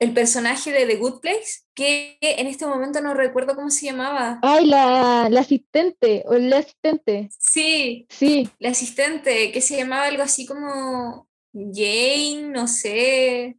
el 0.01 0.15
personaje 0.15 0.71
de 0.71 0.87
The 0.87 0.95
Good 0.95 1.21
Place, 1.21 1.65
que 1.75 2.19
en 2.21 2.47
este 2.47 2.67
momento 2.67 3.01
no 3.01 3.15
recuerdo 3.15 3.57
cómo 3.57 3.71
se 3.71 3.87
llamaba. 3.87 4.39
Ay, 4.43 4.67
la, 4.67 5.29
la 5.29 5.41
asistente, 5.41 6.23
o 6.27 6.35
el 6.35 6.53
asistente. 6.53 7.29
Sí, 7.37 8.07
sí. 8.09 8.49
La 8.61 8.71
asistente, 8.71 9.51
que 9.51 9.61
se 9.61 9.77
llamaba 9.77 10.05
algo 10.05 10.23
así 10.23 10.47
como 10.47 11.29
Jane, 11.53 12.51
no 12.53 12.69
sé 12.69 13.59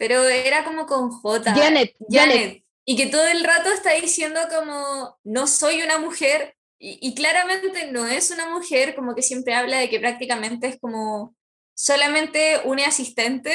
pero 0.00 0.26
era 0.26 0.64
como 0.64 0.86
con 0.86 1.10
J. 1.10 1.52
Janet, 1.54 1.94
Janet. 2.08 2.64
Y 2.86 2.96
que 2.96 3.08
todo 3.08 3.26
el 3.26 3.44
rato 3.44 3.70
está 3.70 3.92
diciendo 3.92 4.40
como, 4.48 5.18
no 5.24 5.46
soy 5.46 5.82
una 5.82 5.98
mujer, 5.98 6.56
y, 6.78 7.14
claramente 7.14 7.92
no 7.92 8.06
es 8.06 8.30
una 8.30 8.48
mujer, 8.48 8.94
como 8.94 9.14
que 9.14 9.20
siempre 9.20 9.52
habla 9.52 9.76
de 9.76 9.90
que 9.90 10.00
prácticamente 10.00 10.68
es 10.68 10.80
como 10.80 11.36
solamente 11.74 12.62
un 12.64 12.80
asistente. 12.80 13.54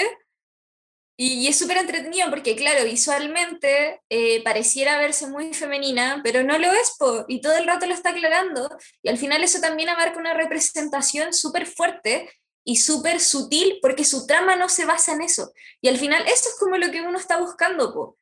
Y, 1.18 1.48
es 1.48 1.58
súper 1.58 1.78
entretenido 1.78 2.30
porque, 2.30 2.56
claro, 2.56 2.86
visualmente 2.86 4.02
eh, 4.10 4.44
pareciera 4.44 5.00
verse 5.00 5.26
muy 5.26 5.52
femenina, 5.52 6.22
pero 6.24 6.44
no 6.44 6.60
lo 6.60 6.72
es, 6.72 6.96
y 7.28 7.42
todo 7.42 7.58
el 7.58 7.66
rato 7.66 7.88
lo 7.88 7.96
está 7.96 8.12
aclarando. 8.12 8.70
Y 9.02 9.10
al 9.10 9.18
final 9.18 9.44
eso 9.44 9.60
también 9.60 9.90
abarca 9.90 10.20
una 10.20 10.36
representación 10.36 11.34
súper 11.34 11.66
fuerte 11.66 12.30
y 12.66 12.78
súper 12.78 13.22
sutil 13.22 13.78
porque 13.82 14.04
su 14.04 14.26
trama 14.26 14.56
no 14.56 14.68
se 14.68 14.86
basa 14.86 15.14
en 15.14 15.22
eso. 15.22 15.54
Y 15.82 15.88
al 15.88 15.98
final 15.98 16.24
eso 16.24 16.50
es 16.50 16.56
como 16.60 16.78
lo 16.78 16.92
que 16.92 17.02
uno 17.02 17.18
está 17.18 17.38
buscando, 17.38 17.94
po, 17.94 18.18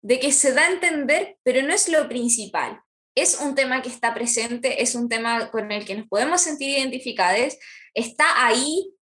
de 0.00 0.20
que 0.20 0.32
se 0.32 0.52
da 0.52 0.62
a 0.62 0.70
entender, 0.70 1.36
pero 1.42 1.62
no 1.62 1.74
es 1.74 1.88
lo 1.88 2.08
principal. 2.08 2.80
Es 3.16 3.40
un 3.40 3.56
tema 3.56 3.82
que 3.82 3.88
está 3.88 4.14
presente, 4.14 4.80
es 4.80 4.94
un 4.94 5.08
tema 5.08 5.50
con 5.50 5.70
el 5.72 5.84
que 5.84 5.96
nos 5.96 6.08
podemos 6.08 6.40
sentir 6.40 6.70
identificados, 6.70 7.56
está 7.92 8.46
ahí, 8.46 8.94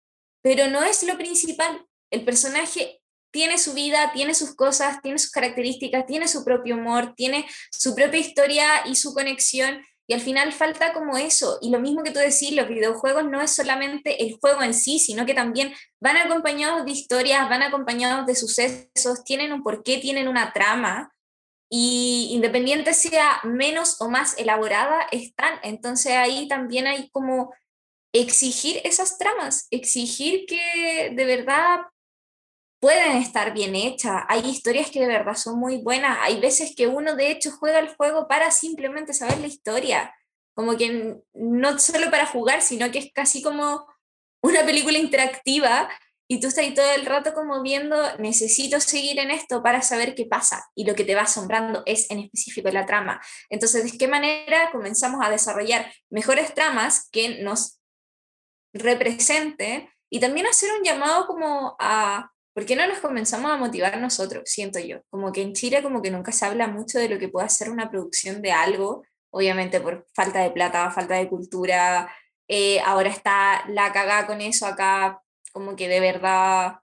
pero 0.42 0.68
no 0.68 0.82
es 0.82 1.02
lo 1.02 1.18
principal. 1.18 1.86
El 2.10 2.24
personaje 2.24 3.02
tiene 3.30 3.58
su 3.58 3.74
vida, 3.74 4.10
tiene 4.14 4.32
sus 4.32 4.56
cosas, 4.56 5.02
tiene 5.02 5.18
sus 5.18 5.30
características, 5.30 6.06
tiene 6.06 6.26
su 6.26 6.44
propio 6.44 6.76
humor, 6.76 7.14
tiene 7.14 7.46
su 7.70 7.94
propia 7.94 8.20
historia 8.20 8.86
y 8.86 8.94
su 8.94 9.12
conexión 9.12 9.82
y 10.08 10.14
al 10.14 10.20
final 10.20 10.52
falta 10.52 10.94
como 10.94 11.18
eso. 11.18 11.58
Y 11.60 11.70
lo 11.70 11.80
mismo 11.80 12.02
que 12.02 12.10
tú 12.10 12.18
decís, 12.18 12.52
los 12.52 12.66
videojuegos 12.66 13.26
no 13.26 13.42
es 13.42 13.54
solamente 13.54 14.24
el 14.24 14.38
juego 14.40 14.62
en 14.62 14.72
sí, 14.72 14.98
sino 14.98 15.26
que 15.26 15.34
también 15.34 15.74
van 16.00 16.16
acompañados 16.16 16.86
de 16.86 16.92
historias, 16.92 17.46
van 17.50 17.62
acompañados 17.62 18.26
de 18.26 18.34
sucesos, 18.34 19.22
tienen 19.24 19.52
un 19.52 19.62
porqué, 19.62 19.98
tienen 19.98 20.26
una 20.26 20.54
trama. 20.54 21.12
Y 21.70 22.30
independiente 22.30 22.94
sea 22.94 23.40
menos 23.44 24.00
o 24.00 24.08
más 24.08 24.38
elaborada, 24.38 25.06
están. 25.12 25.60
Entonces 25.62 26.12
ahí 26.12 26.48
también 26.48 26.86
hay 26.86 27.10
como 27.10 27.52
exigir 28.14 28.80
esas 28.84 29.18
tramas, 29.18 29.66
exigir 29.70 30.46
que 30.46 31.12
de 31.14 31.24
verdad 31.26 31.80
pueden 32.80 33.16
estar 33.16 33.52
bien 33.52 33.74
hechas, 33.74 34.22
hay 34.28 34.48
historias 34.48 34.90
que 34.90 35.00
de 35.00 35.06
verdad 35.08 35.34
son 35.34 35.58
muy 35.58 35.78
buenas, 35.78 36.18
hay 36.22 36.40
veces 36.40 36.74
que 36.76 36.86
uno 36.86 37.16
de 37.16 37.30
hecho 37.30 37.50
juega 37.50 37.78
el 37.80 37.94
juego 37.94 38.28
para 38.28 38.50
simplemente 38.50 39.12
saber 39.12 39.38
la 39.38 39.48
historia, 39.48 40.14
como 40.54 40.76
que 40.76 41.16
no 41.34 41.78
solo 41.78 42.10
para 42.10 42.26
jugar, 42.26 42.62
sino 42.62 42.90
que 42.90 42.98
es 42.98 43.12
casi 43.12 43.42
como 43.42 43.86
una 44.42 44.64
película 44.64 44.98
interactiva 44.98 45.88
y 46.30 46.40
tú 46.40 46.48
estás 46.48 46.64
ahí 46.64 46.74
todo 46.74 46.90
el 46.92 47.06
rato 47.06 47.32
como 47.32 47.62
viendo, 47.62 47.96
necesito 48.18 48.78
seguir 48.80 49.18
en 49.18 49.30
esto 49.30 49.62
para 49.62 49.80
saber 49.82 50.14
qué 50.14 50.26
pasa 50.26 50.68
y 50.74 50.84
lo 50.84 50.94
que 50.94 51.04
te 51.04 51.14
va 51.14 51.22
asombrando 51.22 51.82
es 51.86 52.10
en 52.10 52.20
específico 52.20 52.68
la 52.70 52.86
trama. 52.86 53.20
Entonces, 53.48 53.90
¿de 53.90 53.98
qué 53.98 54.08
manera 54.08 54.70
comenzamos 54.70 55.24
a 55.24 55.30
desarrollar 55.30 55.90
mejores 56.10 56.54
tramas 56.54 57.08
que 57.10 57.42
nos 57.42 57.80
representen 58.74 59.88
y 60.10 60.20
también 60.20 60.46
hacer 60.46 60.70
un 60.72 60.84
llamado 60.84 61.26
como 61.26 61.76
a 61.78 62.30
¿Por 62.58 62.66
qué 62.66 62.74
no 62.74 62.88
nos 62.88 62.98
comenzamos 62.98 63.52
a 63.52 63.56
motivar 63.56 64.00
nosotros? 64.00 64.42
Siento 64.46 64.80
yo. 64.80 64.98
Como 65.10 65.30
que 65.30 65.42
en 65.42 65.52
Chile 65.52 65.80
como 65.80 66.02
que 66.02 66.10
nunca 66.10 66.32
se 66.32 66.44
habla 66.44 66.66
mucho 66.66 66.98
de 66.98 67.08
lo 67.08 67.16
que 67.16 67.28
puede 67.28 67.48
ser 67.50 67.70
una 67.70 67.88
producción 67.88 68.42
de 68.42 68.50
algo, 68.50 69.04
obviamente 69.30 69.80
por 69.80 70.08
falta 70.12 70.40
de 70.40 70.50
plata, 70.50 70.90
falta 70.90 71.14
de 71.14 71.28
cultura. 71.28 72.12
Eh, 72.48 72.80
ahora 72.80 73.10
está 73.10 73.64
la 73.68 73.92
cagada 73.92 74.26
con 74.26 74.40
eso 74.40 74.66
acá, 74.66 75.22
como 75.52 75.76
que 75.76 75.86
de 75.86 76.00
verdad 76.00 76.78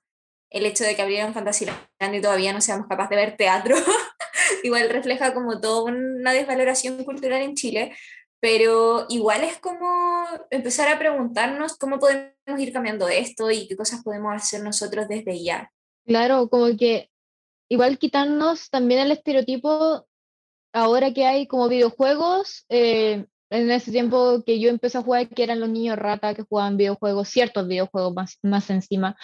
el 0.49 0.65
hecho 0.65 0.86
de 0.86 0.95
que 0.95 1.01
abrieron 1.01 1.34
Fantasyland 1.34 1.78
y 2.13 2.21
todavía 2.21 2.53
no 2.53 2.61
seamos 2.61 2.88
capaces 2.88 3.09
de 3.09 3.15
ver 3.17 3.36
teatro, 3.36 3.76
igual 4.63 4.89
refleja 4.89 5.34
como 5.34 5.59
toda 5.59 5.91
una 5.91 6.32
desvaloración 6.32 7.03
cultural 7.03 7.41
en 7.41 7.53
Chile, 7.53 7.93
pero 8.39 9.05
igual 9.09 9.43
es 9.43 9.57
como 9.59 10.25
empezar 10.49 10.88
a 10.89 10.99
preguntarnos 10.99 11.77
cómo 11.77 11.99
podemos 11.99 12.33
ir 12.59 12.71
cambiando 12.71 13.07
esto 13.07 13.49
y 13.51 13.67
qué 13.67 13.75
cosas 13.75 14.03
podemos 14.03 14.36
hacer 14.36 14.61
nosotros 14.63 15.07
desde 15.07 15.43
ya. 15.43 15.71
Claro, 16.05 16.47
como 16.49 16.67
que 16.77 17.09
igual 17.69 17.97
quitarnos 17.97 18.69
también 18.69 19.01
el 19.01 19.11
estereotipo 19.11 20.05
ahora 20.73 21.13
que 21.13 21.25
hay 21.25 21.47
como 21.47 21.69
videojuegos, 21.69 22.65
eh, 22.69 23.25
en 23.49 23.71
ese 23.71 23.91
tiempo 23.91 24.43
que 24.45 24.59
yo 24.59 24.69
empecé 24.69 24.97
a 24.97 25.03
jugar, 25.03 25.29
que 25.29 25.43
eran 25.43 25.59
los 25.59 25.69
niños 25.69 25.97
rata 25.97 26.33
que 26.33 26.43
jugaban 26.43 26.77
videojuegos, 26.77 27.29
ciertos 27.29 27.67
videojuegos 27.67 28.13
más, 28.13 28.39
más 28.43 28.69
encima, 28.69 29.15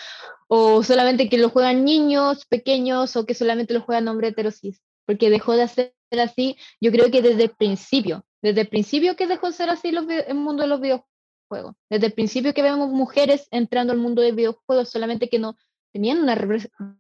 o 0.48 0.84
solamente 0.84 1.28
que 1.28 1.38
lo 1.38 1.50
juegan 1.50 1.84
niños 1.84 2.46
pequeños 2.46 3.16
o 3.16 3.26
que 3.26 3.34
solamente 3.34 3.74
lo 3.74 3.82
juegan 3.82 4.08
hombres 4.08 4.32
heterosis, 4.32 4.82
porque 5.06 5.30
dejó 5.30 5.54
de 5.54 5.68
ser 5.68 5.94
así, 6.20 6.58
yo 6.80 6.92
creo 6.92 7.10
que 7.12 7.22
desde 7.22 7.44
el 7.44 7.52
principio, 7.52 8.26
desde 8.42 8.62
el 8.62 8.68
principio 8.68 9.16
que 9.16 9.28
dejó 9.28 9.48
de 9.48 9.54
ser 9.54 9.70
así 9.70 9.90
el 9.90 10.36
mundo 10.36 10.64
de 10.64 10.70
los 10.70 10.82
videojuegos, 10.82 11.76
desde 11.90 12.08
el 12.08 12.14
principio 12.14 12.54
que 12.54 12.62
vemos 12.62 12.90
mujeres 12.90 13.48
entrando 13.52 13.94
al 13.94 14.00
mundo 14.00 14.22
de 14.22 14.32
videojuegos, 14.32 14.90
solamente 14.90 15.30
que 15.30 15.40
no 15.40 15.56
tenían 15.92 16.20
una 16.20 16.36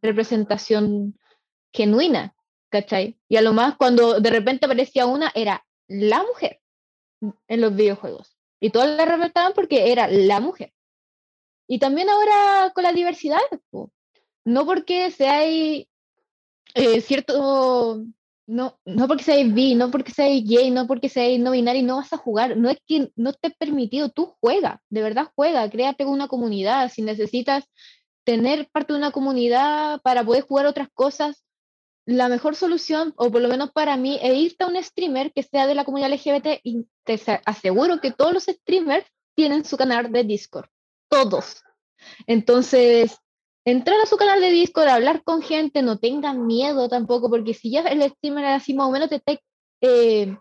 representación 0.01 1.17
genuina, 1.73 2.35
¿cachai? 2.69 3.17
Y 3.29 3.37
a 3.37 3.41
lo 3.41 3.53
más 3.53 3.75
cuando 3.77 4.19
de 4.19 4.29
repente 4.29 4.65
aparecía 4.65 5.05
una, 5.05 5.31
era 5.35 5.65
la 5.87 6.23
mujer 6.23 6.59
en 7.47 7.61
los 7.61 7.75
videojuegos. 7.75 8.37
Y 8.59 8.69
todos 8.69 8.87
la 8.87 9.05
respetaban 9.05 9.53
porque 9.53 9.91
era 9.91 10.07
la 10.07 10.39
mujer. 10.39 10.73
Y 11.67 11.79
también 11.79 12.09
ahora 12.09 12.71
con 12.73 12.83
la 12.83 12.91
diversidad, 12.91 13.39
no 14.43 14.65
porque 14.65 15.09
seáis 15.11 15.87
eh, 16.73 17.01
cierto, 17.01 18.05
no, 18.51 18.77
no 18.85 19.07
porque 19.07 19.23
seáis 19.23 19.53
bi, 19.53 19.75
no 19.75 19.89
porque 19.91 20.11
seáis 20.11 20.43
gay, 20.47 20.71
no 20.71 20.85
porque 20.85 21.07
seáis 21.07 21.39
no 21.39 21.51
binario, 21.51 21.83
no 21.83 21.95
vas 21.95 22.11
a 22.11 22.17
jugar. 22.17 22.57
No 22.57 22.69
es 22.69 22.77
que 22.85 23.09
no 23.15 23.29
esté 23.29 23.49
permitido, 23.51 24.09
tú 24.09 24.35
juega, 24.41 24.81
de 24.89 25.01
verdad 25.01 25.31
juega, 25.35 25.69
créate 25.69 26.05
una 26.05 26.27
comunidad. 26.27 26.91
Si 26.91 27.01
necesitas 27.01 27.63
tener 28.25 28.69
parte 28.69 28.91
de 28.91 28.99
una 28.99 29.11
comunidad 29.11 30.01
para 30.01 30.23
poder 30.25 30.43
jugar 30.43 30.65
otras 30.65 30.89
cosas, 30.93 31.45
la 32.05 32.27
mejor 32.27 32.57
solución, 32.57 33.13
o 33.15 33.31
por 33.31 33.41
lo 33.41 33.47
menos 33.47 33.71
para 33.71 33.95
mí, 33.95 34.19
es 34.21 34.37
irte 34.37 34.65
a 34.65 34.67
un 34.67 34.83
streamer 34.83 35.31
que 35.31 35.43
sea 35.43 35.65
de 35.65 35.75
la 35.75 35.85
comunidad 35.85 36.11
LGBT 36.11 36.59
y 36.63 36.85
te 37.05 37.19
aseguro 37.45 38.01
que 38.01 38.11
todos 38.11 38.33
los 38.33 38.43
streamers 38.43 39.07
tienen 39.33 39.63
su 39.63 39.77
canal 39.77 40.11
de 40.11 40.25
Discord. 40.25 40.67
Todos. 41.09 41.63
Entonces, 42.27 43.17
entrar 43.65 43.99
a 44.01 44.05
su 44.05 44.17
canal 44.17 44.41
de 44.41 44.51
Discord, 44.51 44.87
hablar 44.87 45.23
con 45.23 45.41
gente, 45.41 45.81
no 45.81 45.99
tengan 45.99 46.45
miedo 46.47 46.89
tampoco, 46.89 47.29
porque 47.29 47.53
si 47.53 47.71
ya 47.71 47.81
el 47.81 48.01
streamer 48.09 48.45
así 48.45 48.73
más 48.73 48.87
o 48.87 48.91
menos, 48.91 49.09
te 49.09 49.15
está 49.15 49.39
eh, 49.81 50.35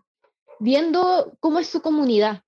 viendo 0.58 1.36
cómo 1.40 1.58
es 1.58 1.68
su 1.68 1.80
comunidad. 1.82 2.42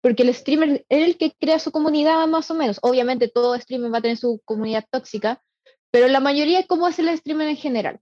Porque 0.00 0.22
el 0.22 0.32
streamer 0.32 0.86
es 0.88 1.08
el 1.08 1.18
que 1.18 1.32
crea 1.32 1.58
su 1.58 1.72
comunidad 1.72 2.26
más 2.28 2.50
o 2.50 2.54
menos. 2.54 2.78
Obviamente 2.82 3.28
todo 3.28 3.58
streamer 3.58 3.92
va 3.92 3.98
a 3.98 4.02
tener 4.02 4.16
su 4.16 4.40
comunidad 4.44 4.84
tóxica, 4.90 5.42
pero 5.90 6.06
la 6.08 6.20
mayoría 6.20 6.60
es 6.60 6.66
cómo 6.66 6.86
es 6.86 6.98
el 6.98 7.16
streamer 7.16 7.48
en 7.48 7.56
general. 7.56 8.00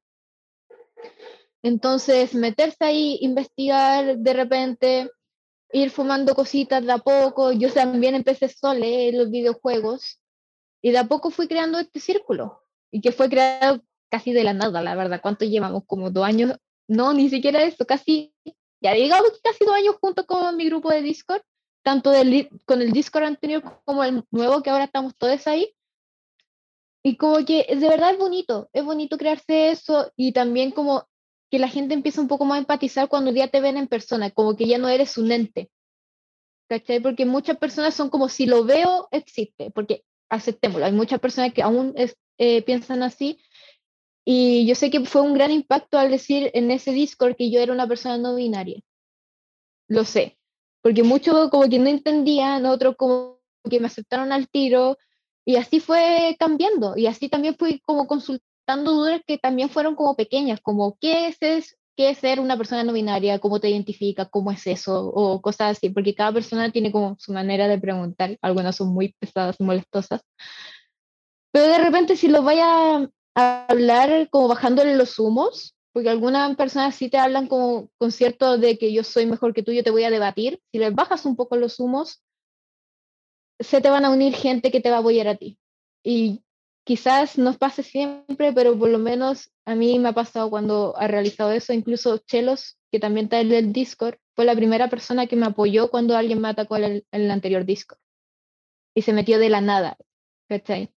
Entonces, 1.62 2.34
meterse 2.34 2.84
ahí, 2.84 3.18
investigar 3.22 4.18
de 4.18 4.32
repente, 4.32 5.10
ir 5.72 5.90
fumando 5.90 6.34
cositas 6.34 6.84
de 6.84 6.92
a 6.92 6.98
poco. 6.98 7.52
Yo 7.52 7.72
también 7.72 8.14
empecé 8.14 8.48
solo 8.48 8.78
leer 8.78 9.14
los 9.14 9.30
videojuegos 9.30 10.20
y 10.86 10.92
de 10.92 10.98
a 10.98 11.08
poco 11.08 11.32
fui 11.32 11.48
creando 11.48 11.80
este 11.80 11.98
círculo 11.98 12.62
y 12.92 13.00
que 13.00 13.10
fue 13.10 13.28
creado 13.28 13.82
casi 14.08 14.32
de 14.32 14.44
la 14.44 14.52
nada, 14.52 14.82
la 14.82 14.94
verdad. 14.94 15.18
¿Cuánto 15.20 15.44
llevamos? 15.44 15.82
Como 15.84 16.12
dos 16.12 16.24
años. 16.24 16.56
No, 16.86 17.12
ni 17.12 17.28
siquiera 17.28 17.60
eso, 17.64 17.84
casi, 17.84 18.32
ya 18.80 18.92
digamos 18.92 19.32
que 19.32 19.40
casi 19.42 19.64
dos 19.64 19.74
años 19.74 19.96
junto 20.00 20.24
con 20.26 20.56
mi 20.56 20.66
grupo 20.66 20.90
de 20.90 21.02
Discord, 21.02 21.42
tanto 21.82 22.12
con 22.66 22.82
el 22.82 22.92
Discord 22.92 23.24
anterior 23.24 23.82
como 23.84 24.04
el 24.04 24.22
nuevo 24.30 24.62
que 24.62 24.70
ahora 24.70 24.84
estamos 24.84 25.16
todos 25.16 25.48
ahí. 25.48 25.74
Y 27.02 27.16
como 27.16 27.44
que 27.44 27.66
de 27.68 27.88
verdad 27.88 28.12
es 28.12 28.18
bonito, 28.18 28.70
es 28.72 28.84
bonito 28.84 29.18
crearse 29.18 29.72
eso 29.72 30.12
y 30.14 30.30
también 30.30 30.70
como 30.70 31.08
que 31.50 31.58
la 31.58 31.66
gente 31.66 31.94
empieza 31.94 32.20
un 32.20 32.28
poco 32.28 32.44
más 32.44 32.58
a 32.58 32.60
empatizar 32.60 33.08
cuando 33.08 33.32
ya 33.32 33.48
te 33.48 33.60
ven 33.60 33.76
en 33.76 33.88
persona, 33.88 34.30
como 34.30 34.54
que 34.54 34.68
ya 34.68 34.78
no 34.78 34.88
eres 34.88 35.18
un 35.18 35.32
ente. 35.32 35.68
¿Cachai? 36.68 37.00
Porque 37.00 37.26
muchas 37.26 37.58
personas 37.58 37.92
son 37.92 38.08
como 38.08 38.28
si 38.28 38.46
lo 38.46 38.62
veo, 38.62 39.08
existe, 39.10 39.72
porque 39.72 40.04
aceptémoslo. 40.28 40.86
Hay 40.86 40.92
muchas 40.92 41.20
personas 41.20 41.52
que 41.52 41.62
aún 41.62 41.94
eh, 42.38 42.62
piensan 42.62 43.02
así. 43.02 43.38
Y 44.24 44.66
yo 44.66 44.74
sé 44.74 44.90
que 44.90 45.04
fue 45.04 45.22
un 45.22 45.34
gran 45.34 45.50
impacto 45.50 45.98
al 45.98 46.10
decir 46.10 46.50
en 46.54 46.70
ese 46.70 46.92
Discord 46.92 47.36
que 47.36 47.50
yo 47.50 47.60
era 47.60 47.72
una 47.72 47.86
persona 47.86 48.18
no 48.18 48.34
binaria. 48.34 48.80
Lo 49.88 50.04
sé. 50.04 50.38
Porque 50.82 51.02
muchos 51.02 51.50
como 51.50 51.68
que 51.68 51.78
no 51.78 51.88
entendían, 51.88 52.66
otros 52.66 52.96
como 52.96 53.40
que 53.68 53.80
me 53.80 53.86
aceptaron 53.86 54.32
al 54.32 54.48
tiro. 54.48 54.98
Y 55.44 55.56
así 55.56 55.80
fue 55.80 56.36
cambiando. 56.38 56.96
Y 56.96 57.06
así 57.06 57.28
también 57.28 57.56
fui 57.56 57.80
como 57.80 58.06
consultando 58.06 58.92
dudas 58.92 59.20
que 59.26 59.38
también 59.38 59.70
fueron 59.70 59.94
como 59.94 60.16
pequeñas, 60.16 60.60
como 60.60 60.96
¿qué 61.00 61.28
es, 61.40 61.76
qué 61.96 62.10
es 62.10 62.18
ser 62.18 62.40
una 62.40 62.56
persona 62.56 62.84
no 62.84 62.92
binaria? 62.92 63.38
¿Cómo 63.38 63.60
te 63.60 63.70
identifica? 63.70 64.26
¿Cómo 64.26 64.50
es 64.50 64.66
eso? 64.66 65.08
O 65.08 65.40
cosas 65.40 65.76
así, 65.78 65.90
porque 65.90 66.14
cada 66.14 66.32
persona 66.32 66.70
tiene 66.70 66.92
como 66.92 67.16
su 67.18 67.32
manera 67.32 67.68
de 67.68 67.78
preguntar, 67.78 68.38
algunas 68.42 68.76
son 68.76 68.88
muy 68.88 69.14
pesadas 69.18 69.56
molestosas. 69.60 70.22
Pero 71.52 71.68
de 71.68 71.78
repente 71.78 72.16
si 72.16 72.28
lo 72.28 72.42
vaya 72.42 73.10
a 73.34 73.66
hablar 73.66 74.28
como 74.30 74.48
bajándole 74.48 74.96
los 74.96 75.18
humos, 75.18 75.74
porque 75.92 76.10
algunas 76.10 76.54
personas 76.56 76.94
sí 76.94 77.08
te 77.08 77.16
hablan 77.16 77.46
como 77.46 77.88
con 77.96 78.12
cierto 78.12 78.58
de 78.58 78.76
que 78.76 78.92
yo 78.92 79.02
soy 79.02 79.24
mejor 79.24 79.54
que 79.54 79.62
tú, 79.62 79.72
yo 79.72 79.82
te 79.82 79.90
voy 79.90 80.04
a 80.04 80.10
debatir, 80.10 80.60
si 80.70 80.78
les 80.78 80.94
bajas 80.94 81.24
un 81.24 81.36
poco 81.36 81.56
los 81.56 81.80
humos, 81.80 82.22
se 83.58 83.80
te 83.80 83.88
van 83.88 84.04
a 84.04 84.10
unir 84.10 84.34
gente 84.34 84.70
que 84.70 84.80
te 84.80 84.90
va 84.90 84.96
a 84.96 85.00
apoyar 85.00 85.28
a 85.28 85.36
ti. 85.36 85.58
Y 86.04 86.42
quizás 86.86 87.36
nos 87.36 87.58
pase 87.58 87.82
siempre, 87.82 88.52
pero 88.52 88.78
por 88.78 88.88
lo 88.88 89.00
menos 89.00 89.50
a 89.64 89.74
mí 89.74 89.98
me 89.98 90.10
ha 90.10 90.12
pasado 90.12 90.48
cuando 90.50 90.96
ha 90.96 91.08
realizado 91.08 91.50
eso, 91.50 91.72
incluso 91.72 92.18
Chelos, 92.18 92.78
que 92.92 93.00
también 93.00 93.26
está 93.26 93.40
en 93.40 93.52
el 93.52 93.72
Discord, 93.72 94.18
fue 94.36 94.44
la 94.44 94.54
primera 94.54 94.88
persona 94.88 95.26
que 95.26 95.34
me 95.34 95.46
apoyó 95.46 95.90
cuando 95.90 96.16
alguien 96.16 96.40
me 96.40 96.48
atacó 96.48 96.76
en 96.76 97.02
el, 97.10 97.30
anterior 97.32 97.64
Discord. 97.64 97.98
Y 98.94 99.02
se 99.02 99.12
metió 99.12 99.40
de 99.40 99.48
la 99.48 99.60
nada, 99.60 99.96
¿cachai? 100.48 100.94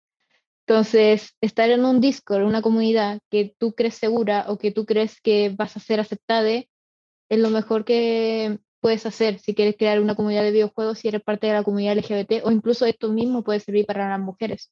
Entonces, 0.67 1.35
estar 1.41 1.71
en 1.71 1.83
un 1.83 1.99
Discord, 2.01 2.43
una 2.43 2.61
comunidad 2.61 3.19
que 3.31 3.55
tú 3.57 3.73
crees 3.73 3.95
segura 3.95 4.45
o 4.47 4.59
que 4.59 4.71
tú 4.71 4.85
crees 4.85 5.19
que 5.19 5.49
vas 5.49 5.75
a 5.75 5.79
ser 5.79 5.99
aceptada, 5.99 6.51
es 6.51 7.39
lo 7.39 7.49
mejor 7.49 7.83
que 7.83 8.59
puedes 8.79 9.07
hacer 9.07 9.39
si 9.39 9.55
quieres 9.55 9.75
crear 9.75 9.99
una 10.01 10.15
comunidad 10.15 10.43
de 10.43 10.51
videojuegos, 10.51 10.99
si 10.99 11.07
eres 11.07 11.23
parte 11.23 11.47
de 11.47 11.53
la 11.53 11.63
comunidad 11.63 11.97
LGBT, 11.97 12.45
o 12.45 12.51
incluso 12.51 12.85
esto 12.85 13.09
mismo 13.09 13.43
puede 13.43 13.59
servir 13.59 13.87
para 13.87 14.07
las 14.07 14.19
mujeres 14.19 14.71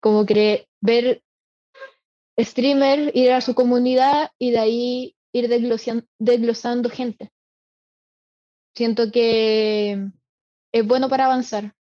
como 0.00 0.26
que 0.26 0.66
ver 0.80 1.22
streamer, 2.38 3.12
ir 3.14 3.32
a 3.32 3.40
su 3.40 3.54
comunidad 3.54 4.30
y 4.38 4.50
de 4.50 4.58
ahí 4.58 5.16
ir 5.32 5.48
desglosando, 6.18 6.90
gente. 6.90 7.30
Siento 8.74 9.10
que 9.12 10.10
es 10.72 10.86
bueno 10.86 11.08
para 11.08 11.26
avanzar. 11.26 11.74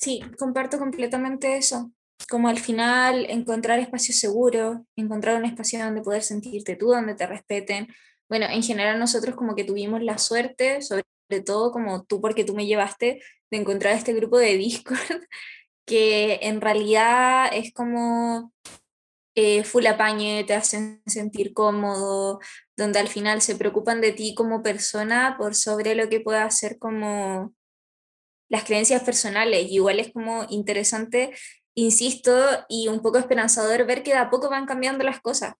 Sí, 0.00 0.20
comparto 0.38 0.78
completamente 0.78 1.56
eso. 1.56 1.92
Como 2.30 2.48
al 2.48 2.58
final 2.58 3.26
encontrar 3.28 3.78
espacios 3.78 4.18
seguros, 4.18 4.78
encontrar 4.96 5.36
un 5.36 5.44
espacio 5.44 5.84
donde 5.84 6.02
poder 6.02 6.22
sentirte 6.22 6.76
tú, 6.76 6.86
donde 6.86 7.14
te 7.14 7.26
respeten. 7.26 7.88
Bueno, 8.28 8.46
en 8.48 8.62
general 8.62 8.98
nosotros 8.98 9.34
como 9.34 9.54
que 9.54 9.64
tuvimos 9.64 10.02
la 10.02 10.18
suerte, 10.18 10.80
sobre 10.82 11.04
todo 11.44 11.72
como 11.72 12.04
tú 12.04 12.20
porque 12.20 12.44
tú 12.44 12.54
me 12.54 12.66
llevaste, 12.66 13.20
de 13.50 13.56
encontrar 13.56 13.94
este 13.94 14.12
grupo 14.14 14.38
de 14.38 14.56
Discord 14.56 14.98
que 15.86 16.40
en 16.42 16.60
realidad 16.60 17.48
es 17.52 17.72
como 17.72 18.52
eh, 19.34 19.64
full 19.64 19.86
apañe, 19.86 20.44
te 20.44 20.54
hacen 20.54 21.02
sentir 21.06 21.54
cómodo, 21.54 22.40
donde 22.76 23.00
al 23.00 23.08
final 23.08 23.42
se 23.42 23.56
preocupan 23.56 24.00
de 24.00 24.12
ti 24.12 24.34
como 24.34 24.62
persona 24.62 25.36
por 25.38 25.54
sobre 25.54 25.94
lo 25.94 26.08
que 26.08 26.20
pueda 26.20 26.44
hacer 26.44 26.78
como 26.78 27.52
las 28.48 28.64
creencias 28.64 29.02
personales. 29.02 29.66
Igual 29.70 29.98
es 30.00 30.12
como 30.12 30.46
interesante, 30.50 31.32
insisto, 31.74 32.32
y 32.68 32.88
un 32.88 33.00
poco 33.02 33.18
esperanzador 33.18 33.86
ver 33.86 34.02
que 34.02 34.12
de 34.12 34.18
a 34.18 34.30
poco 34.30 34.50
van 34.50 34.66
cambiando 34.66 35.04
las 35.04 35.20
cosas. 35.20 35.54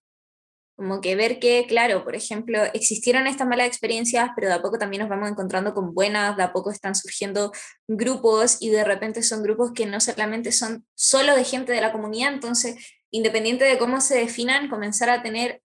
Como 0.75 0.99
que 0.99 1.15
ver 1.15 1.39
que, 1.39 1.65
claro, 1.67 2.03
por 2.03 2.15
ejemplo, 2.15 2.61
existieron 2.73 3.27
estas 3.27 3.47
malas 3.47 3.67
experiencias, 3.67 4.31
pero 4.35 4.49
de 4.49 4.55
a 4.55 4.61
poco 4.61 4.77
también 4.77 5.01
nos 5.01 5.09
vamos 5.09 5.29
encontrando 5.29 5.73
con 5.73 5.93
buenas, 5.93 6.35
de 6.35 6.43
a 6.43 6.51
poco 6.51 6.69
están 6.69 6.95
surgiendo 6.95 7.51
grupos 7.87 8.57
y 8.59 8.69
de 8.69 8.83
repente 8.83 9.23
son 9.23 9.41
grupos 9.41 9.71
que 9.73 9.85
no 9.85 10.01
solamente 10.01 10.51
son 10.51 10.85
solo 10.93 11.35
de 11.35 11.45
gente 11.45 11.71
de 11.71 11.81
la 11.81 11.93
comunidad, 11.93 12.33
entonces, 12.33 12.75
independiente 13.09 13.63
de 13.63 13.77
cómo 13.77 14.01
se 14.01 14.15
definan, 14.15 14.69
comenzar 14.69 15.09
a 15.09 15.23
tener 15.23 15.61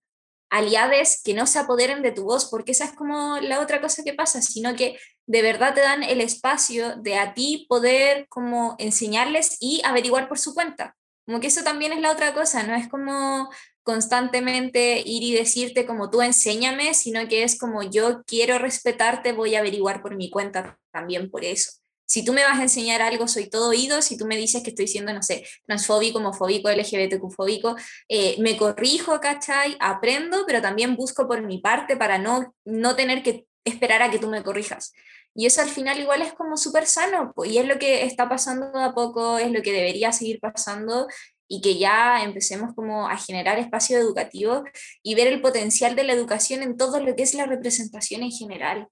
aliades 0.50 1.22
que 1.24 1.34
no 1.34 1.46
se 1.46 1.58
apoderen 1.58 2.02
de 2.02 2.12
tu 2.12 2.24
voz, 2.24 2.48
porque 2.50 2.72
esa 2.72 2.84
es 2.84 2.92
como 2.92 3.38
la 3.38 3.60
otra 3.60 3.80
cosa 3.80 4.02
que 4.04 4.14
pasa, 4.14 4.42
sino 4.42 4.74
que 4.74 4.98
de 5.26 5.42
verdad 5.42 5.74
te 5.74 5.80
dan 5.80 6.02
el 6.02 6.20
espacio 6.20 6.96
de 6.96 7.16
a 7.16 7.34
ti 7.34 7.66
poder 7.68 8.26
como 8.28 8.74
enseñarles 8.78 9.56
y 9.60 9.80
averiguar 9.84 10.28
por 10.28 10.38
su 10.38 10.54
cuenta. 10.54 10.96
Como 11.24 11.40
que 11.40 11.46
eso 11.46 11.62
también 11.62 11.92
es 11.92 12.00
la 12.00 12.10
otra 12.10 12.34
cosa, 12.34 12.64
no 12.64 12.74
es 12.74 12.88
como 12.88 13.48
constantemente 13.82 15.02
ir 15.04 15.22
y 15.22 15.32
decirte 15.32 15.86
como 15.86 16.10
tú 16.10 16.22
enséñame, 16.22 16.94
sino 16.94 17.26
que 17.28 17.42
es 17.42 17.58
como 17.58 17.82
yo 17.82 18.22
quiero 18.24 18.58
respetarte, 18.58 19.32
voy 19.32 19.54
a 19.54 19.60
averiguar 19.60 20.02
por 20.02 20.16
mi 20.16 20.30
cuenta 20.30 20.78
también 20.92 21.30
por 21.30 21.44
eso. 21.44 21.72
Si 22.10 22.24
tú 22.24 22.32
me 22.32 22.42
vas 22.42 22.58
a 22.58 22.62
enseñar 22.62 23.02
algo, 23.02 23.28
soy 23.28 23.48
todo 23.48 23.68
oído. 23.68 24.02
Si 24.02 24.18
tú 24.18 24.26
me 24.26 24.36
dices 24.36 24.64
que 24.64 24.70
estoy 24.70 24.88
siendo, 24.88 25.12
no 25.12 25.22
sé, 25.22 25.46
transfóbico, 25.64 26.18
homofóbico, 26.18 26.68
LGBTQ-fóbico, 26.68 27.76
eh, 28.08 28.34
me 28.40 28.56
corrijo, 28.56 29.20
¿cachai? 29.20 29.76
Aprendo, 29.78 30.42
pero 30.44 30.60
también 30.60 30.96
busco 30.96 31.28
por 31.28 31.40
mi 31.42 31.58
parte 31.58 31.96
para 31.96 32.18
no, 32.18 32.52
no 32.64 32.96
tener 32.96 33.22
que 33.22 33.46
esperar 33.64 34.02
a 34.02 34.10
que 34.10 34.18
tú 34.18 34.28
me 34.28 34.42
corrijas. 34.42 34.92
Y 35.34 35.46
eso 35.46 35.60
al 35.60 35.68
final 35.68 36.00
igual 36.00 36.22
es 36.22 36.32
como 36.32 36.56
súper 36.56 36.86
sano, 36.86 37.32
y 37.44 37.58
es 37.58 37.66
lo 37.66 37.78
que 37.78 38.04
está 38.04 38.28
pasando 38.28 38.76
a 38.80 38.92
poco, 38.92 39.38
es 39.38 39.52
lo 39.52 39.62
que 39.62 39.72
debería 39.72 40.10
seguir 40.10 40.40
pasando, 40.40 41.06
y 41.52 41.60
que 41.60 41.78
ya 41.78 42.22
empecemos 42.22 42.74
como 42.76 43.08
a 43.08 43.16
generar 43.16 43.58
espacio 43.58 43.98
educativo 43.98 44.62
y 45.02 45.16
ver 45.16 45.26
el 45.26 45.42
potencial 45.42 45.96
de 45.96 46.04
la 46.04 46.12
educación 46.12 46.62
en 46.62 46.76
todo 46.76 47.00
lo 47.00 47.16
que 47.16 47.24
es 47.24 47.34
la 47.34 47.44
representación 47.44 48.22
en 48.22 48.30
general. 48.30 48.86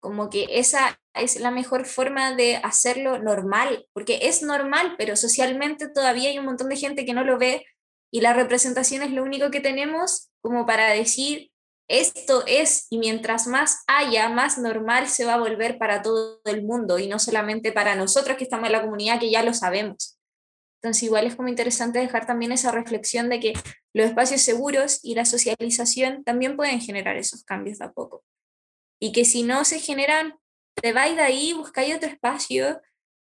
Como 0.00 0.30
que 0.30 0.46
esa 0.48 0.98
es 1.12 1.38
la 1.38 1.50
mejor 1.50 1.84
forma 1.84 2.34
de 2.34 2.56
hacerlo 2.56 3.18
normal, 3.18 3.86
porque 3.92 4.20
es 4.22 4.42
normal, 4.42 4.94
pero 4.96 5.14
socialmente 5.14 5.88
todavía 5.88 6.30
hay 6.30 6.38
un 6.38 6.46
montón 6.46 6.70
de 6.70 6.76
gente 6.76 7.04
que 7.04 7.12
no 7.12 7.22
lo 7.22 7.38
ve 7.38 7.66
y 8.10 8.22
la 8.22 8.32
representación 8.32 9.02
es 9.02 9.10
lo 9.10 9.22
único 9.22 9.50
que 9.50 9.60
tenemos 9.60 10.30
como 10.40 10.64
para 10.64 10.88
decir 10.88 11.50
esto 11.86 12.44
es, 12.46 12.86
y 12.88 12.96
mientras 12.96 13.46
más 13.46 13.84
haya, 13.86 14.30
más 14.30 14.56
normal 14.56 15.08
se 15.08 15.26
va 15.26 15.34
a 15.34 15.38
volver 15.38 15.76
para 15.76 16.00
todo 16.00 16.40
el 16.46 16.62
mundo 16.62 16.98
y 16.98 17.08
no 17.08 17.18
solamente 17.18 17.72
para 17.72 17.94
nosotros 17.94 18.38
que 18.38 18.44
estamos 18.44 18.68
en 18.68 18.72
la 18.72 18.80
comunidad 18.80 19.20
que 19.20 19.30
ya 19.30 19.42
lo 19.42 19.52
sabemos. 19.52 20.13
Entonces 20.84 21.04
igual 21.04 21.26
es 21.26 21.34
como 21.34 21.48
interesante 21.48 21.98
dejar 21.98 22.26
también 22.26 22.52
esa 22.52 22.70
reflexión 22.70 23.30
de 23.30 23.40
que 23.40 23.54
los 23.94 24.06
espacios 24.06 24.42
seguros 24.42 25.00
y 25.02 25.14
la 25.14 25.24
socialización 25.24 26.22
también 26.24 26.56
pueden 26.56 26.78
generar 26.78 27.16
esos 27.16 27.42
cambios 27.42 27.78
de 27.78 27.86
a 27.86 27.92
poco. 27.92 28.22
Y 29.00 29.12
que 29.12 29.24
si 29.24 29.44
no 29.44 29.64
se 29.64 29.80
generan, 29.80 30.34
te 30.74 30.92
vais 30.92 31.16
de 31.16 31.22
ahí, 31.22 31.54
buscáis 31.54 31.94
otro 31.94 32.10
espacio, 32.10 32.82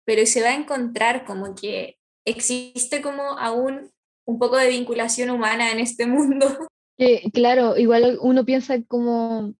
pero 0.07 0.24
se 0.24 0.40
va 0.40 0.48
a 0.48 0.55
encontrar 0.55 1.26
como 1.26 1.55
que 1.55 1.98
existe 2.24 3.03
como 3.03 3.22
aún 3.38 3.90
un 4.26 4.38
poco 4.38 4.57
de 4.57 4.70
vinculación 4.70 5.28
humana 5.28 5.72
en 5.72 5.80
este 5.80 6.07
mundo. 6.07 6.46
claro, 7.34 7.76
igual 7.76 8.16
uno 8.22 8.46
piensa 8.46 8.82
como, 8.88 9.53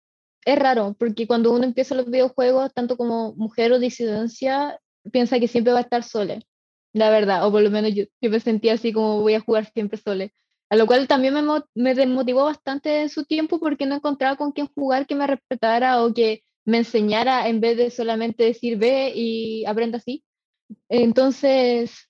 es 0.47 0.59
raro, 0.59 0.97
porque 0.99 1.26
cuando 1.26 1.53
uno 1.53 1.64
empieza 1.64 1.95
los 1.95 2.11
videojuegos, 2.11 2.72
tanto 2.72 2.97
como 2.97 3.34
mujer 3.34 3.70
o 3.70 3.78
disidencia, 3.78 4.80
piensa 5.12 5.38
que 5.38 5.47
siempre 5.47 5.74
va 5.74 5.80
a 5.80 5.82
estar 5.82 6.03
sola 6.05 6.43
la 6.93 7.11
verdad, 7.11 7.47
o 7.47 7.53
por 7.53 7.62
lo 7.62 7.70
menos 7.70 7.95
yo, 7.95 8.05
me 8.20 8.40
sentía 8.40 8.74
así 8.74 8.93
como 8.93 9.20
voy 9.20 9.34
a 9.34 9.40
jugar 9.40 9.70
siempre 9.72 9.99
sola. 9.99 10.28
A 10.70 10.76
lo 10.76 10.86
cual 10.86 11.07
también 11.07 11.34
me, 11.34 11.43
me 11.74 11.95
desmotivó 11.95 12.45
bastante 12.45 13.03
en 13.03 13.09
su 13.11 13.24
tiempo 13.24 13.59
porque 13.61 13.86
no 13.86 13.95
encontraba 13.97 14.36
con 14.36 14.53
quién 14.53 14.68
jugar 14.74 15.07
que 15.07 15.14
me 15.14 15.26
respetara 15.26 16.03
o 16.03 16.14
que 16.14 16.43
me 16.64 16.78
enseñara 16.78 17.49
en 17.49 17.61
vez 17.61 17.76
de 17.76 17.90
solamente 17.90 18.45
decir 18.45 18.78
ve 18.78 19.12
y 19.14 19.64
aprenda 19.66 19.99
así. 19.99 20.24
Entonces, 20.88 22.09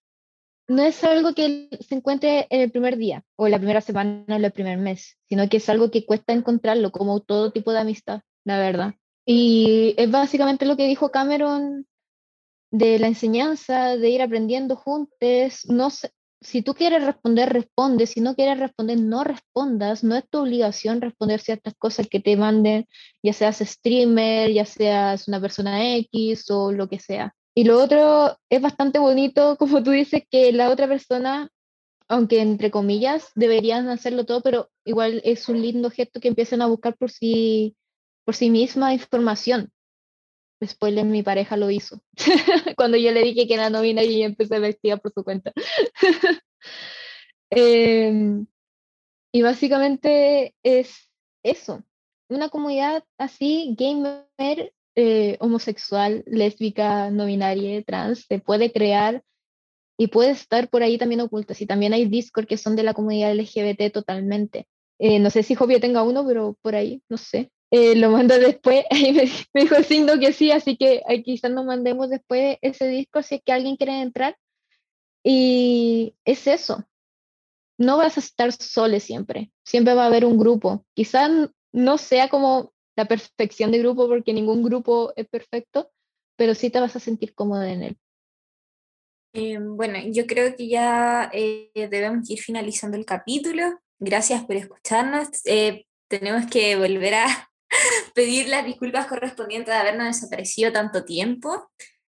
no 0.68 0.82
es 0.82 1.02
algo 1.04 1.34
que 1.34 1.68
se 1.80 1.94
encuentre 1.94 2.46
en 2.50 2.60
el 2.60 2.70
primer 2.70 2.96
día 2.96 3.24
o 3.36 3.48
la 3.48 3.58
primera 3.58 3.80
semana 3.80 4.24
o 4.28 4.34
el 4.34 4.52
primer 4.52 4.78
mes, 4.78 5.18
sino 5.28 5.48
que 5.48 5.56
es 5.58 5.68
algo 5.68 5.90
que 5.90 6.06
cuesta 6.06 6.32
encontrarlo 6.32 6.92
como 6.92 7.20
todo 7.20 7.52
tipo 7.52 7.72
de 7.72 7.80
amistad, 7.80 8.20
la 8.44 8.58
verdad. 8.58 8.94
Y 9.26 9.94
es 9.96 10.10
básicamente 10.10 10.66
lo 10.66 10.76
que 10.76 10.86
dijo 10.86 11.10
Cameron 11.10 11.86
de 12.72 12.98
la 12.98 13.06
enseñanza, 13.06 13.96
de 13.96 14.08
ir 14.10 14.22
aprendiendo 14.22 14.76
juntos. 14.76 15.66
No 15.68 15.90
si 16.42 16.62
tú 16.62 16.74
quieres 16.74 17.04
responder, 17.04 17.52
responde. 17.52 18.06
Si 18.06 18.20
no 18.20 18.34
quieres 18.34 18.58
responder, 18.58 18.98
no 18.98 19.22
respondas. 19.24 20.02
No 20.02 20.16
es 20.16 20.28
tu 20.28 20.40
obligación 20.40 21.00
responder 21.00 21.40
ciertas 21.40 21.74
cosas 21.78 22.08
que 22.08 22.18
te 22.18 22.36
manden, 22.36 22.88
ya 23.22 23.32
seas 23.32 23.58
streamer, 23.58 24.50
ya 24.50 24.64
seas 24.64 25.28
una 25.28 25.40
persona 25.40 25.94
X 25.96 26.50
o 26.50 26.72
lo 26.72 26.88
que 26.88 26.98
sea. 26.98 27.34
Y 27.54 27.64
lo 27.64 27.80
otro 27.80 28.36
es 28.48 28.60
bastante 28.62 28.98
bonito, 28.98 29.56
como 29.58 29.82
tú 29.82 29.90
dices, 29.92 30.22
que 30.30 30.52
la 30.52 30.70
otra 30.70 30.88
persona, 30.88 31.50
aunque 32.08 32.40
entre 32.40 32.70
comillas, 32.70 33.30
deberían 33.34 33.88
hacerlo 33.88 34.24
todo, 34.24 34.40
pero 34.40 34.70
igual 34.84 35.20
es 35.24 35.48
un 35.48 35.60
lindo 35.62 35.90
gesto 35.90 36.20
que 36.20 36.28
empiecen 36.28 36.62
a 36.62 36.66
buscar 36.66 36.96
por 36.96 37.10
sí, 37.10 37.76
por 38.24 38.34
sí 38.34 38.50
misma 38.50 38.94
información 38.94 39.70
spoiler, 40.66 41.04
mi 41.04 41.22
pareja 41.22 41.56
lo 41.56 41.70
hizo. 41.70 42.00
Cuando 42.76 42.96
yo 42.96 43.12
le 43.12 43.22
dije 43.22 43.46
que 43.46 43.54
era 43.54 43.70
novina 43.70 44.02
y 44.02 44.22
empezó 44.22 44.54
a 44.54 44.58
vestir 44.58 44.98
por 44.98 45.12
su 45.12 45.24
cuenta. 45.24 45.52
Em, 47.54 48.46
y 49.30 49.42
básicamente 49.42 50.54
es 50.62 51.10
eso, 51.42 51.84
una 52.30 52.48
comunidad 52.48 53.04
así, 53.18 53.76
gamer, 53.78 54.72
eh, 54.94 55.36
homosexual, 55.40 56.24
lésbica, 56.26 57.10
no 57.10 57.26
binaria, 57.26 57.82
trans, 57.82 58.24
se 58.26 58.38
puede 58.38 58.72
crear 58.72 59.22
y 59.98 60.08
puede 60.08 60.30
estar 60.30 60.68
por 60.68 60.82
ahí 60.82 60.98
también 60.98 61.20
oculta. 61.20 61.54
Y 61.58 61.66
también 61.66 61.92
hay 61.92 62.06
Discord 62.06 62.46
que 62.46 62.56
son 62.56 62.74
de 62.76 62.82
la 62.82 62.94
comunidad 62.94 63.34
LGBT 63.34 63.92
totalmente. 63.92 64.66
Eh, 64.98 65.18
no 65.18 65.30
sé 65.30 65.42
si 65.42 65.54
Jovia 65.54 65.80
tenga 65.80 66.02
uno, 66.02 66.26
pero 66.26 66.56
por 66.62 66.74
ahí, 66.74 67.02
no 67.08 67.16
sé. 67.16 67.50
Eh, 67.74 67.96
lo 67.96 68.10
mando 68.10 68.38
después, 68.38 68.84
ahí 68.90 69.12
me, 69.12 69.24
dijo 69.62 69.82
signo 69.82 70.20
que 70.20 70.34
sí, 70.34 70.50
así 70.52 70.76
que 70.76 71.02
quizás 71.24 71.50
nos 71.50 71.64
mandemos 71.64 72.10
después 72.10 72.58
ese 72.60 72.86
disco 72.86 73.22
si 73.22 73.36
es 73.36 73.42
que 73.42 73.52
alguien 73.52 73.76
quiere 73.76 74.02
entrar. 74.02 74.36
Y 75.24 76.14
es 76.26 76.46
eso, 76.46 76.84
no 77.78 77.96
vas 77.96 78.16
a 78.18 78.20
estar 78.20 78.52
solo 78.52 79.00
siempre, 79.00 79.52
siempre 79.64 79.94
va 79.94 80.04
a 80.04 80.06
haber 80.06 80.26
un 80.26 80.38
grupo. 80.38 80.84
Quizás 80.94 81.30
no 81.72 81.96
sea 81.96 82.28
como 82.28 82.74
la 82.94 83.06
perfección 83.06 83.72
de 83.72 83.78
grupo, 83.78 84.06
porque 84.06 84.34
ningún 84.34 84.62
grupo 84.62 85.14
es 85.16 85.26
perfecto, 85.28 85.90
pero 86.36 86.54
sí 86.54 86.68
te 86.68 86.80
vas 86.80 86.94
a 86.96 87.00
sentir 87.00 87.34
cómodo 87.34 87.62
en 87.62 87.82
él. 87.84 87.96
Eh, 89.32 89.58
bueno, 89.58 89.98
yo 90.10 90.26
creo 90.26 90.54
que 90.56 90.68
ya 90.68 91.30
eh, 91.32 91.70
debemos 91.74 92.28
ir 92.28 92.38
finalizando 92.38 92.98
el 92.98 93.06
capítulo. 93.06 93.80
Gracias 93.98 94.44
por 94.44 94.56
escucharnos. 94.56 95.28
tenemos 96.08 96.50
que 96.50 96.76
volver 96.76 97.14
a 97.14 97.51
pedir 98.14 98.48
las 98.48 98.64
disculpas 98.64 99.06
correspondientes 99.06 99.74
de 99.74 99.80
habernos 99.80 100.06
desaparecido 100.06 100.72
tanto 100.72 101.04
tiempo. 101.04 101.70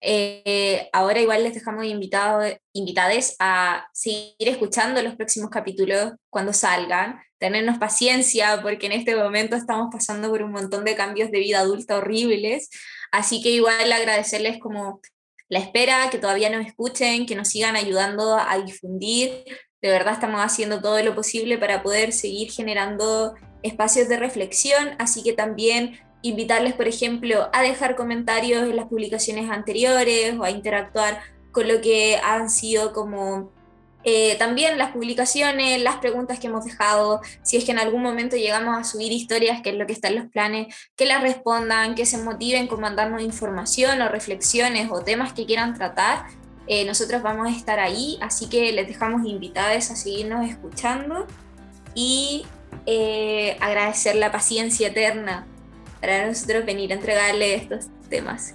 Eh, 0.06 0.90
ahora 0.92 1.22
igual 1.22 1.44
les 1.44 1.54
dejamos 1.54 1.86
invitados, 1.86 2.54
invitades 2.74 3.38
a 3.40 3.88
seguir 3.94 4.50
escuchando 4.50 5.02
los 5.02 5.16
próximos 5.16 5.50
capítulos 5.50 6.12
cuando 6.30 6.52
salgan, 6.52 7.22
tenernos 7.38 7.78
paciencia 7.78 8.62
porque 8.62 8.88
en 8.88 8.92
este 8.92 9.16
momento 9.16 9.56
estamos 9.56 9.88
pasando 9.90 10.30
por 10.30 10.44
un 10.44 10.52
montón 10.52 10.84
de 10.84 10.96
cambios 10.96 11.32
de 11.32 11.40
vida 11.40 11.60
adulta 11.60 11.96
horribles, 11.96 12.70
así 13.14 13.42
que 13.42 13.52
igual 13.52 13.92
agradecerles 13.94 14.60
como 14.60 15.00
la 15.48 15.60
espera, 15.60 16.10
que 16.10 16.18
todavía 16.18 16.50
nos 16.50 16.66
escuchen, 16.66 17.26
que 17.26 17.36
nos 17.36 17.48
sigan 17.48 17.78
ayudando 17.78 18.38
a 18.38 18.58
difundir, 18.58 19.46
de 19.82 19.90
verdad 19.90 20.14
estamos 20.14 20.42
haciendo 20.42 20.82
todo 20.82 21.02
lo 21.04 21.14
posible 21.16 21.58
para 21.58 21.84
poder 21.84 22.12
seguir 22.12 22.52
generando 22.52 23.36
espacios 23.64 24.08
de 24.10 24.18
reflexión, 24.18 24.92
así 25.00 25.24
que 25.24 25.34
también 25.34 26.00
invitarles, 26.22 26.74
por 26.74 26.88
ejemplo, 26.88 27.50
a 27.54 27.62
dejar 27.62 27.96
comentarios 27.96 28.64
en 28.64 28.76
las 28.76 28.86
publicaciones 28.86 29.50
anteriores 29.50 30.38
o 30.38 30.44
a 30.44 30.52
interactuar 30.52 31.20
con 31.52 31.68
lo 31.68 31.82
que 31.82 32.18
han 32.24 32.50
sido 32.50 32.94
como 32.94 33.52
eh, 34.06 34.36
también 34.38 34.78
las 34.78 34.92
publicaciones, 34.92 35.82
las 35.82 35.98
preguntas 35.98 36.40
que 36.40 36.48
hemos 36.48 36.66
dejado, 36.66 37.22
si 37.42 37.56
es 37.56 37.64
que 37.64 37.72
en 37.72 37.80
algún 37.80 38.02
momento 38.02 38.36
llegamos 38.36 38.78
a 38.78 38.84
subir 38.84 39.12
historias, 39.14 39.62
que 39.62 39.70
es 39.70 39.76
lo 39.76 39.86
que 39.86 39.94
está 39.94 40.10
en 40.10 40.16
los 40.16 40.26
planes, 40.26 40.76
que 40.98 41.06
las 41.06 41.22
respondan, 41.22 41.96
que 41.96 42.06
se 42.06 42.18
motiven 42.18 42.68
con 42.68 42.82
mandarnos 42.82 43.22
información 43.22 44.02
o 44.02 44.10
reflexiones 44.10 44.90
o 44.92 45.02
temas 45.02 45.32
que 45.32 45.46
quieran 45.46 45.74
tratar. 45.74 46.26
Eh, 46.68 46.86
nosotros 46.86 47.22
vamos 47.22 47.48
a 47.48 47.56
estar 47.56 47.80
ahí, 47.80 48.18
así 48.22 48.50
que 48.50 48.72
les 48.74 48.88
dejamos 48.88 49.26
invitados 49.26 49.90
a 49.90 49.96
seguirnos 49.96 50.50
escuchando 50.50 51.26
y 51.96 52.46
eh, 52.86 53.58
agradecer 53.60 54.16
la 54.16 54.32
paciencia 54.32 54.90
eterna 54.90 55.48
para 56.02 56.28
nosotros 56.28 56.66
venir 56.66 56.92
a 56.92 56.96
entregarle 56.96 57.56
estos 57.56 57.88
temas. 58.10 58.54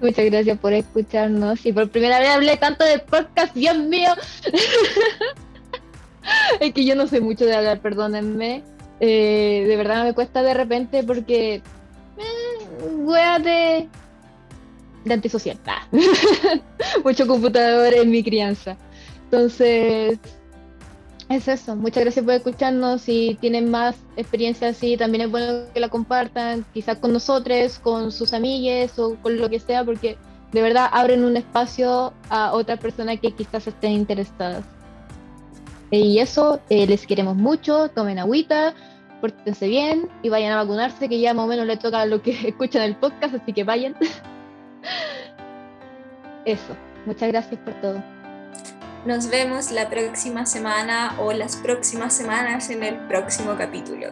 Muchas 0.00 0.24
gracias 0.24 0.58
por 0.58 0.72
escucharnos 0.72 1.64
y 1.64 1.72
por 1.72 1.88
primera 1.90 2.18
vez 2.18 2.30
hablé 2.30 2.56
tanto 2.56 2.84
de 2.84 2.98
podcast, 2.98 3.54
Dios 3.54 3.78
mío. 3.78 4.10
es 6.60 6.72
que 6.72 6.84
yo 6.84 6.94
no 6.94 7.06
sé 7.06 7.20
mucho 7.20 7.44
de 7.44 7.54
hablar, 7.54 7.80
perdónenme. 7.80 8.62
Eh, 9.00 9.64
de 9.68 9.76
verdad 9.76 10.04
me 10.04 10.14
cuesta 10.14 10.42
de 10.42 10.54
repente 10.54 11.02
porque 11.02 11.56
eh, 11.56 11.62
de, 13.42 13.88
de 15.04 15.14
antisocial. 15.14 15.58
Mucho 17.04 17.26
computador 17.26 17.94
en 17.94 18.10
mi 18.10 18.22
crianza. 18.22 18.76
Entonces, 19.24 20.18
es 21.28 21.48
eso, 21.48 21.74
muchas 21.74 22.04
gracias 22.04 22.24
por 22.24 22.34
escucharnos. 22.34 23.02
Si 23.02 23.36
tienen 23.40 23.70
más 23.70 23.96
experiencia 24.16 24.68
así, 24.68 24.96
también 24.96 25.24
es 25.24 25.30
bueno 25.30 25.64
que 25.74 25.80
la 25.80 25.88
compartan, 25.88 26.64
quizás 26.72 26.98
con 26.98 27.12
nosotros, 27.12 27.80
con 27.80 28.12
sus 28.12 28.32
amigues 28.32 28.96
o 28.98 29.16
con 29.16 29.36
lo 29.36 29.50
que 29.50 29.58
sea, 29.58 29.84
porque 29.84 30.16
de 30.52 30.62
verdad 30.62 30.88
abren 30.92 31.24
un 31.24 31.36
espacio 31.36 32.12
a 32.30 32.52
otras 32.52 32.78
personas 32.78 33.18
que 33.20 33.32
quizás 33.32 33.66
estén 33.66 33.92
interesadas. 33.92 34.64
Eh, 35.90 35.98
y 35.98 36.18
eso, 36.20 36.60
eh, 36.68 36.86
les 36.86 37.06
queremos 37.06 37.36
mucho, 37.36 37.88
tomen 37.88 38.20
agüita, 38.20 38.74
pórtense 39.20 39.66
bien 39.66 40.08
y 40.22 40.28
vayan 40.28 40.52
a 40.52 40.62
vacunarse, 40.62 41.08
que 41.08 41.20
ya 41.20 41.34
más 41.34 41.44
o 41.44 41.48
menos 41.48 41.66
le 41.66 41.76
toca 41.76 42.06
lo 42.06 42.22
que 42.22 42.30
escuchan 42.48 42.82
el 42.82 42.96
podcast, 42.96 43.34
así 43.34 43.52
que 43.52 43.64
vayan. 43.64 43.96
Eso, 46.44 46.76
muchas 47.04 47.28
gracias 47.28 47.60
por 47.60 47.74
todo. 47.80 48.15
Nos 49.06 49.30
vemos 49.30 49.70
la 49.70 49.88
próxima 49.88 50.46
semana 50.46 51.14
o 51.20 51.32
las 51.32 51.54
próximas 51.54 52.12
semanas 52.12 52.70
en 52.70 52.82
el 52.82 53.06
próximo 53.06 53.54
capítulo. 53.56 54.08